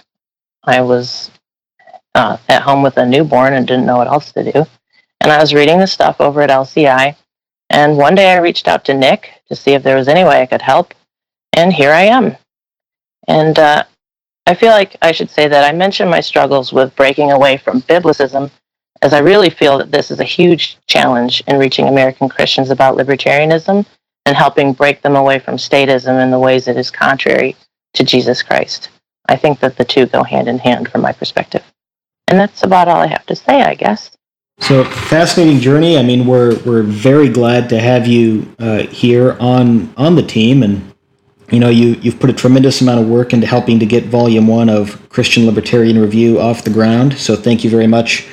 I 0.63 0.81
was 0.81 1.31
uh, 2.15 2.37
at 2.49 2.63
home 2.63 2.81
with 2.81 2.97
a 2.97 3.05
newborn 3.05 3.53
and 3.53 3.67
didn't 3.67 3.85
know 3.85 3.97
what 3.97 4.07
else 4.07 4.31
to 4.31 4.51
do. 4.51 4.65
And 5.21 5.31
I 5.31 5.39
was 5.39 5.53
reading 5.53 5.79
the 5.79 5.85
stuff 5.87 6.19
over 6.19 6.41
at 6.41 6.49
LCI. 6.49 7.15
And 7.69 7.97
one 7.97 8.15
day 8.15 8.31
I 8.31 8.39
reached 8.39 8.67
out 8.67 8.85
to 8.85 8.93
Nick 8.93 9.29
to 9.49 9.55
see 9.55 9.73
if 9.73 9.83
there 9.83 9.97
was 9.97 10.07
any 10.07 10.23
way 10.23 10.41
I 10.41 10.45
could 10.45 10.61
help. 10.61 10.93
And 11.53 11.73
here 11.73 11.91
I 11.91 12.03
am. 12.03 12.37
And 13.27 13.59
uh, 13.59 13.83
I 14.47 14.55
feel 14.55 14.69
like 14.69 14.95
I 15.01 15.11
should 15.11 15.29
say 15.29 15.47
that 15.47 15.63
I 15.63 15.75
mentioned 15.75 16.09
my 16.09 16.21
struggles 16.21 16.71
with 16.71 16.95
breaking 16.95 17.31
away 17.31 17.57
from 17.57 17.81
biblicism, 17.81 18.49
as 19.01 19.13
I 19.13 19.19
really 19.19 19.49
feel 19.49 19.77
that 19.79 19.91
this 19.91 20.09
is 20.09 20.19
a 20.19 20.25
huge 20.25 20.77
challenge 20.87 21.43
in 21.47 21.57
reaching 21.57 21.87
American 21.87 22.29
Christians 22.29 22.69
about 22.69 22.97
libertarianism 22.97 23.85
and 24.25 24.35
helping 24.35 24.73
break 24.73 25.01
them 25.01 25.15
away 25.15 25.39
from 25.39 25.57
statism 25.57 26.21
in 26.21 26.31
the 26.31 26.39
ways 26.39 26.65
that 26.65 26.77
is 26.77 26.91
contrary 26.91 27.55
to 27.93 28.03
Jesus 28.03 28.41
Christ. 28.41 28.89
I 29.27 29.35
think 29.35 29.59
that 29.59 29.75
the 29.75 29.85
two 29.85 30.05
go 30.05 30.23
hand 30.23 30.47
in 30.47 30.59
hand 30.59 30.89
from 30.89 31.01
my 31.01 31.11
perspective. 31.11 31.63
And 32.27 32.39
that's 32.39 32.63
about 32.63 32.87
all 32.87 33.01
I 33.01 33.07
have 33.07 33.25
to 33.27 33.35
say, 33.35 33.61
I 33.61 33.75
guess. 33.75 34.15
So 34.59 34.83
fascinating 34.83 35.59
journey. 35.59 35.97
I 35.97 36.03
mean, 36.03 36.25
we're 36.25 36.57
we're 36.63 36.81
very 36.81 37.29
glad 37.29 37.69
to 37.69 37.79
have 37.79 38.07
you 38.07 38.55
uh, 38.57 38.83
here 38.83 39.35
on 39.39 39.93
on 39.97 40.15
the 40.15 40.23
team, 40.23 40.63
and 40.63 40.93
you 41.51 41.59
know 41.59 41.69
you 41.69 41.89
you've 42.01 42.19
put 42.19 42.29
a 42.29 42.33
tremendous 42.33 42.81
amount 42.81 43.01
of 43.01 43.09
work 43.09 43.33
into 43.33 43.45
helping 43.45 43.79
to 43.79 43.85
get 43.85 44.05
Volume 44.05 44.47
One 44.47 44.69
of 44.69 45.09
Christian 45.09 45.45
Libertarian 45.45 45.99
Review 45.99 46.39
off 46.39 46.63
the 46.63 46.69
ground. 46.69 47.17
So 47.17 47.35
thank 47.35 47.63
you 47.63 47.69
very 47.69 47.87
much 47.87 48.27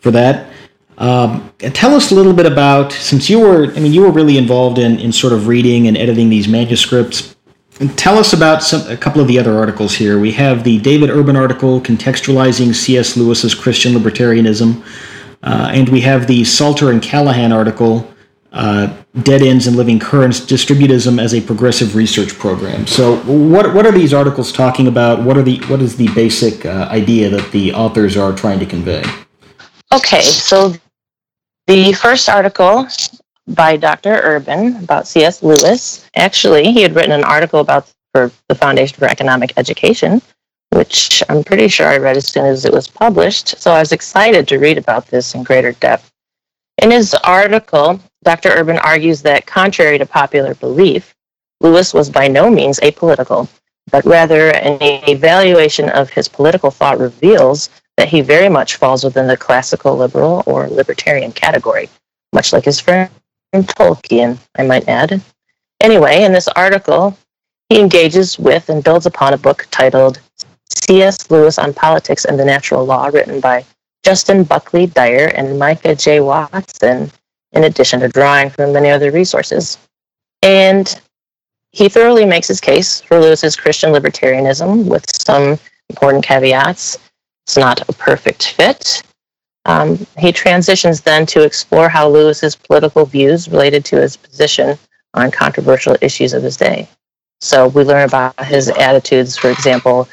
for 0.00 0.10
that. 0.12 0.50
Um, 0.98 1.52
tell 1.58 1.94
us 1.94 2.10
a 2.10 2.14
little 2.14 2.32
bit 2.32 2.46
about 2.46 2.90
since 2.90 3.28
you 3.28 3.40
were 3.40 3.66
I 3.74 3.80
mean 3.80 3.92
you 3.92 4.00
were 4.00 4.10
really 4.10 4.38
involved 4.38 4.78
in 4.78 4.98
in 4.98 5.12
sort 5.12 5.34
of 5.34 5.46
reading 5.46 5.88
and 5.88 5.96
editing 5.96 6.30
these 6.30 6.48
manuscripts. 6.48 7.35
And 7.78 7.96
tell 7.98 8.18
us 8.18 8.32
about 8.32 8.62
some, 8.62 8.88
a 8.90 8.96
couple 8.96 9.20
of 9.20 9.28
the 9.28 9.38
other 9.38 9.58
articles 9.58 9.94
here. 9.94 10.18
We 10.18 10.32
have 10.32 10.64
the 10.64 10.78
David 10.78 11.10
Urban 11.10 11.36
article 11.36 11.80
contextualizing 11.80 12.74
C.S. 12.74 13.16
Lewis's 13.16 13.54
Christian 13.54 13.92
libertarianism, 13.92 14.82
uh, 15.42 15.70
and 15.72 15.88
we 15.90 16.00
have 16.00 16.26
the 16.26 16.42
Salter 16.44 16.90
and 16.90 17.02
Callahan 17.02 17.52
article 17.52 18.10
uh, 18.52 18.96
Dead 19.22 19.42
Ends 19.42 19.66
and 19.66 19.76
Living 19.76 19.98
Currents 19.98 20.40
Distributism 20.40 21.20
as 21.20 21.34
a 21.34 21.40
Progressive 21.42 21.94
Research 21.94 22.38
Program. 22.38 22.86
So, 22.86 23.16
what, 23.24 23.74
what 23.74 23.84
are 23.84 23.92
these 23.92 24.14
articles 24.14 24.50
talking 24.50 24.88
about? 24.88 25.22
What, 25.22 25.36
are 25.36 25.42
the, 25.42 25.58
what 25.66 25.82
is 25.82 25.96
the 25.96 26.08
basic 26.14 26.64
uh, 26.64 26.88
idea 26.90 27.28
that 27.28 27.52
the 27.52 27.74
authors 27.74 28.16
are 28.16 28.32
trying 28.32 28.58
to 28.60 28.66
convey? 28.66 29.04
Okay, 29.92 30.22
so 30.22 30.72
the 31.66 31.92
first 31.92 32.30
article 32.30 32.88
by 33.48 33.76
Dr. 33.76 34.20
Urban 34.22 34.76
about 34.76 35.06
C.S. 35.06 35.42
Lewis. 35.42 36.08
Actually, 36.14 36.72
he 36.72 36.82
had 36.82 36.94
written 36.94 37.12
an 37.12 37.24
article 37.24 37.60
about 37.60 37.92
for 38.12 38.32
the 38.48 38.54
Foundation 38.54 38.96
for 38.96 39.06
Economic 39.06 39.52
Education, 39.56 40.22
which 40.70 41.22
I'm 41.28 41.44
pretty 41.44 41.68
sure 41.68 41.86
I 41.86 41.98
read 41.98 42.16
as 42.16 42.26
soon 42.26 42.46
as 42.46 42.64
it 42.64 42.72
was 42.72 42.88
published. 42.88 43.58
So 43.58 43.70
I 43.72 43.80
was 43.80 43.92
excited 43.92 44.48
to 44.48 44.58
read 44.58 44.78
about 44.78 45.06
this 45.06 45.34
in 45.34 45.42
greater 45.42 45.72
depth. 45.72 46.10
In 46.82 46.90
his 46.90 47.14
article, 47.14 48.00
Dr. 48.24 48.48
Urban 48.48 48.78
argues 48.78 49.22
that, 49.22 49.46
contrary 49.46 49.98
to 49.98 50.06
popular 50.06 50.54
belief, 50.54 51.14
Lewis 51.60 51.94
was 51.94 52.10
by 52.10 52.26
no 52.26 52.50
means 52.50 52.80
apolitical, 52.80 53.48
but 53.90 54.04
rather 54.04 54.50
an 54.56 54.78
evaluation 55.08 55.88
of 55.90 56.10
his 56.10 56.26
political 56.26 56.70
thought 56.70 56.98
reveals 56.98 57.70
that 57.96 58.08
he 58.08 58.20
very 58.20 58.48
much 58.48 58.76
falls 58.76 59.04
within 59.04 59.26
the 59.26 59.36
classical 59.36 59.96
liberal 59.96 60.42
or 60.46 60.68
libertarian 60.68 61.32
category, 61.32 61.88
much 62.32 62.52
like 62.52 62.64
his 62.64 62.80
friend 62.80 63.10
Tolkien, 63.64 64.38
I 64.56 64.62
might 64.62 64.88
add. 64.88 65.20
Anyway, 65.80 66.22
in 66.22 66.32
this 66.32 66.48
article, 66.48 67.16
he 67.68 67.80
engages 67.80 68.38
with 68.38 68.68
and 68.68 68.82
builds 68.82 69.06
upon 69.06 69.34
a 69.34 69.38
book 69.38 69.66
titled 69.70 70.20
C.S. 70.68 71.30
Lewis 71.30 71.58
on 71.58 71.74
Politics 71.74 72.24
and 72.24 72.38
the 72.38 72.44
Natural 72.44 72.84
Law, 72.84 73.06
written 73.06 73.40
by 73.40 73.64
Justin 74.04 74.44
Buckley 74.44 74.86
Dyer 74.86 75.32
and 75.34 75.58
Micah 75.58 75.96
J. 75.96 76.20
Watson, 76.20 77.10
in 77.52 77.64
addition 77.64 78.00
to 78.00 78.08
drawing 78.08 78.50
from 78.50 78.72
many 78.72 78.88
other 78.88 79.10
resources. 79.10 79.78
And 80.42 81.00
he 81.72 81.88
thoroughly 81.88 82.24
makes 82.24 82.48
his 82.48 82.60
case 82.60 83.00
for 83.00 83.20
Lewis's 83.20 83.56
Christian 83.56 83.92
libertarianism 83.92 84.86
with 84.86 85.04
some 85.14 85.58
important 85.90 86.24
caveats. 86.24 86.98
It's 87.46 87.56
not 87.56 87.88
a 87.88 87.92
perfect 87.92 88.54
fit. 88.54 89.02
Um, 89.66 90.06
he 90.16 90.32
transitions 90.32 91.00
then 91.00 91.26
to 91.26 91.42
explore 91.42 91.88
how 91.88 92.08
Lewis's 92.08 92.54
political 92.54 93.04
views 93.04 93.48
related 93.48 93.84
to 93.86 94.00
his 94.00 94.16
position 94.16 94.78
on 95.14 95.30
controversial 95.30 95.96
issues 96.00 96.32
of 96.32 96.42
his 96.42 96.56
day. 96.56 96.88
So 97.40 97.68
we 97.68 97.82
learn 97.82 98.08
about 98.08 98.42
his 98.44 98.68
attitudes, 98.68 99.36
for 99.36 99.50
example, 99.50 100.08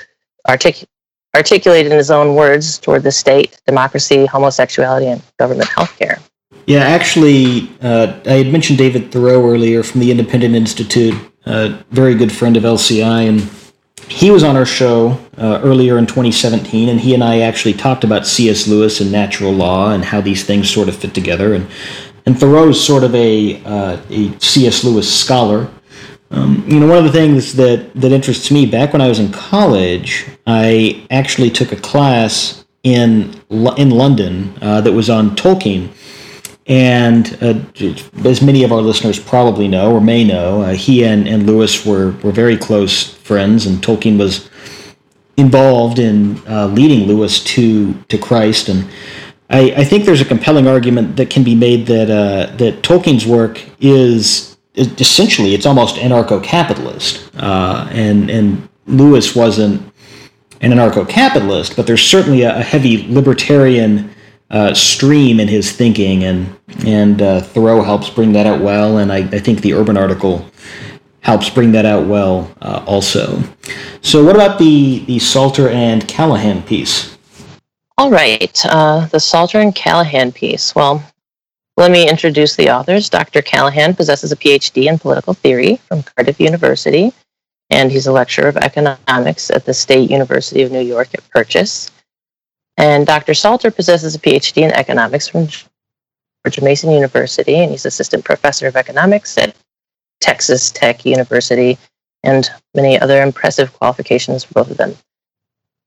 artic- 0.45 0.87
articulated 1.35 1.91
in 1.91 1.97
his 1.97 2.09
own 2.09 2.35
words 2.35 2.79
toward 2.79 3.03
the 3.03 3.11
state, 3.11 3.61
democracy, 3.67 4.25
homosexuality, 4.25 5.07
and 5.07 5.21
government 5.37 5.69
health 5.69 5.97
care. 5.97 6.19
Yeah, 6.65 6.79
actually, 6.79 7.69
uh, 7.81 8.19
I 8.25 8.33
had 8.33 8.51
mentioned 8.51 8.79
David 8.79 9.11
Theroux 9.11 9.53
earlier 9.53 9.83
from 9.83 9.99
the 9.99 10.09
Independent 10.09 10.55
Institute, 10.55 11.15
a 11.45 11.77
very 11.91 12.15
good 12.15 12.31
friend 12.31 12.57
of 12.57 12.63
LCI, 12.63 13.27
and 13.27 13.41
he 14.09 14.31
was 14.31 14.43
on 14.43 14.55
our 14.55 14.65
show 14.65 15.19
uh, 15.37 15.61
earlier 15.63 15.97
in 15.97 16.05
2017, 16.05 16.89
and 16.89 16.99
he 16.99 17.13
and 17.13 17.23
I 17.23 17.39
actually 17.39 17.73
talked 17.73 18.03
about 18.03 18.27
C.S. 18.27 18.67
Lewis 18.67 19.01
and 19.01 19.11
natural 19.11 19.51
law 19.51 19.91
and 19.91 20.03
how 20.03 20.21
these 20.21 20.43
things 20.43 20.69
sort 20.69 20.89
of 20.89 20.95
fit 20.95 21.13
together. 21.13 21.53
And 21.53 21.67
and 22.25 22.35
Theroux's 22.35 22.85
sort 22.85 23.03
of 23.03 23.13
a 23.15 23.61
uh, 23.63 24.01
a 24.09 24.39
C.S. 24.39 24.83
Lewis 24.83 25.13
scholar. 25.13 25.69
Um, 26.31 26.65
you 26.67 26.79
know, 26.79 26.87
one 26.87 26.97
of 26.97 27.03
the 27.03 27.11
things 27.11 27.53
that 27.53 27.93
that 27.95 28.11
interests 28.11 28.51
me 28.51 28.65
back 28.65 28.93
when 28.93 29.01
I 29.01 29.07
was 29.07 29.19
in 29.19 29.31
college, 29.31 30.25
I 30.47 31.05
actually 31.11 31.49
took 31.49 31.71
a 31.71 31.77
class 31.77 32.65
in 32.83 33.33
in 33.77 33.89
London 33.89 34.53
uh, 34.61 34.81
that 34.81 34.93
was 34.93 35.09
on 35.09 35.35
Tolkien 35.35 35.89
and 36.65 37.37
uh, 37.41 37.59
as 38.25 38.41
many 38.41 38.63
of 38.63 38.71
our 38.71 38.81
listeners 38.81 39.19
probably 39.19 39.67
know 39.67 39.93
or 39.93 40.01
may 40.01 40.23
know, 40.23 40.61
uh, 40.61 40.73
he 40.73 41.03
and, 41.03 41.27
and 41.27 41.45
Lewis 41.45 41.85
were, 41.85 42.11
were 42.23 42.31
very 42.31 42.57
close 42.57 43.13
friends, 43.15 43.65
and 43.65 43.83
Tolkien 43.83 44.17
was 44.17 44.49
involved 45.35 45.99
in 45.99 46.41
uh, 46.47 46.67
leading 46.67 47.07
Lewis 47.07 47.43
to, 47.43 47.93
to 48.07 48.17
Christ. 48.17 48.69
And 48.69 48.87
I, 49.49 49.73
I 49.77 49.83
think 49.83 50.05
there's 50.05 50.21
a 50.21 50.25
compelling 50.25 50.67
argument 50.67 51.17
that 51.17 51.29
can 51.29 51.43
be 51.43 51.55
made 51.55 51.85
that, 51.87 52.09
uh, 52.09 52.55
that 52.57 52.81
Tolkien's 52.81 53.25
work 53.25 53.61
is, 53.81 54.55
is 54.73 54.93
essentially, 55.01 55.53
it's 55.53 55.65
almost 55.65 55.95
anarcho-capitalist. 55.95 57.29
Uh, 57.35 57.89
and, 57.91 58.29
and 58.29 58.69
Lewis 58.85 59.35
wasn't 59.35 59.81
an 60.61 60.71
anarcho-capitalist, 60.71 61.75
but 61.75 61.87
there's 61.87 62.03
certainly 62.03 62.43
a, 62.43 62.59
a 62.59 62.63
heavy 62.63 63.05
libertarian 63.11 64.12
uh, 64.53 64.71
stream 64.73 65.39
in 65.39 65.47
his 65.47 65.71
thinking, 65.71 66.23
and 66.23 66.55
and 66.85 67.21
uh, 67.21 67.41
Theroux 67.41 67.83
helps 67.83 68.09
bring 68.09 68.31
that 68.33 68.45
out 68.45 68.61
well, 68.61 68.99
and 68.99 69.11
I, 69.11 69.17
I 69.17 69.39
think 69.39 69.61
the 69.61 69.73
Urban 69.73 69.97
article 69.97 70.45
helps 71.21 71.49
bring 71.49 71.71
that 71.71 71.85
out 71.85 72.05
well 72.05 72.53
uh, 72.61 72.83
also. 72.85 73.41
So, 74.01 74.23
what 74.23 74.35
about 74.35 74.59
the 74.59 74.99
the 75.05 75.17
Salter 75.17 75.69
and 75.69 76.07
Callahan 76.07 76.61
piece? 76.61 77.17
All 77.97 78.11
right, 78.11 78.65
uh, 78.65 79.07
the 79.07 79.19
Salter 79.19 79.59
and 79.59 79.73
Callahan 79.73 80.31
piece. 80.31 80.75
Well, 80.75 81.03
let 81.75 81.89
me 81.89 82.07
introduce 82.07 82.55
the 82.55 82.69
authors. 82.69 83.09
Dr. 83.09 83.41
Callahan 83.41 83.95
possesses 83.95 84.31
a 84.31 84.35
PhD 84.35 84.87
in 84.87 84.99
political 84.99 85.33
theory 85.33 85.77
from 85.87 86.03
Cardiff 86.03 86.39
University, 86.39 87.11
and 87.71 87.91
he's 87.91 88.05
a 88.05 88.11
lecturer 88.11 88.49
of 88.49 88.57
economics 88.57 89.49
at 89.49 89.65
the 89.65 89.73
State 89.73 90.11
University 90.11 90.61
of 90.61 90.71
New 90.71 90.81
York 90.81 91.09
at 91.15 91.27
Purchase. 91.31 91.89
And 92.77 93.05
Dr. 93.05 93.33
Salter 93.33 93.71
possesses 93.71 94.15
a 94.15 94.19
PhD 94.19 94.63
in 94.63 94.71
economics 94.71 95.27
from 95.27 95.47
George 95.47 96.61
Mason 96.61 96.91
University, 96.91 97.59
and 97.59 97.71
he's 97.71 97.85
assistant 97.85 98.25
professor 98.25 98.67
of 98.67 98.75
economics 98.75 99.37
at 99.37 99.55
Texas 100.21 100.71
Tech 100.71 101.05
University, 101.05 101.77
and 102.23 102.49
many 102.73 102.99
other 102.99 103.21
impressive 103.21 103.73
qualifications 103.73 104.43
for 104.43 104.53
both 104.53 104.71
of 104.71 104.77
them. 104.77 104.95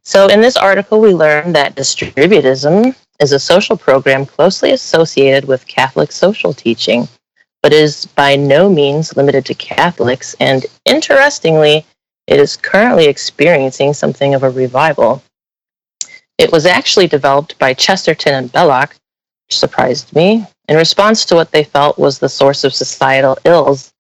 So, 0.03 0.29
in 0.29 0.41
this 0.41 0.57
article, 0.57 1.01
we 1.01 1.15
learn 1.15 1.53
that 1.53 1.75
distributism 1.75 2.95
is 3.19 3.33
a 3.33 3.41
social 3.41 3.77
program 3.77 4.27
closely 4.27 4.73
associated 4.73 5.47
with 5.47 5.67
Catholic 5.67 6.13
social 6.13 6.53
teaching, 6.53 7.09
but 7.63 7.73
is 7.73 8.07
by 8.07 8.37
no 8.37 8.69
means 8.69 9.17
limited 9.17 9.45
to 9.47 9.55
Catholics. 9.55 10.37
And 10.39 10.67
interestingly, 10.85 11.85
it 12.27 12.39
is 12.39 12.57
currently 12.57 13.07
experiencing 13.07 13.95
something 13.95 14.35
of 14.35 14.43
a 14.43 14.51
revival. 14.51 15.23
It 16.39 16.53
was 16.53 16.67
actually 16.67 17.07
developed 17.07 17.59
by 17.59 17.75
Chesterton 17.75 18.35
and 18.35 18.53
Belloc, 18.53 18.95
which 19.47 19.59
surprised 19.59 20.15
me, 20.15 20.47
in 20.69 20.77
response 20.77 21.25
to 21.27 21.35
what 21.35 21.51
they 21.51 21.65
felt 21.65 21.99
was 21.99 22.19
the 22.19 22.29
source 22.29 22.65
of 22.65 22.75
societal 22.75 23.39
ills. 23.45 23.93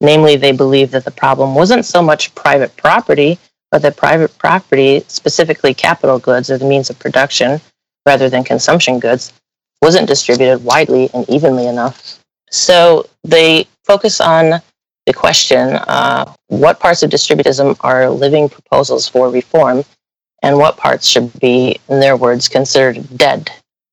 Namely, 0.00 0.36
they 0.36 0.52
believed 0.52 0.92
that 0.92 1.04
the 1.04 1.10
problem 1.10 1.54
wasn't 1.54 1.84
so 1.84 2.02
much 2.02 2.34
private 2.34 2.74
property, 2.76 3.38
but 3.70 3.82
that 3.82 3.96
private 3.96 4.36
property, 4.38 5.04
specifically 5.08 5.74
capital 5.74 6.18
goods 6.18 6.50
or 6.50 6.58
the 6.58 6.64
means 6.64 6.90
of 6.90 6.98
production, 6.98 7.60
rather 8.06 8.28
than 8.28 8.42
consumption 8.42 8.98
goods, 8.98 9.32
wasn't 9.80 10.08
distributed 10.08 10.64
widely 10.64 11.10
and 11.14 11.28
evenly 11.28 11.66
enough. 11.66 12.18
So 12.50 13.08
they 13.24 13.66
focus 13.84 14.20
on 14.20 14.60
the 15.06 15.12
question 15.12 15.74
uh, 15.88 16.32
what 16.48 16.80
parts 16.80 17.02
of 17.02 17.10
distributism 17.10 17.76
are 17.80 18.08
living 18.08 18.48
proposals 18.48 19.08
for 19.08 19.30
reform 19.30 19.84
and 20.42 20.58
what 20.58 20.76
parts 20.76 21.06
should 21.06 21.32
be, 21.40 21.78
in 21.88 22.00
their 22.00 22.16
words, 22.16 22.48
considered 22.48 23.06
dead, 23.16 23.50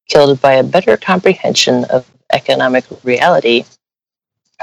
killed 0.08 0.42
by 0.42 0.54
a 0.54 0.64
better 0.64 0.98
comprehension 0.98 1.86
of 1.86 2.10
economic 2.34 2.86
reality. 3.04 3.64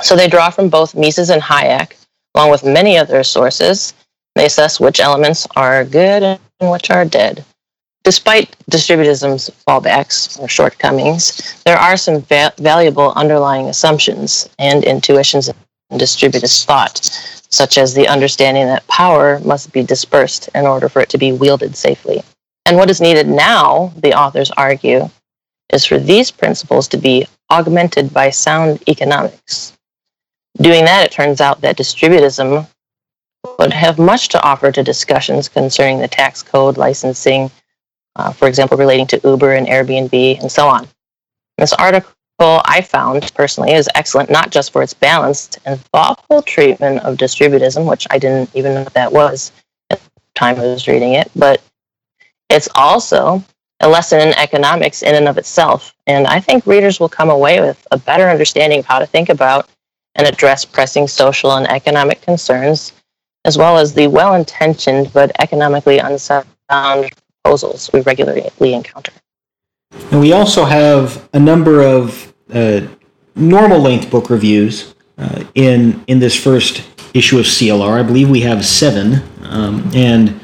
So 0.02 0.16
they 0.16 0.28
draw 0.28 0.50
from 0.50 0.68
both 0.68 0.94
Mises 0.94 1.30
and 1.30 1.42
Hayek, 1.42 1.94
along 2.34 2.50
with 2.50 2.64
many 2.64 2.98
other 2.98 3.24
sources. 3.24 3.94
They 4.34 4.46
assess 4.46 4.78
which 4.78 5.00
elements 5.00 5.46
are 5.56 5.84
good 5.84 6.22
and 6.22 6.70
which 6.70 6.90
are 6.90 7.04
dead. 7.04 7.44
Despite 8.04 8.54
distributism's 8.70 9.50
fallbacks 9.66 10.38
or 10.38 10.46
shortcomings, 10.46 11.60
there 11.64 11.78
are 11.78 11.96
some 11.96 12.20
va- 12.22 12.52
valuable 12.58 13.12
underlying 13.16 13.66
assumptions 13.66 14.48
and 14.58 14.84
intuitions 14.84 15.50
distributist 15.92 16.64
thought 16.64 16.98
such 17.50 17.78
as 17.78 17.94
the 17.94 18.08
understanding 18.08 18.66
that 18.66 18.86
power 18.86 19.38
must 19.40 19.72
be 19.72 19.82
dispersed 19.82 20.48
in 20.54 20.66
order 20.66 20.88
for 20.88 21.00
it 21.00 21.08
to 21.10 21.18
be 21.18 21.32
wielded 21.32 21.76
safely. 21.76 22.22
And 22.66 22.76
what 22.76 22.90
is 22.90 23.00
needed 23.00 23.28
now, 23.28 23.92
the 23.96 24.12
authors 24.12 24.50
argue, 24.50 25.08
is 25.72 25.84
for 25.84 25.98
these 25.98 26.30
principles 26.30 26.88
to 26.88 26.96
be 26.96 27.26
augmented 27.50 28.12
by 28.12 28.30
sound 28.30 28.82
economics. 28.88 29.72
Doing 30.60 30.84
that, 30.84 31.06
it 31.06 31.12
turns 31.12 31.40
out 31.40 31.60
that 31.60 31.76
distributism 31.76 32.66
would 33.58 33.72
have 33.72 33.98
much 33.98 34.28
to 34.28 34.42
offer 34.42 34.72
to 34.72 34.82
discussions 34.82 35.48
concerning 35.48 36.00
the 36.00 36.08
tax 36.08 36.42
code, 36.42 36.76
licensing, 36.76 37.50
uh, 38.16 38.32
for 38.32 38.48
example, 38.48 38.76
relating 38.76 39.06
to 39.06 39.20
Uber 39.22 39.52
and 39.52 39.66
Airbnb, 39.66 40.40
and 40.40 40.50
so 40.50 40.66
on. 40.66 40.88
This 41.58 41.72
article 41.72 42.10
I 42.76 42.82
found 42.82 43.32
personally 43.34 43.72
is 43.72 43.88
excellent, 43.94 44.28
not 44.28 44.50
just 44.50 44.70
for 44.70 44.82
its 44.82 44.92
balanced 44.92 45.58
and 45.64 45.80
thoughtful 45.86 46.42
treatment 46.42 47.00
of 47.04 47.16
distributism, 47.16 47.88
which 47.88 48.06
I 48.10 48.18
didn't 48.18 48.50
even 48.54 48.74
know 48.74 48.82
what 48.82 48.92
that 48.94 49.12
was 49.12 49.52
at 49.88 49.98
the 50.02 50.10
time 50.34 50.56
I 50.56 50.64
was 50.66 50.86
reading 50.86 51.14
it, 51.14 51.30
but 51.34 51.62
it's 52.50 52.68
also 52.74 53.42
a 53.80 53.88
lesson 53.88 54.20
in 54.20 54.34
economics 54.34 55.02
in 55.02 55.14
and 55.14 55.28
of 55.28 55.38
itself. 55.38 55.94
And 56.06 56.26
I 56.26 56.40
think 56.40 56.66
readers 56.66 57.00
will 57.00 57.08
come 57.08 57.30
away 57.30 57.60
with 57.60 57.86
a 57.90 57.98
better 57.98 58.28
understanding 58.28 58.80
of 58.80 58.86
how 58.86 58.98
to 58.98 59.06
think 59.06 59.30
about 59.30 59.70
and 60.14 60.26
address 60.26 60.64
pressing 60.64 61.08
social 61.08 61.52
and 61.52 61.66
economic 61.68 62.20
concerns, 62.20 62.92
as 63.44 63.56
well 63.56 63.78
as 63.78 63.94
the 63.94 64.06
well 64.06 64.34
intentioned 64.34 65.12
but 65.12 65.32
economically 65.38 65.98
unsound 65.98 66.46
proposals 66.68 67.90
we 67.92 68.00
regularly 68.00 68.50
encounter. 68.60 69.12
And 70.10 70.20
we 70.20 70.32
also 70.32 70.64
have 70.64 71.28
a 71.32 71.38
number 71.38 71.82
of 71.82 72.32
uh, 72.52 72.86
normal 73.34 73.78
length 73.80 74.10
book 74.10 74.30
reviews 74.30 74.94
uh, 75.18 75.44
in 75.54 76.02
in 76.06 76.18
this 76.18 76.34
first 76.34 76.84
issue 77.12 77.38
of 77.38 77.44
CLR. 77.44 78.00
I 78.00 78.02
believe 78.02 78.30
we 78.30 78.40
have 78.40 78.64
seven. 78.64 79.22
Um, 79.42 79.90
and 79.94 80.40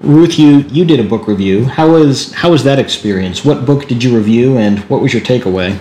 Ruth, 0.00 0.38
you 0.38 0.58
you 0.70 0.84
did 0.84 1.00
a 1.00 1.04
book 1.04 1.26
review. 1.26 1.64
How 1.64 1.90
was 1.90 2.32
how 2.34 2.50
was 2.50 2.62
that 2.64 2.78
experience? 2.78 3.44
What 3.44 3.66
book 3.66 3.88
did 3.88 4.02
you 4.04 4.16
review, 4.16 4.58
and 4.58 4.78
what 4.90 5.00
was 5.00 5.12
your 5.12 5.22
takeaway? 5.22 5.78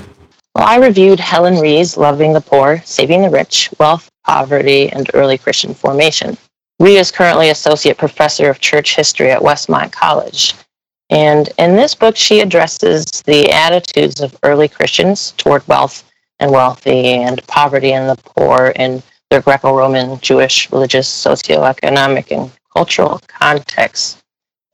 Well, 0.55 0.65
I 0.65 0.77
reviewed 0.77 1.19
Helen 1.19 1.59
Rhee's 1.59 1.97
"Loving 1.97 2.33
the 2.33 2.41
Poor, 2.41 2.81
Saving 2.85 3.21
the 3.21 3.29
Rich: 3.29 3.69
Wealth, 3.79 4.09
Poverty, 4.25 4.89
and 4.89 5.09
Early 5.13 5.37
Christian 5.37 5.73
Formation." 5.73 6.37
Ree 6.79 6.97
is 6.97 7.11
currently 7.11 7.49
associate 7.49 7.97
professor 7.97 8.49
of 8.49 8.59
church 8.59 8.95
history 8.95 9.29
at 9.29 9.41
Westmont 9.41 9.91
College. 9.91 10.55
And 11.13 11.49
in 11.59 11.75
this 11.75 11.93
book, 11.93 12.15
she 12.15 12.39
addresses 12.39 13.05
the 13.27 13.51
attitudes 13.51 14.19
of 14.19 14.35
early 14.41 14.67
Christians 14.67 15.33
toward 15.37 15.65
wealth 15.67 16.11
and 16.39 16.49
wealthy 16.49 17.05
and 17.09 17.45
poverty 17.45 17.93
and 17.93 18.09
the 18.09 18.21
poor 18.23 18.73
in 18.75 19.03
their 19.29 19.39
Greco 19.39 19.75
Roman, 19.75 20.19
Jewish, 20.21 20.71
religious, 20.71 21.07
socioeconomic, 21.07 22.31
and 22.31 22.51
cultural 22.75 23.21
contexts. 23.27 24.23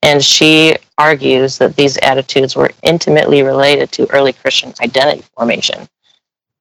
And 0.02 0.24
she 0.24 0.78
argues 0.98 1.58
that 1.58 1.76
these 1.76 1.98
attitudes 1.98 2.56
were 2.56 2.72
intimately 2.84 3.44
related 3.44 3.92
to 3.92 4.10
early 4.14 4.32
Christian 4.32 4.74
identity 4.82 5.26
formation. 5.36 5.90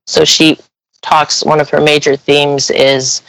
So 0.09 0.25
she 0.25 0.59
talks, 1.03 1.45
one 1.45 1.61
of 1.61 1.71
her 1.71 1.81
major 1.81 2.17
themes 2.17 2.71
is 2.71 3.23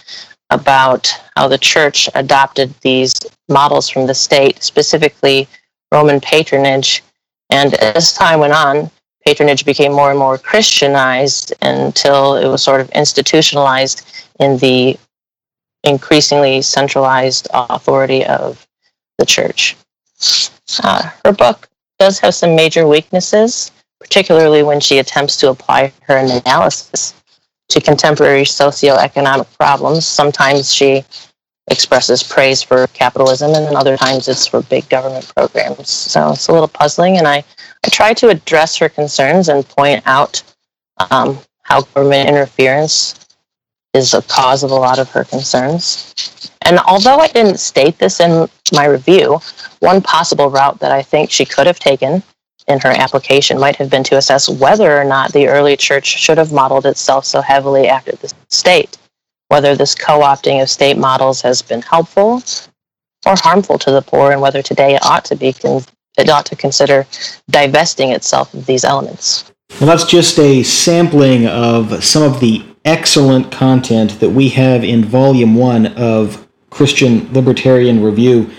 about 0.49 1.13
how 1.37 1.47
the 1.47 1.59
church 1.59 2.09
adopted 2.15 2.73
these 2.81 3.13
models 3.49 3.87
from 3.87 4.07
the 4.07 4.15
state, 4.15 4.63
specifically 4.63 5.47
Roman 5.91 6.19
patronage. 6.19 7.03
And 7.49 7.73
as 7.75 8.13
time 8.13 8.39
went 8.39 8.53
on, 8.53 8.91
patronage 9.25 9.65
became 9.65 9.91
more 9.91 10.09
and 10.09 10.19
more 10.19 10.37
Christianized 10.37 11.53
until 11.61 12.35
it 12.35 12.47
was 12.47 12.63
sort 12.63 12.81
of 12.81 12.89
institutionalized 12.91 14.05
in 14.39 14.57
the 14.57 14.97
increasingly 15.83 16.61
centralized 16.61 17.47
authority 17.53 18.25
of 18.25 18.65
the 19.17 19.25
church. 19.25 19.75
Uh, 20.83 21.09
her 21.25 21.31
book 21.31 21.69
does 21.97 22.19
have 22.19 22.35
some 22.35 22.55
major 22.55 22.87
weaknesses, 22.87 23.71
particularly 23.99 24.63
when 24.63 24.79
she 24.79 24.99
attempts 24.99 25.37
to 25.37 25.49
apply 25.49 25.91
her 26.01 26.17
analysis 26.17 27.13
to 27.69 27.81
contemporary 27.81 28.43
socioeconomic 28.43 29.47
problems. 29.57 30.05
Sometimes 30.05 30.73
she 30.73 31.03
expresses 31.69 32.23
praise 32.23 32.61
for 32.61 32.87
capitalism, 32.87 33.53
and 33.53 33.65
then 33.65 33.75
other 33.75 33.97
times 33.97 34.27
it's 34.27 34.47
for 34.47 34.61
big 34.63 34.87
government 34.89 35.31
programs. 35.35 35.89
So 35.89 36.31
it's 36.31 36.47
a 36.47 36.51
little 36.51 36.67
puzzling, 36.67 37.17
and 37.17 37.27
I, 37.27 37.43
I 37.85 37.89
try 37.89 38.13
to 38.15 38.29
address 38.29 38.77
her 38.77 38.89
concerns 38.89 39.49
and 39.49 39.67
point 39.67 40.03
out 40.05 40.41
um, 41.11 41.39
how 41.63 41.81
government 41.81 42.29
interference 42.29 43.27
is 43.93 44.13
a 44.13 44.21
cause 44.23 44.63
of 44.63 44.71
a 44.71 44.75
lot 44.75 44.99
of 44.99 45.09
her 45.11 45.23
concerns. 45.23 46.51
And 46.61 46.79
although 46.79 47.17
I 47.17 47.27
didn't 47.27 47.59
state 47.59 47.97
this 47.97 48.19
in 48.19 48.47
my 48.73 48.85
review, 48.85 49.39
one 49.79 50.01
possible 50.01 50.49
route 50.49 50.79
that 50.79 50.91
I 50.91 51.01
think 51.01 51.31
she 51.31 51.45
could 51.45 51.67
have 51.67 51.79
taken 51.79 52.21
in 52.67 52.79
her 52.79 52.89
application 52.89 53.59
might 53.59 53.75
have 53.77 53.89
been 53.89 54.03
to 54.03 54.17
assess 54.17 54.47
whether 54.47 54.95
or 54.99 55.03
not 55.03 55.33
the 55.33 55.47
early 55.47 55.75
church 55.75 56.05
should 56.05 56.37
have 56.37 56.53
modeled 56.53 56.85
itself 56.85 57.25
so 57.25 57.41
heavily 57.41 57.87
after 57.87 58.11
the 58.11 58.31
state, 58.49 58.97
whether 59.49 59.75
this 59.75 59.93
co 59.93 60.21
opting 60.21 60.61
of 60.61 60.69
state 60.69 60.97
models 60.97 61.41
has 61.41 61.61
been 61.61 61.81
helpful 61.81 62.41
or 63.25 63.35
harmful 63.35 63.77
to 63.77 63.91
the 63.91 64.01
poor, 64.01 64.31
and 64.31 64.41
whether 64.41 64.61
today 64.61 64.95
it 64.95 65.05
ought 65.05 65.25
to 65.25 65.35
be 65.35 65.51
con- 65.51 65.83
it 66.17 66.29
ought 66.29 66.45
to 66.45 66.55
consider 66.55 67.05
divesting 67.49 68.11
itself 68.11 68.53
of 68.53 68.65
these 68.65 68.83
elements. 68.83 69.51
Well, 69.79 69.87
that's 69.87 70.05
just 70.05 70.39
a 70.39 70.63
sampling 70.63 71.47
of 71.47 72.03
some 72.03 72.23
of 72.23 72.39
the 72.39 72.65
excellent 72.85 73.51
content 73.51 74.19
that 74.19 74.29
we 74.29 74.49
have 74.49 74.83
in 74.83 75.05
Volume 75.05 75.55
1 75.55 75.87
of 75.97 76.47
Christian 76.69 77.31
Libertarian 77.33 78.03
Review. 78.03 78.49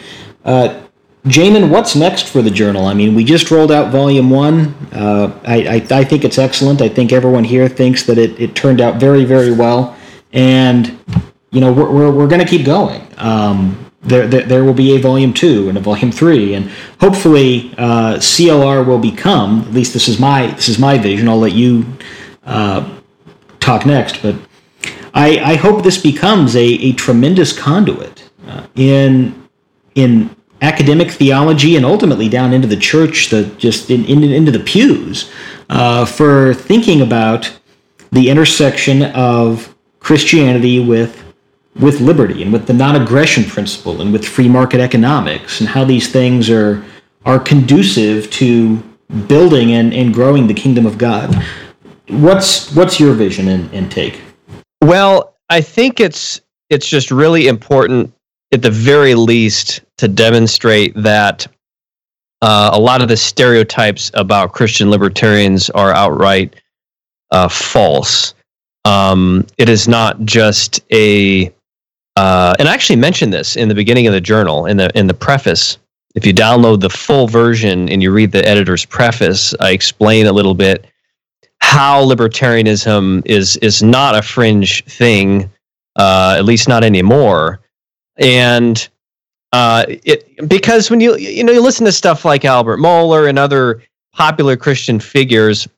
Uh, 0.44 0.82
Jamin, 1.26 1.68
what's 1.68 1.94
next 1.94 2.28
for 2.28 2.40
the 2.40 2.50
journal? 2.50 2.86
I 2.86 2.94
mean, 2.94 3.14
we 3.14 3.24
just 3.24 3.50
rolled 3.50 3.70
out 3.70 3.92
Volume 3.92 4.30
1. 4.30 4.74
Uh, 4.92 5.40
I, 5.44 5.56
I, 5.56 5.86
I, 5.90 6.04
think 6.04 6.24
it's 6.24 6.38
excellent. 6.38 6.80
I 6.80 6.88
think 6.88 7.12
everyone 7.12 7.44
here 7.44 7.68
thinks 7.68 8.04
that 8.04 8.16
it, 8.16 8.40
it 8.40 8.54
turned 8.54 8.80
out 8.80 8.98
very, 8.98 9.24
very 9.24 9.52
well. 9.52 9.96
And, 10.32 10.98
you 11.50 11.60
know, 11.60 11.72
we're, 11.72 11.90
we're, 11.90 12.10
we're 12.10 12.28
going 12.28 12.40
to 12.40 12.46
keep 12.46 12.64
going. 12.64 13.06
Um, 13.18 13.90
there, 14.02 14.26
there, 14.26 14.42
there, 14.42 14.64
will 14.64 14.74
be 14.74 14.96
a 14.96 14.98
volume 14.98 15.34
two 15.34 15.68
and 15.68 15.76
a 15.76 15.80
volume 15.80 16.10
three, 16.10 16.54
and 16.54 16.70
hopefully 17.00 17.74
uh, 17.76 18.14
CLR 18.16 18.86
will 18.86 18.98
become. 18.98 19.60
At 19.60 19.72
least 19.72 19.92
this 19.92 20.08
is 20.08 20.18
my 20.18 20.46
this 20.46 20.70
is 20.70 20.78
my 20.78 20.96
vision. 20.96 21.28
I'll 21.28 21.38
let 21.38 21.52
you 21.52 21.84
uh, 22.44 22.88
talk 23.60 23.84
next, 23.84 24.22
but 24.22 24.36
I, 25.12 25.38
I 25.38 25.54
hope 25.56 25.82
this 25.82 26.00
becomes 26.00 26.56
a, 26.56 26.64
a 26.64 26.92
tremendous 26.92 27.56
conduit 27.56 28.30
uh, 28.46 28.66
in 28.74 29.48
in 29.94 30.34
academic 30.62 31.10
theology 31.10 31.76
and 31.76 31.84
ultimately 31.84 32.28
down 32.28 32.52
into 32.52 32.68
the 32.68 32.76
church, 32.76 33.30
the 33.30 33.44
just 33.58 33.90
in, 33.90 34.04
in 34.04 34.22
into 34.24 34.50
the 34.50 34.60
pews, 34.60 35.30
uh, 35.68 36.04
for 36.04 36.54
thinking 36.54 37.00
about 37.00 37.58
the 38.12 38.30
intersection 38.30 39.02
of 39.02 39.69
Christianity 40.00 40.80
with 40.80 41.24
with 41.78 42.00
liberty 42.00 42.42
and 42.42 42.52
with 42.52 42.66
the 42.66 42.72
non-aggression 42.72 43.44
principle 43.44 44.02
and 44.02 44.12
with 44.12 44.26
free 44.26 44.48
market 44.48 44.80
economics 44.80 45.60
and 45.60 45.68
how 45.68 45.84
these 45.84 46.10
things 46.10 46.50
are 46.50 46.84
are 47.24 47.38
conducive 47.38 48.30
to 48.30 48.82
building 49.28 49.72
and, 49.72 49.92
and 49.94 50.12
growing 50.12 50.46
the 50.46 50.54
kingdom 50.54 50.86
of 50.86 50.98
God. 50.98 51.34
What's 52.08 52.74
what's 52.74 52.98
your 52.98 53.14
vision 53.14 53.48
and, 53.48 53.72
and 53.72 53.90
take? 53.90 54.20
Well, 54.82 55.36
I 55.48 55.60
think 55.60 56.00
it's 56.00 56.40
it's 56.70 56.88
just 56.88 57.10
really 57.10 57.46
important 57.46 58.12
at 58.52 58.62
the 58.62 58.70
very 58.70 59.14
least 59.14 59.82
to 59.98 60.08
demonstrate 60.08 60.94
that 60.96 61.46
uh, 62.42 62.70
a 62.72 62.80
lot 62.80 63.02
of 63.02 63.08
the 63.08 63.16
stereotypes 63.16 64.10
about 64.14 64.52
Christian 64.52 64.90
libertarians 64.90 65.70
are 65.70 65.92
outright 65.92 66.56
uh, 67.30 67.48
false. 67.48 68.34
Um, 68.84 69.46
it 69.58 69.68
is 69.68 69.88
not 69.88 70.24
just 70.24 70.80
a, 70.92 71.52
uh, 72.16 72.54
and 72.58 72.68
I 72.68 72.74
actually 72.74 72.96
mentioned 72.96 73.32
this 73.32 73.56
in 73.56 73.68
the 73.68 73.74
beginning 73.74 74.06
of 74.06 74.12
the 74.12 74.20
journal 74.20 74.66
in 74.66 74.76
the 74.76 74.90
in 74.98 75.06
the 75.06 75.14
preface. 75.14 75.78
If 76.14 76.26
you 76.26 76.34
download 76.34 76.80
the 76.80 76.90
full 76.90 77.28
version 77.28 77.88
and 77.88 78.02
you 78.02 78.10
read 78.10 78.32
the 78.32 78.46
editor's 78.46 78.84
preface, 78.84 79.54
I 79.60 79.70
explain 79.70 80.26
a 80.26 80.32
little 80.32 80.54
bit 80.54 80.86
how 81.60 82.04
libertarianism 82.04 83.22
is 83.26 83.56
is 83.58 83.82
not 83.82 84.16
a 84.16 84.22
fringe 84.22 84.84
thing, 84.86 85.50
uh, 85.96 86.34
at 86.36 86.44
least 86.44 86.68
not 86.68 86.82
anymore. 86.82 87.60
And 88.16 88.88
uh, 89.52 89.84
it 89.88 90.48
because 90.48 90.90
when 90.90 91.00
you 91.00 91.16
you 91.16 91.44
know 91.44 91.52
you 91.52 91.62
listen 91.62 91.84
to 91.86 91.92
stuff 91.92 92.24
like 92.24 92.44
Albert 92.44 92.78
Mohler 92.78 93.28
and 93.28 93.38
other 93.38 93.82
popular 94.12 94.56
Christian 94.56 95.00
figures, 95.00 95.68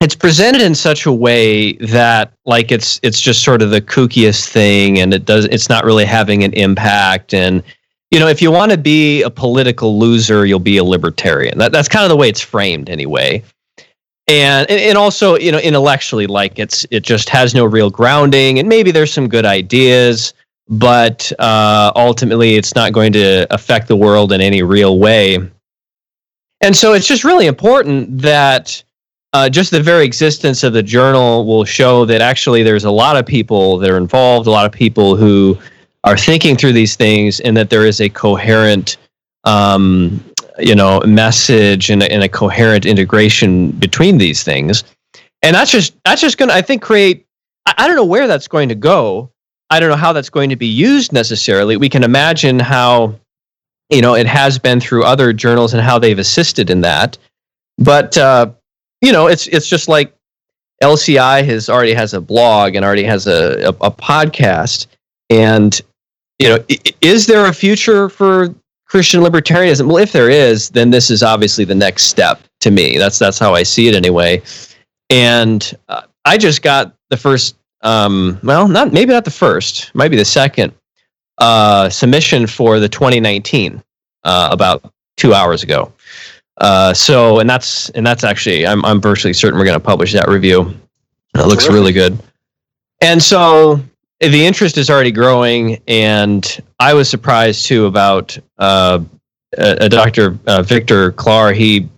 it's 0.00 0.14
presented 0.14 0.62
in 0.62 0.74
such 0.74 1.06
a 1.06 1.12
way 1.12 1.74
that 1.74 2.32
like 2.46 2.72
it's 2.72 2.98
it's 3.02 3.20
just 3.20 3.44
sort 3.44 3.62
of 3.62 3.70
the 3.70 3.80
kookiest 3.80 4.48
thing, 4.48 4.98
and 4.98 5.12
it 5.12 5.24
does 5.24 5.44
it's 5.46 5.68
not 5.68 5.84
really 5.84 6.04
having 6.04 6.42
an 6.42 6.52
impact. 6.54 7.34
And 7.34 7.62
you 8.10 8.18
know, 8.18 8.28
if 8.28 8.40
you 8.40 8.50
want 8.50 8.72
to 8.72 8.78
be 8.78 9.22
a 9.22 9.30
political 9.30 9.98
loser, 9.98 10.46
you'll 10.46 10.58
be 10.58 10.78
a 10.78 10.84
libertarian. 10.84 11.58
That, 11.58 11.70
that's 11.70 11.88
kind 11.88 12.04
of 12.04 12.08
the 12.08 12.16
way 12.16 12.28
it's 12.28 12.40
framed, 12.40 12.88
anyway. 12.88 13.42
And 14.26 14.70
and 14.70 14.96
also 14.96 15.36
you 15.36 15.52
know 15.52 15.58
intellectually 15.58 16.26
like 16.26 16.58
it's 16.58 16.86
it 16.90 17.00
just 17.00 17.28
has 17.28 17.54
no 17.54 17.64
real 17.64 17.90
grounding 17.90 18.58
and 18.58 18.68
maybe 18.68 18.92
there's 18.92 19.12
some 19.12 19.28
good 19.28 19.44
ideas 19.44 20.32
but 20.70 21.32
uh, 21.40 21.90
ultimately 21.96 22.54
it's 22.54 22.76
not 22.76 22.92
going 22.92 23.12
to 23.12 23.44
affect 23.52 23.88
the 23.88 23.96
world 23.96 24.32
in 24.32 24.40
any 24.40 24.62
real 24.62 24.98
way. 24.98 25.36
And 26.60 26.76
so 26.76 26.92
it's 26.92 27.08
just 27.08 27.24
really 27.24 27.46
important 27.46 28.18
that 28.22 28.82
uh, 29.32 29.48
just 29.48 29.70
the 29.70 29.82
very 29.82 30.04
existence 30.04 30.62
of 30.64 30.72
the 30.72 30.82
journal 30.82 31.46
will 31.46 31.64
show 31.64 32.04
that 32.04 32.20
actually 32.20 32.62
there's 32.62 32.84
a 32.84 32.90
lot 32.90 33.16
of 33.16 33.24
people 33.24 33.78
that 33.78 33.90
are 33.90 33.96
involved 33.96 34.46
a 34.46 34.50
lot 34.50 34.66
of 34.66 34.72
people 34.72 35.16
who 35.16 35.56
are 36.04 36.16
thinking 36.16 36.56
through 36.56 36.72
these 36.72 36.96
things 36.96 37.40
and 37.40 37.56
that 37.56 37.70
there 37.70 37.86
is 37.86 38.00
a 38.00 38.08
coherent 38.08 38.96
um, 39.44 40.22
you 40.58 40.74
know 40.74 41.00
message 41.00 41.90
and, 41.90 42.02
and 42.02 42.22
a 42.22 42.28
coherent 42.28 42.86
integration 42.86 43.70
between 43.72 44.18
these 44.18 44.42
things. 44.42 44.84
And 45.42 45.54
that's 45.54 45.70
just 45.70 45.94
that's 46.04 46.20
just 46.20 46.36
gonna 46.36 46.52
i 46.52 46.60
think 46.60 46.82
create 46.82 47.26
I, 47.66 47.74
I 47.78 47.86
don't 47.86 47.96
know 47.96 48.04
where 48.04 48.26
that's 48.26 48.48
going 48.48 48.68
to 48.68 48.74
go. 48.74 49.30
I 49.70 49.78
don't 49.78 49.90
know 49.90 49.96
how 49.96 50.12
that's 50.12 50.30
going 50.30 50.50
to 50.50 50.56
be 50.56 50.66
used 50.66 51.12
necessarily. 51.12 51.76
We 51.76 51.88
can 51.88 52.02
imagine 52.02 52.58
how 52.58 53.14
you 53.90 54.02
know 54.02 54.14
it 54.14 54.26
has 54.26 54.58
been 54.58 54.80
through 54.80 55.04
other 55.04 55.32
journals 55.32 55.72
and 55.72 55.82
how 55.82 55.98
they've 55.98 56.18
assisted 56.18 56.70
in 56.70 56.80
that. 56.82 57.16
But 57.78 58.18
uh, 58.18 58.50
you 59.00 59.12
know 59.12 59.26
it's 59.26 59.46
it's 59.48 59.68
just 59.68 59.88
like 59.88 60.14
lci 60.82 61.44
has 61.44 61.68
already 61.68 61.94
has 61.94 62.14
a 62.14 62.20
blog 62.20 62.74
and 62.74 62.84
already 62.84 63.04
has 63.04 63.26
a, 63.26 63.60
a, 63.62 63.68
a 63.68 63.90
podcast 63.90 64.86
and 65.28 65.80
you 66.38 66.48
know 66.48 66.64
is 67.00 67.26
there 67.26 67.46
a 67.46 67.52
future 67.52 68.08
for 68.08 68.54
Christian 68.90 69.20
libertarianism? 69.22 69.86
Well, 69.86 69.98
if 69.98 70.10
there 70.10 70.28
is, 70.28 70.70
then 70.70 70.90
this 70.90 71.10
is 71.10 71.22
obviously 71.22 71.64
the 71.64 71.76
next 71.76 72.06
step 72.06 72.40
to 72.60 72.72
me. 72.72 72.98
That's 72.98 73.20
that's 73.20 73.38
how 73.38 73.54
I 73.54 73.62
see 73.62 73.86
it 73.86 73.94
anyway. 73.94 74.42
And 75.10 75.76
uh, 75.88 76.02
I 76.24 76.36
just 76.36 76.62
got 76.62 76.92
the 77.08 77.16
first, 77.16 77.56
um, 77.82 78.40
well, 78.42 78.66
not 78.66 78.92
maybe 78.92 79.12
not 79.12 79.24
the 79.24 79.30
first, 79.30 79.94
might 79.94 80.08
be 80.08 80.16
the 80.16 80.24
second 80.24 80.72
uh, 81.38 81.88
submission 81.88 82.48
for 82.48 82.80
the 82.80 82.88
2019 82.88 83.80
uh, 84.24 84.48
about 84.50 84.92
two 85.16 85.34
hours 85.34 85.62
ago. 85.62 85.92
Uh, 86.60 86.92
so, 86.92 87.40
and 87.40 87.48
that's 87.48 87.88
and 87.90 88.06
that's 88.06 88.22
actually, 88.22 88.66
I'm 88.66 88.84
I'm 88.84 89.00
virtually 89.00 89.32
certain 89.32 89.58
we're 89.58 89.64
going 89.64 89.78
to 89.78 89.84
publish 89.84 90.12
that 90.12 90.28
review. 90.28 90.74
It 91.34 91.46
looks 91.46 91.68
really 91.68 91.92
good. 91.92 92.18
And 93.00 93.22
so 93.22 93.80
the 94.20 94.44
interest 94.44 94.76
is 94.76 94.90
already 94.90 95.12
growing, 95.12 95.80
and 95.88 96.60
I 96.78 96.92
was 96.92 97.08
surprised 97.08 97.66
too 97.66 97.86
about 97.86 98.36
uh, 98.58 99.00
a, 99.56 99.76
a 99.80 99.88
Dr. 99.88 100.38
Uh, 100.46 100.62
Victor 100.62 101.12
Claar. 101.12 101.52
He 101.54 101.88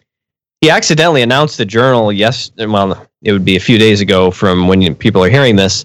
he 0.60 0.70
accidentally 0.70 1.22
announced 1.22 1.58
the 1.58 1.64
journal. 1.64 2.12
Yes, 2.12 2.52
well, 2.56 3.06
it 3.22 3.32
would 3.32 3.44
be 3.44 3.56
a 3.56 3.60
few 3.60 3.78
days 3.78 4.00
ago 4.00 4.30
from 4.30 4.68
when 4.68 4.94
people 4.94 5.24
are 5.24 5.30
hearing 5.30 5.56
this, 5.56 5.84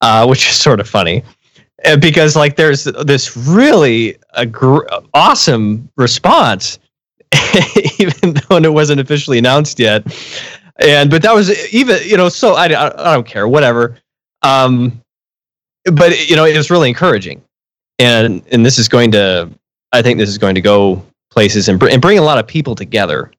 uh, 0.00 0.26
which 0.26 0.48
is 0.48 0.56
sort 0.56 0.80
of 0.80 0.88
funny 0.88 1.22
uh, 1.84 1.96
because 1.96 2.36
like 2.36 2.56
there's 2.56 2.84
this 2.84 3.36
really 3.36 4.16
a 4.34 4.46
gr- 4.46 4.86
awesome 5.14 5.88
response, 5.96 6.78
even 7.98 8.34
though 8.34 8.56
it 8.56 8.72
wasn't 8.72 9.00
officially 9.00 9.38
announced 9.38 9.78
yet. 9.78 10.04
And 10.78 11.10
but 11.10 11.22
that 11.22 11.34
was 11.34 11.50
even 11.72 11.98
you 12.04 12.16
know 12.16 12.28
so 12.28 12.54
I, 12.54 12.64
I, 12.64 13.14
don't 13.14 13.26
care 13.26 13.48
whatever. 13.48 13.96
Um, 14.42 15.00
but 15.84 16.28
you 16.28 16.36
know, 16.36 16.44
it 16.44 16.56
was 16.56 16.70
really 16.70 16.88
encouraging, 16.88 17.42
and 17.98 18.42
and 18.52 18.66
this 18.66 18.78
is 18.78 18.88
going 18.88 19.10
to, 19.12 19.48
I 19.92 20.02
think 20.02 20.18
this 20.18 20.28
is 20.28 20.38
going 20.38 20.54
to 20.54 20.60
go 20.60 21.02
places 21.30 21.68
and, 21.68 21.78
br- 21.78 21.88
and 21.88 22.02
bring 22.02 22.18
a 22.18 22.22
lot 22.22 22.38
of 22.38 22.46
people 22.46 22.74
together, 22.74 23.32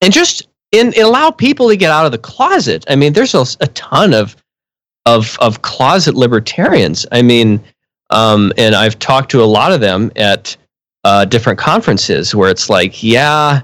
and 0.00 0.12
just 0.12 0.46
and, 0.72 0.94
and 0.94 1.04
allow 1.04 1.30
people 1.30 1.68
to 1.68 1.76
get 1.76 1.90
out 1.90 2.06
of 2.06 2.12
the 2.12 2.18
closet. 2.18 2.84
I 2.88 2.96
mean, 2.96 3.12
there's 3.12 3.34
a, 3.34 3.44
a 3.60 3.66
ton 3.68 4.14
of 4.14 4.36
of 5.06 5.36
of 5.40 5.62
closet 5.62 6.14
libertarians. 6.14 7.06
I 7.10 7.22
mean, 7.22 7.60
Um, 8.10 8.52
and 8.56 8.74
I've 8.74 8.98
talked 8.98 9.30
to 9.32 9.42
a 9.42 9.44
lot 9.44 9.72
of 9.72 9.80
them 9.80 10.10
at 10.16 10.56
uh, 11.08 11.24
different 11.24 11.58
conferences 11.58 12.34
where 12.34 12.50
it's 12.50 12.68
like, 12.68 13.02
yeah, 13.02 13.62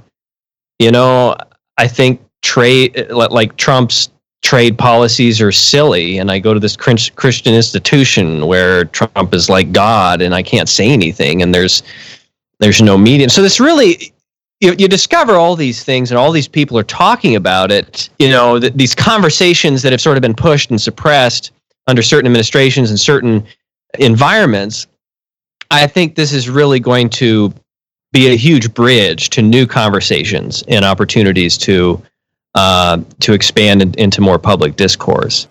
you 0.79 0.91
know, 0.91 1.37
I 1.77 1.87
think 1.87 2.23
trade, 2.41 3.11
like 3.11 3.59
Trump's 3.59 4.09
trade 4.43 4.79
policies 4.79 5.43
are 5.43 5.53
silly. 5.53 6.17
And 6.17 6.31
I 6.31 6.39
go 6.39 6.55
to 6.55 6.61
this 6.61 6.75
Christian 6.75 7.53
institution 7.53 8.47
where 8.47 8.87
Trump 8.87 9.35
is 9.35 9.51
like 9.51 9.73
God 9.73 10.23
and 10.23 10.35
I 10.35 10.43
can't 10.43 10.71
say 10.71 10.89
anything. 10.89 11.43
And 11.43 11.55
there's, 11.55 11.83
there's 12.61 12.81
no 12.81 12.97
medium. 12.97 13.29
So 13.29 13.43
this 13.43 13.61
really, 13.61 14.15
you, 14.61 14.75
you 14.79 14.89
discover 14.89 15.35
all 15.35 15.55
these 15.55 15.85
things 15.85 16.11
and 16.11 16.17
all 16.17 16.33
these 16.33 16.49
people 16.49 16.79
are 16.79 16.83
talking 16.83 17.37
about 17.37 17.71
it, 17.71 18.09
you 18.19 18.31
know, 18.31 18.59
th- 18.59 18.73
these 18.73 18.95
conversations 18.95 19.83
that 19.83 19.93
have 19.93 20.01
sort 20.01 20.17
of 20.17 20.23
been 20.23 20.35
pushed 20.35 20.71
and 20.71 20.81
suppressed 20.81 21.53
under 21.89 22.01
certain 22.01 22.27
administrations 22.27 22.89
and 22.89 22.99
certain 22.99 23.47
environments. 23.99 24.87
I 25.71 25.87
think 25.87 26.15
this 26.15 26.33
is 26.33 26.49
really 26.49 26.81
going 26.81 27.11
to 27.11 27.53
be 28.13 28.29
a 28.29 28.37
huge 28.37 28.73
bridge 28.73 29.31
to 29.31 29.43
new 29.43 29.67
conversations 29.67 30.63
and 30.69 30.85
opportunities 30.85 31.59
to 31.59 32.01
uh, 32.55 33.03
to 33.21 33.33
expand 33.33 33.83
in, 33.83 33.95
into 33.95 34.21
more 34.21 34.39
public 34.39 34.77
discourse. 34.77 35.49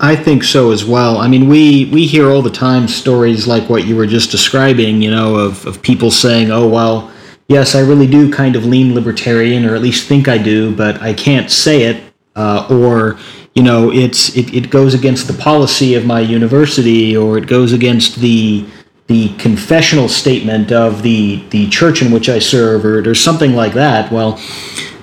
I 0.00 0.16
think 0.16 0.42
so 0.42 0.72
as 0.72 0.84
well. 0.84 1.18
I 1.18 1.28
mean, 1.28 1.48
we 1.48 1.84
we 1.92 2.06
hear 2.06 2.30
all 2.30 2.42
the 2.42 2.50
time 2.50 2.88
stories 2.88 3.46
like 3.46 3.68
what 3.68 3.86
you 3.86 3.94
were 3.96 4.06
just 4.06 4.30
describing. 4.30 5.02
You 5.02 5.10
know, 5.10 5.36
of 5.36 5.64
of 5.66 5.80
people 5.82 6.10
saying, 6.10 6.50
"Oh 6.50 6.66
well, 6.66 7.12
yes, 7.48 7.74
I 7.74 7.80
really 7.80 8.06
do 8.06 8.32
kind 8.32 8.56
of 8.56 8.64
lean 8.64 8.94
libertarian, 8.94 9.64
or 9.64 9.74
at 9.74 9.82
least 9.82 10.08
think 10.08 10.26
I 10.26 10.38
do, 10.38 10.74
but 10.74 11.00
I 11.02 11.12
can't 11.12 11.50
say 11.50 11.82
it," 11.82 12.02
uh, 12.34 12.66
or 12.70 13.18
you 13.54 13.62
know, 13.62 13.92
it's 13.92 14.34
it, 14.36 14.52
it 14.54 14.70
goes 14.70 14.94
against 14.94 15.26
the 15.26 15.34
policy 15.34 15.94
of 15.94 16.06
my 16.06 16.20
university, 16.20 17.16
or 17.16 17.36
it 17.36 17.46
goes 17.46 17.72
against 17.72 18.16
the 18.16 18.66
the 19.10 19.34
confessional 19.38 20.08
statement 20.08 20.70
of 20.70 21.02
the 21.02 21.42
the 21.50 21.68
church 21.68 22.00
in 22.00 22.12
which 22.12 22.28
I 22.28 22.38
serve, 22.38 22.84
or, 22.84 23.10
or 23.10 23.14
something 23.16 23.56
like 23.56 23.72
that. 23.72 24.12
Well, 24.12 24.40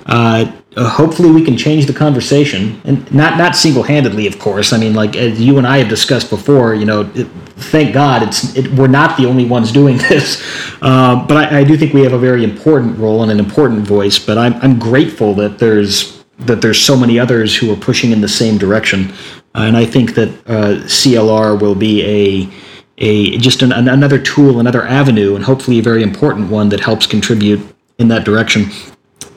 uh, 0.05 0.49
uh, 0.77 0.89
hopefully 0.89 1.29
we 1.29 1.43
can 1.43 1.57
change 1.57 1.87
the 1.87 1.93
conversation, 1.93 2.81
and 2.85 3.13
not 3.13 3.37
not 3.37 3.53
single 3.53 3.83
handedly, 3.83 4.25
of 4.25 4.39
course. 4.39 4.71
I 4.71 4.77
mean, 4.77 4.93
like 4.93 5.17
as 5.17 5.41
you 5.41 5.57
and 5.57 5.67
I 5.67 5.79
have 5.79 5.89
discussed 5.89 6.29
before, 6.29 6.73
you 6.73 6.85
know, 6.85 7.01
it, 7.15 7.27
thank 7.73 7.93
God 7.93 8.23
it's 8.23 8.55
it, 8.55 8.71
we're 8.75 8.87
not 8.87 9.17
the 9.17 9.25
only 9.25 9.43
ones 9.43 9.73
doing 9.73 9.97
this. 10.09 10.41
Uh, 10.81 11.27
but 11.27 11.51
I, 11.51 11.59
I 11.59 11.63
do 11.65 11.75
think 11.75 11.93
we 11.93 12.03
have 12.03 12.13
a 12.13 12.17
very 12.17 12.45
important 12.45 12.97
role 12.97 13.23
and 13.23 13.31
an 13.31 13.39
important 13.39 13.81
voice. 13.81 14.17
But 14.17 14.37
I'm 14.37 14.53
I'm 14.61 14.79
grateful 14.79 15.33
that 15.33 15.59
there's 15.59 16.23
that 16.39 16.61
there's 16.61 16.79
so 16.79 16.95
many 16.95 17.19
others 17.19 17.57
who 17.57 17.73
are 17.73 17.75
pushing 17.75 18.13
in 18.13 18.21
the 18.21 18.29
same 18.29 18.57
direction, 18.57 19.11
and 19.53 19.75
I 19.75 19.83
think 19.83 20.15
that 20.15 20.29
uh, 20.47 20.85
CLR 20.85 21.59
will 21.59 21.75
be 21.75 22.03
a 22.05 22.49
a 22.97 23.37
just 23.37 23.61
an, 23.61 23.71
another 23.71 24.19
tool, 24.19 24.59
another 24.59 24.83
avenue, 24.83 25.35
and 25.35 25.45
hopefully 25.45 25.79
a 25.79 25.83
very 25.83 26.03
important 26.03 26.49
one 26.49 26.69
that 26.69 26.79
helps 26.79 27.05
contribute 27.05 27.61
in 27.97 28.07
that 28.07 28.23
direction. 28.23 28.65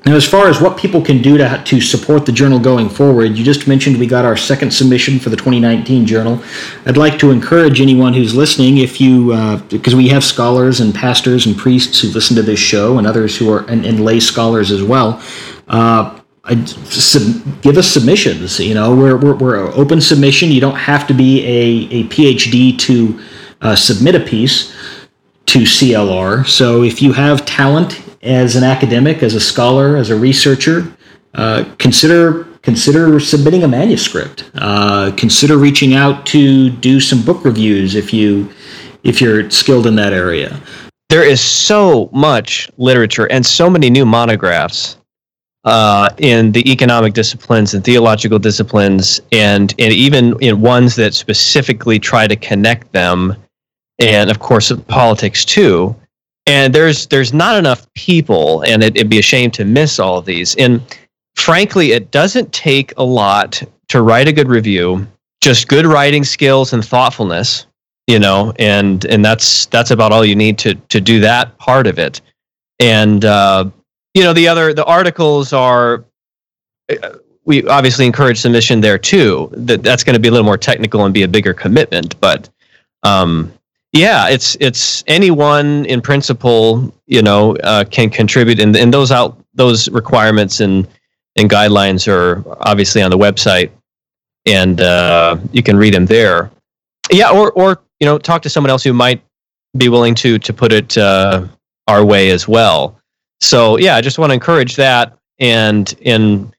Now, 0.06 0.16
as 0.16 0.26
far 0.26 0.48
as 0.48 0.62
what 0.62 0.78
people 0.78 1.02
can 1.02 1.20
do 1.20 1.36
to, 1.36 1.62
to 1.62 1.80
support 1.80 2.24
the 2.24 2.32
journal 2.32 2.58
going 2.58 2.88
forward, 2.88 3.36
you 3.36 3.44
just 3.44 3.68
mentioned 3.68 3.98
we 3.98 4.06
got 4.06 4.24
our 4.24 4.36
second 4.36 4.72
submission 4.72 5.18
for 5.18 5.28
the 5.28 5.36
2019 5.36 6.06
journal. 6.06 6.42
I'd 6.86 6.96
like 6.96 7.18
to 7.18 7.30
encourage 7.30 7.82
anyone 7.82 8.14
who's 8.14 8.34
listening, 8.34 8.78
if 8.78 8.98
you, 8.98 9.32
uh, 9.32 9.58
because 9.68 9.94
we 9.94 10.08
have 10.08 10.24
scholars 10.24 10.80
and 10.80 10.94
pastors 10.94 11.44
and 11.44 11.54
priests 11.56 12.00
who 12.00 12.08
listen 12.08 12.34
to 12.36 12.42
this 12.42 12.58
show 12.58 12.96
and 12.96 13.06
others 13.06 13.36
who 13.36 13.52
are, 13.52 13.68
and, 13.68 13.84
and 13.84 14.02
lay 14.02 14.20
scholars 14.20 14.70
as 14.70 14.82
well. 14.82 15.22
Uh, 15.68 16.18
sub, 16.64 17.61
give 17.61 17.76
us 17.76 17.86
submissions. 17.86 18.58
You 18.58 18.72
know, 18.72 18.96
we're, 18.96 19.18
we're, 19.18 19.34
we're 19.34 19.58
open 19.74 20.00
submission. 20.00 20.50
You 20.50 20.62
don't 20.62 20.76
have 20.76 21.06
to 21.08 21.14
be 21.14 21.44
a, 21.44 22.00
a 22.00 22.04
PhD 22.04 22.78
to 22.78 23.20
uh, 23.61 23.76
submit 23.76 24.14
a 24.14 24.20
piece 24.20 24.74
to 25.46 25.61
CLR. 25.61 26.46
So 26.46 26.82
if 26.82 27.02
you 27.02 27.12
have 27.12 27.44
talent 27.44 28.02
as 28.22 28.56
an 28.56 28.64
academic, 28.64 29.22
as 29.22 29.34
a 29.34 29.40
scholar, 29.40 29.96
as 29.96 30.11
a 30.11 30.16
researcher, 30.16 30.92
uh, 31.34 31.64
consider 31.78 32.44
consider 32.62 33.18
submitting 33.18 33.62
a 33.62 33.68
manuscript. 33.68 34.50
Uh, 34.54 35.12
consider 35.16 35.56
reaching 35.56 35.94
out 35.94 36.26
to 36.26 36.70
do 36.70 37.00
some 37.00 37.22
book 37.22 37.44
reviews 37.44 37.94
if 37.94 38.12
you 38.12 38.48
if 39.02 39.20
you're 39.20 39.48
skilled 39.50 39.86
in 39.86 39.96
that 39.96 40.12
area. 40.12 40.61
There 41.08 41.24
is 41.24 41.40
so 41.40 42.08
much 42.12 42.70
literature 42.76 43.26
and 43.26 43.44
so 43.44 43.68
many 43.68 43.90
new 43.90 44.04
monographs 44.04 44.96
uh, 45.64 46.11
in 46.18 46.52
the 46.52 46.70
economic 46.70 47.14
disciplines 47.14 47.74
and 47.74 47.84
theological 47.84 48.38
disciplines, 48.38 49.20
and 49.32 49.74
and 49.78 49.92
even 49.92 50.40
in 50.40 50.61
ones 50.61 50.96
that 50.96 51.14
specifically 51.14 51.98
try 51.98 52.26
to 52.26 52.36
connect 52.36 52.92
them 52.92 53.36
and 54.01 54.30
of 54.30 54.40
course 54.40 54.72
politics 54.88 55.44
too. 55.44 55.94
And 56.46 56.74
there's 56.74 57.07
there's 57.07 57.32
not 57.32 57.57
enough 57.57 57.86
people, 57.94 58.62
and 58.62 58.82
it, 58.82 58.96
it'd 58.96 59.11
be 59.11 59.18
a 59.18 59.22
shame 59.22 59.51
to 59.53 59.64
miss 59.64 59.98
all 60.01 60.18
of 60.18 60.24
these. 60.24 60.57
And 60.57 60.80
frankly, 61.36 61.92
it 61.92 62.11
doesn't 62.11 62.53
take 62.53 62.92
a 62.96 63.05
lot 63.05 63.62
to 63.88 64.03
write 64.03 64.26
a 64.26 64.32
good 64.32 64.48
review. 64.48 65.07
Just 65.40 65.68
good 65.68 65.86
writing 65.86 66.24
skills 66.24 66.72
and 66.72 66.84
thoughtfulness, 66.84 67.66
you 68.07 68.18
know, 68.18 68.53
and 68.59 69.05
and 69.05 69.24
that's 69.24 69.66
that's 69.66 69.90
about 69.90 70.12
all 70.12 70.24
you 70.24 70.34
need 70.34 70.59
to 70.59 70.74
to 70.74 71.01
do 71.01 71.20
that 71.20 71.57
part 71.59 71.86
of 71.86 71.98
it. 71.98 72.20
And 72.80 73.24
uh, 73.24 73.70
you 74.14 74.22
know, 74.22 74.32
the 74.32 74.48
other 74.48 74.74
the 74.74 74.84
articles 74.84 75.53
are 75.53 76.05
uh, 76.90 77.16
we 77.44 77.66
obviously 77.68 78.07
encourage 78.07 78.40
submission 78.40 78.80
there 78.80 78.98
too. 78.98 79.51
That 79.53 79.82
that's 79.82 80.05
going 80.05 80.14
to 80.14 80.20
be 80.20 80.28
a 80.28 80.30
little 80.30 80.44
more 80.44 80.59
technical 80.59 81.05
and 81.05 81.14
be 81.14 81.22
a 81.22 81.28
bigger 81.28 81.55
commitment, 81.55 82.18
but 82.20 82.48
um, 83.03 83.53
yeah, 83.93 84.28
it's 84.28 84.57
it's 84.61 85.03
anyone 85.07 85.84
in 85.86 86.01
principle, 86.01 86.95
you 87.07 87.22
know, 87.22 87.57
uh, 87.57 87.84
can 87.84 88.09
contribute, 88.09 88.61
and, 88.61 88.76
and 88.76 88.95
those 88.95 89.11
out 89.11 89.36
those 89.55 89.88
requirements 89.88 90.61
and 90.61 90.86
and 91.36 91.51
guidelines 91.51 92.07
are 92.07 92.45
obviously 92.68 93.03
on 93.03 93.11
the 93.11 93.18
website, 93.18 93.70
and 94.47 94.80
uh, 94.80 95.38
you 95.53 95.62
can 95.62 95.76
read 95.76 95.95
them 95.95 96.07
there. 96.07 96.51
Yeah, 97.11 97.30
or 97.30 97.51
or 97.53 97.82
you 97.99 98.07
know, 98.07 98.16
talk 98.16 98.43
to 98.43 98.51
someone 98.51 98.70
else 98.70 98.84
who 98.84 98.93
might 98.93 99.22
be 99.76 99.88
willing 99.88 100.14
to 100.16 100.38
to 100.38 100.53
put 100.53 100.72
it 100.72 100.97
uh, 100.97 101.47
our 101.88 102.05
way 102.05 102.30
as 102.30 102.47
well. 102.47 102.97
So 103.41 103.76
yeah, 103.76 103.97
I 103.97 104.01
just 104.01 104.18
want 104.18 104.30
to 104.30 104.34
encourage 104.34 104.76
that, 104.76 105.18
and 105.41 105.93
in 106.01 106.53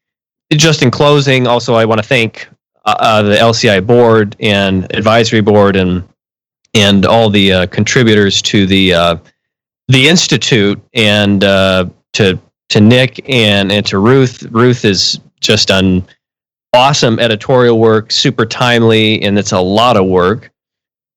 just 0.51 0.81
in 0.81 0.91
closing, 0.91 1.47
also 1.47 1.75
I 1.75 1.85
want 1.85 2.01
to 2.01 2.07
thank 2.07 2.49
uh, 2.83 2.95
uh 2.99 3.21
the 3.21 3.35
LCI 3.35 3.87
board 3.87 4.35
and 4.41 4.93
advisory 4.93 5.39
board 5.39 5.77
and 5.77 6.03
and 6.73 7.05
all 7.05 7.29
the 7.29 7.51
uh, 7.51 7.67
contributors 7.67 8.41
to 8.43 8.65
the 8.65 8.93
uh, 8.93 9.15
the 9.87 10.07
institute, 10.07 10.81
and 10.93 11.43
uh, 11.43 11.85
to 12.13 12.39
to 12.69 12.81
Nick 12.81 13.29
and, 13.29 13.71
and 13.71 13.85
to 13.87 13.99
Ruth. 13.99 14.43
Ruth 14.51 14.85
is 14.85 15.19
just 15.41 15.67
done 15.67 16.05
awesome 16.73 17.19
editorial 17.19 17.79
work, 17.79 18.11
super 18.11 18.45
timely, 18.45 19.21
and 19.21 19.37
it's 19.37 19.51
a 19.51 19.59
lot 19.59 19.97
of 19.97 20.05
work. 20.05 20.49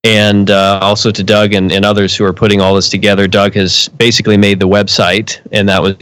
And 0.02 0.50
uh, 0.50 0.80
also 0.82 1.11
to 1.11 1.24
Doug 1.24 1.55
and, 1.55 1.72
and 1.72 1.82
others 1.82 2.14
who 2.14 2.24
are 2.26 2.34
putting 2.34 2.61
all 2.61 2.74
this 2.74 2.90
together. 2.90 3.26
Doug 3.26 3.55
has 3.55 3.88
basically 3.88 4.36
made 4.36 4.61
the 4.61 4.68
website, 4.68 5.40
and 5.50 5.66
that 5.68 5.82
was 5.82 5.96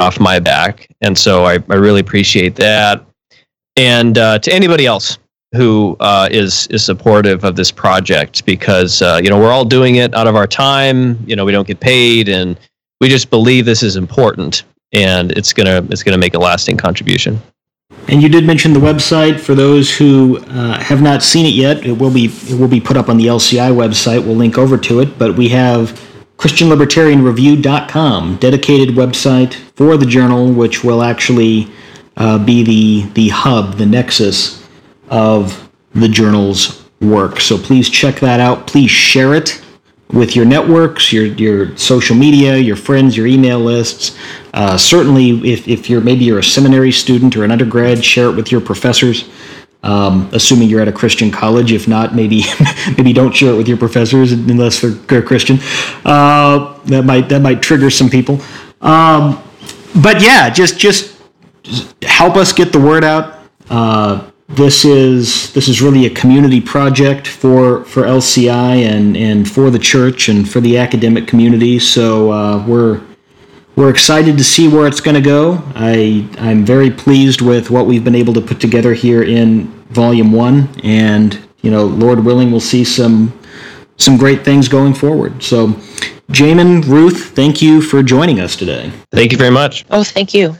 off 0.00 0.18
my 0.18 0.40
back. 0.40 0.88
And 1.02 1.16
so 1.16 1.44
I, 1.44 1.58
I 1.68 1.74
really 1.74 2.00
appreciate 2.00 2.56
that. 2.56 3.04
And 3.76 4.18
uh, 4.18 4.40
to 4.40 4.52
anybody 4.52 4.86
else 4.86 5.18
who 5.54 5.96
uh, 6.00 6.28
is 6.30 6.66
is 6.68 6.84
supportive 6.84 7.44
of 7.44 7.56
this 7.56 7.70
project 7.70 8.44
because 8.44 9.00
uh, 9.00 9.20
you 9.22 9.30
know 9.30 9.38
we're 9.38 9.50
all 9.50 9.64
doing 9.64 9.96
it 9.96 10.14
out 10.14 10.26
of 10.26 10.36
our 10.36 10.46
time. 10.46 11.18
You 11.26 11.36
know 11.36 11.44
we 11.44 11.52
don't 11.52 11.66
get 11.66 11.80
paid, 11.80 12.28
and 12.28 12.58
we 13.00 13.08
just 13.08 13.30
believe 13.30 13.64
this 13.64 13.82
is 13.82 13.96
important, 13.96 14.64
and 14.92 15.32
it's 15.32 15.52
gonna 15.52 15.86
it's 15.90 16.02
gonna 16.02 16.18
make 16.18 16.34
a 16.34 16.38
lasting 16.38 16.76
contribution. 16.76 17.40
And 18.08 18.22
you 18.22 18.28
did 18.28 18.46
mention 18.46 18.72
the 18.72 18.80
website 18.80 19.40
for 19.40 19.54
those 19.54 19.94
who 19.94 20.38
uh, 20.48 20.78
have 20.78 21.02
not 21.02 21.22
seen 21.22 21.46
it 21.46 21.54
yet. 21.54 21.84
It 21.84 21.92
will 21.92 22.12
be 22.12 22.26
it 22.26 22.58
will 22.58 22.68
be 22.68 22.80
put 22.80 22.96
up 22.96 23.08
on 23.08 23.16
the 23.16 23.26
LCI 23.26 23.72
website. 23.72 24.24
We'll 24.24 24.36
link 24.36 24.58
over 24.58 24.76
to 24.76 25.00
it, 25.00 25.18
but 25.18 25.36
we 25.36 25.48
have 25.48 25.98
ChristianLibertarianReview.com, 26.38 28.36
dedicated 28.36 28.94
website 28.94 29.54
for 29.54 29.96
the 29.96 30.06
journal, 30.06 30.52
which 30.52 30.84
will 30.84 31.02
actually 31.02 31.68
uh, 32.18 32.38
be 32.38 32.62
the 32.62 33.08
the 33.14 33.30
hub, 33.30 33.78
the 33.78 33.86
nexus 33.86 34.57
of 35.10 35.68
the 35.94 36.08
journal's 36.08 36.88
work. 37.00 37.40
So 37.40 37.58
please 37.58 37.88
check 37.88 38.20
that 38.20 38.40
out. 38.40 38.66
Please 38.66 38.90
share 38.90 39.34
it 39.34 39.62
with 40.12 40.34
your 40.34 40.44
networks, 40.44 41.12
your 41.12 41.26
your 41.26 41.76
social 41.76 42.16
media, 42.16 42.56
your 42.56 42.76
friends, 42.76 43.16
your 43.16 43.26
email 43.26 43.58
lists. 43.58 44.16
Uh, 44.54 44.76
certainly, 44.76 45.30
if, 45.50 45.68
if 45.68 45.90
you're 45.90 46.00
maybe 46.00 46.24
you're 46.24 46.38
a 46.38 46.44
seminary 46.44 46.92
student 46.92 47.36
or 47.36 47.44
an 47.44 47.50
undergrad, 47.50 48.04
share 48.04 48.28
it 48.28 48.34
with 48.34 48.50
your 48.50 48.60
professors. 48.60 49.28
Um, 49.80 50.28
assuming 50.32 50.68
you're 50.68 50.80
at 50.80 50.88
a 50.88 50.92
Christian 50.92 51.30
college. 51.30 51.72
If 51.72 51.86
not, 51.86 52.14
maybe 52.14 52.42
maybe 52.96 53.12
don't 53.12 53.32
share 53.32 53.52
it 53.52 53.56
with 53.56 53.68
your 53.68 53.76
professors 53.76 54.32
unless 54.32 54.80
they're 54.80 55.22
Christian. 55.22 55.58
Uh, 56.04 56.78
that 56.84 57.04
might 57.04 57.28
that 57.28 57.42
might 57.42 57.62
trigger 57.62 57.90
some 57.90 58.08
people. 58.08 58.40
Um, 58.80 59.42
but 60.02 60.20
yeah, 60.20 60.50
just 60.50 60.78
just 60.78 61.16
help 62.02 62.36
us 62.36 62.52
get 62.52 62.72
the 62.72 62.80
word 62.80 63.04
out. 63.04 63.38
Uh, 63.70 64.30
this 64.48 64.84
is 64.84 65.52
this 65.52 65.68
is 65.68 65.82
really 65.82 66.06
a 66.06 66.10
community 66.10 66.60
project 66.60 67.26
for 67.26 67.84
for 67.84 68.02
LCI 68.02 68.84
and 68.84 69.16
and 69.16 69.48
for 69.48 69.70
the 69.70 69.78
church 69.78 70.28
and 70.28 70.48
for 70.48 70.60
the 70.60 70.78
academic 70.78 71.28
community. 71.28 71.78
So 71.78 72.32
uh, 72.32 72.66
we're 72.66 73.00
we're 73.76 73.90
excited 73.90 74.38
to 74.38 74.44
see 74.44 74.66
where 74.66 74.86
it's 74.86 75.00
going 75.00 75.14
to 75.14 75.20
go. 75.20 75.62
I 75.74 76.28
I'm 76.38 76.64
very 76.64 76.90
pleased 76.90 77.42
with 77.42 77.70
what 77.70 77.86
we've 77.86 78.02
been 78.02 78.14
able 78.14 78.32
to 78.34 78.40
put 78.40 78.58
together 78.58 78.94
here 78.94 79.22
in 79.22 79.66
Volume 79.90 80.32
One, 80.32 80.68
and 80.82 81.38
you 81.60 81.70
know, 81.70 81.84
Lord 81.84 82.24
willing, 82.24 82.50
we'll 82.50 82.60
see 82.60 82.84
some 82.84 83.38
some 83.98 84.16
great 84.16 84.44
things 84.44 84.68
going 84.68 84.94
forward. 84.94 85.42
So, 85.42 85.68
Jamin, 86.30 86.86
Ruth, 86.86 87.30
thank 87.36 87.60
you 87.60 87.82
for 87.82 88.02
joining 88.02 88.40
us 88.40 88.56
today. 88.56 88.92
Thank 89.10 89.32
you 89.32 89.38
very 89.38 89.50
much. 89.50 89.84
Oh, 89.90 90.04
thank 90.04 90.32
you. 90.32 90.56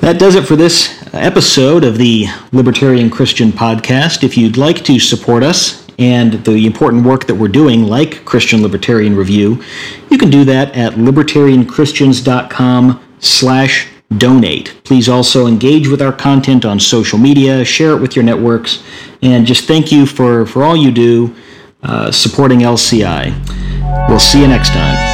That 0.00 0.18
does 0.18 0.34
it 0.34 0.46
for 0.46 0.56
this 0.56 1.01
episode 1.12 1.84
of 1.84 1.98
the 1.98 2.26
Libertarian 2.52 3.10
Christian 3.10 3.52
Podcast. 3.52 4.24
If 4.24 4.38
you'd 4.38 4.56
like 4.56 4.82
to 4.84 4.98
support 4.98 5.42
us 5.42 5.86
and 5.98 6.42
the 6.44 6.64
important 6.66 7.04
work 7.04 7.26
that 7.26 7.34
we're 7.34 7.48
doing, 7.48 7.82
like 7.84 8.24
Christian 8.24 8.62
Libertarian 8.62 9.14
Review, 9.14 9.62
you 10.10 10.16
can 10.18 10.30
do 10.30 10.44
that 10.44 10.74
at 10.76 10.94
libertarianchristians.com 10.94 13.04
slash 13.18 13.88
donate. 14.16 14.74
Please 14.84 15.08
also 15.08 15.46
engage 15.46 15.88
with 15.88 16.00
our 16.00 16.12
content 16.12 16.64
on 16.64 16.78
social 16.80 17.18
media, 17.18 17.64
share 17.64 17.90
it 17.92 18.00
with 18.00 18.16
your 18.16 18.24
networks, 18.24 18.82
and 19.22 19.46
just 19.46 19.66
thank 19.66 19.92
you 19.92 20.06
for, 20.06 20.46
for 20.46 20.64
all 20.64 20.76
you 20.76 20.90
do 20.90 21.34
uh, 21.82 22.10
supporting 22.10 22.60
LCI. 22.60 24.08
We'll 24.08 24.18
see 24.18 24.40
you 24.40 24.48
next 24.48 24.70
time. 24.70 25.11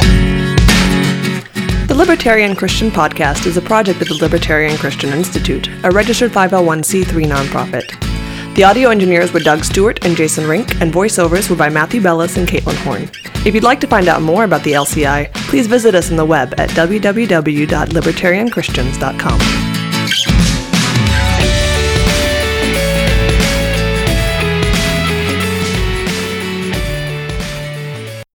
Libertarian 1.99 2.55
Christian 2.55 2.89
Podcast 2.89 3.45
is 3.45 3.57
a 3.57 3.61
project 3.61 4.01
of 4.01 4.07
the 4.07 4.17
Libertarian 4.21 4.77
Christian 4.77 5.09
Institute, 5.09 5.67
a 5.83 5.91
registered 5.91 6.31
501c3 6.31 7.25
nonprofit. 7.25 8.55
The 8.55 8.63
audio 8.63 8.89
engineers 8.89 9.33
were 9.33 9.41
Doug 9.41 9.65
Stewart 9.65 10.05
and 10.05 10.15
Jason 10.15 10.47
Rink, 10.47 10.79
and 10.79 10.93
voiceovers 10.93 11.49
were 11.49 11.57
by 11.57 11.67
Matthew 11.67 11.99
Bellis 11.99 12.37
and 12.37 12.47
Caitlin 12.47 12.77
Horn. 12.85 13.11
If 13.45 13.53
you'd 13.53 13.65
like 13.65 13.81
to 13.81 13.87
find 13.87 14.07
out 14.07 14.21
more 14.21 14.45
about 14.45 14.63
the 14.63 14.71
LCI, 14.71 15.33
please 15.49 15.67
visit 15.67 15.93
us 15.93 16.09
on 16.09 16.15
the 16.15 16.23
web 16.23 16.57
at 16.57 16.69
www.libertarianchristians.com. 16.69 19.68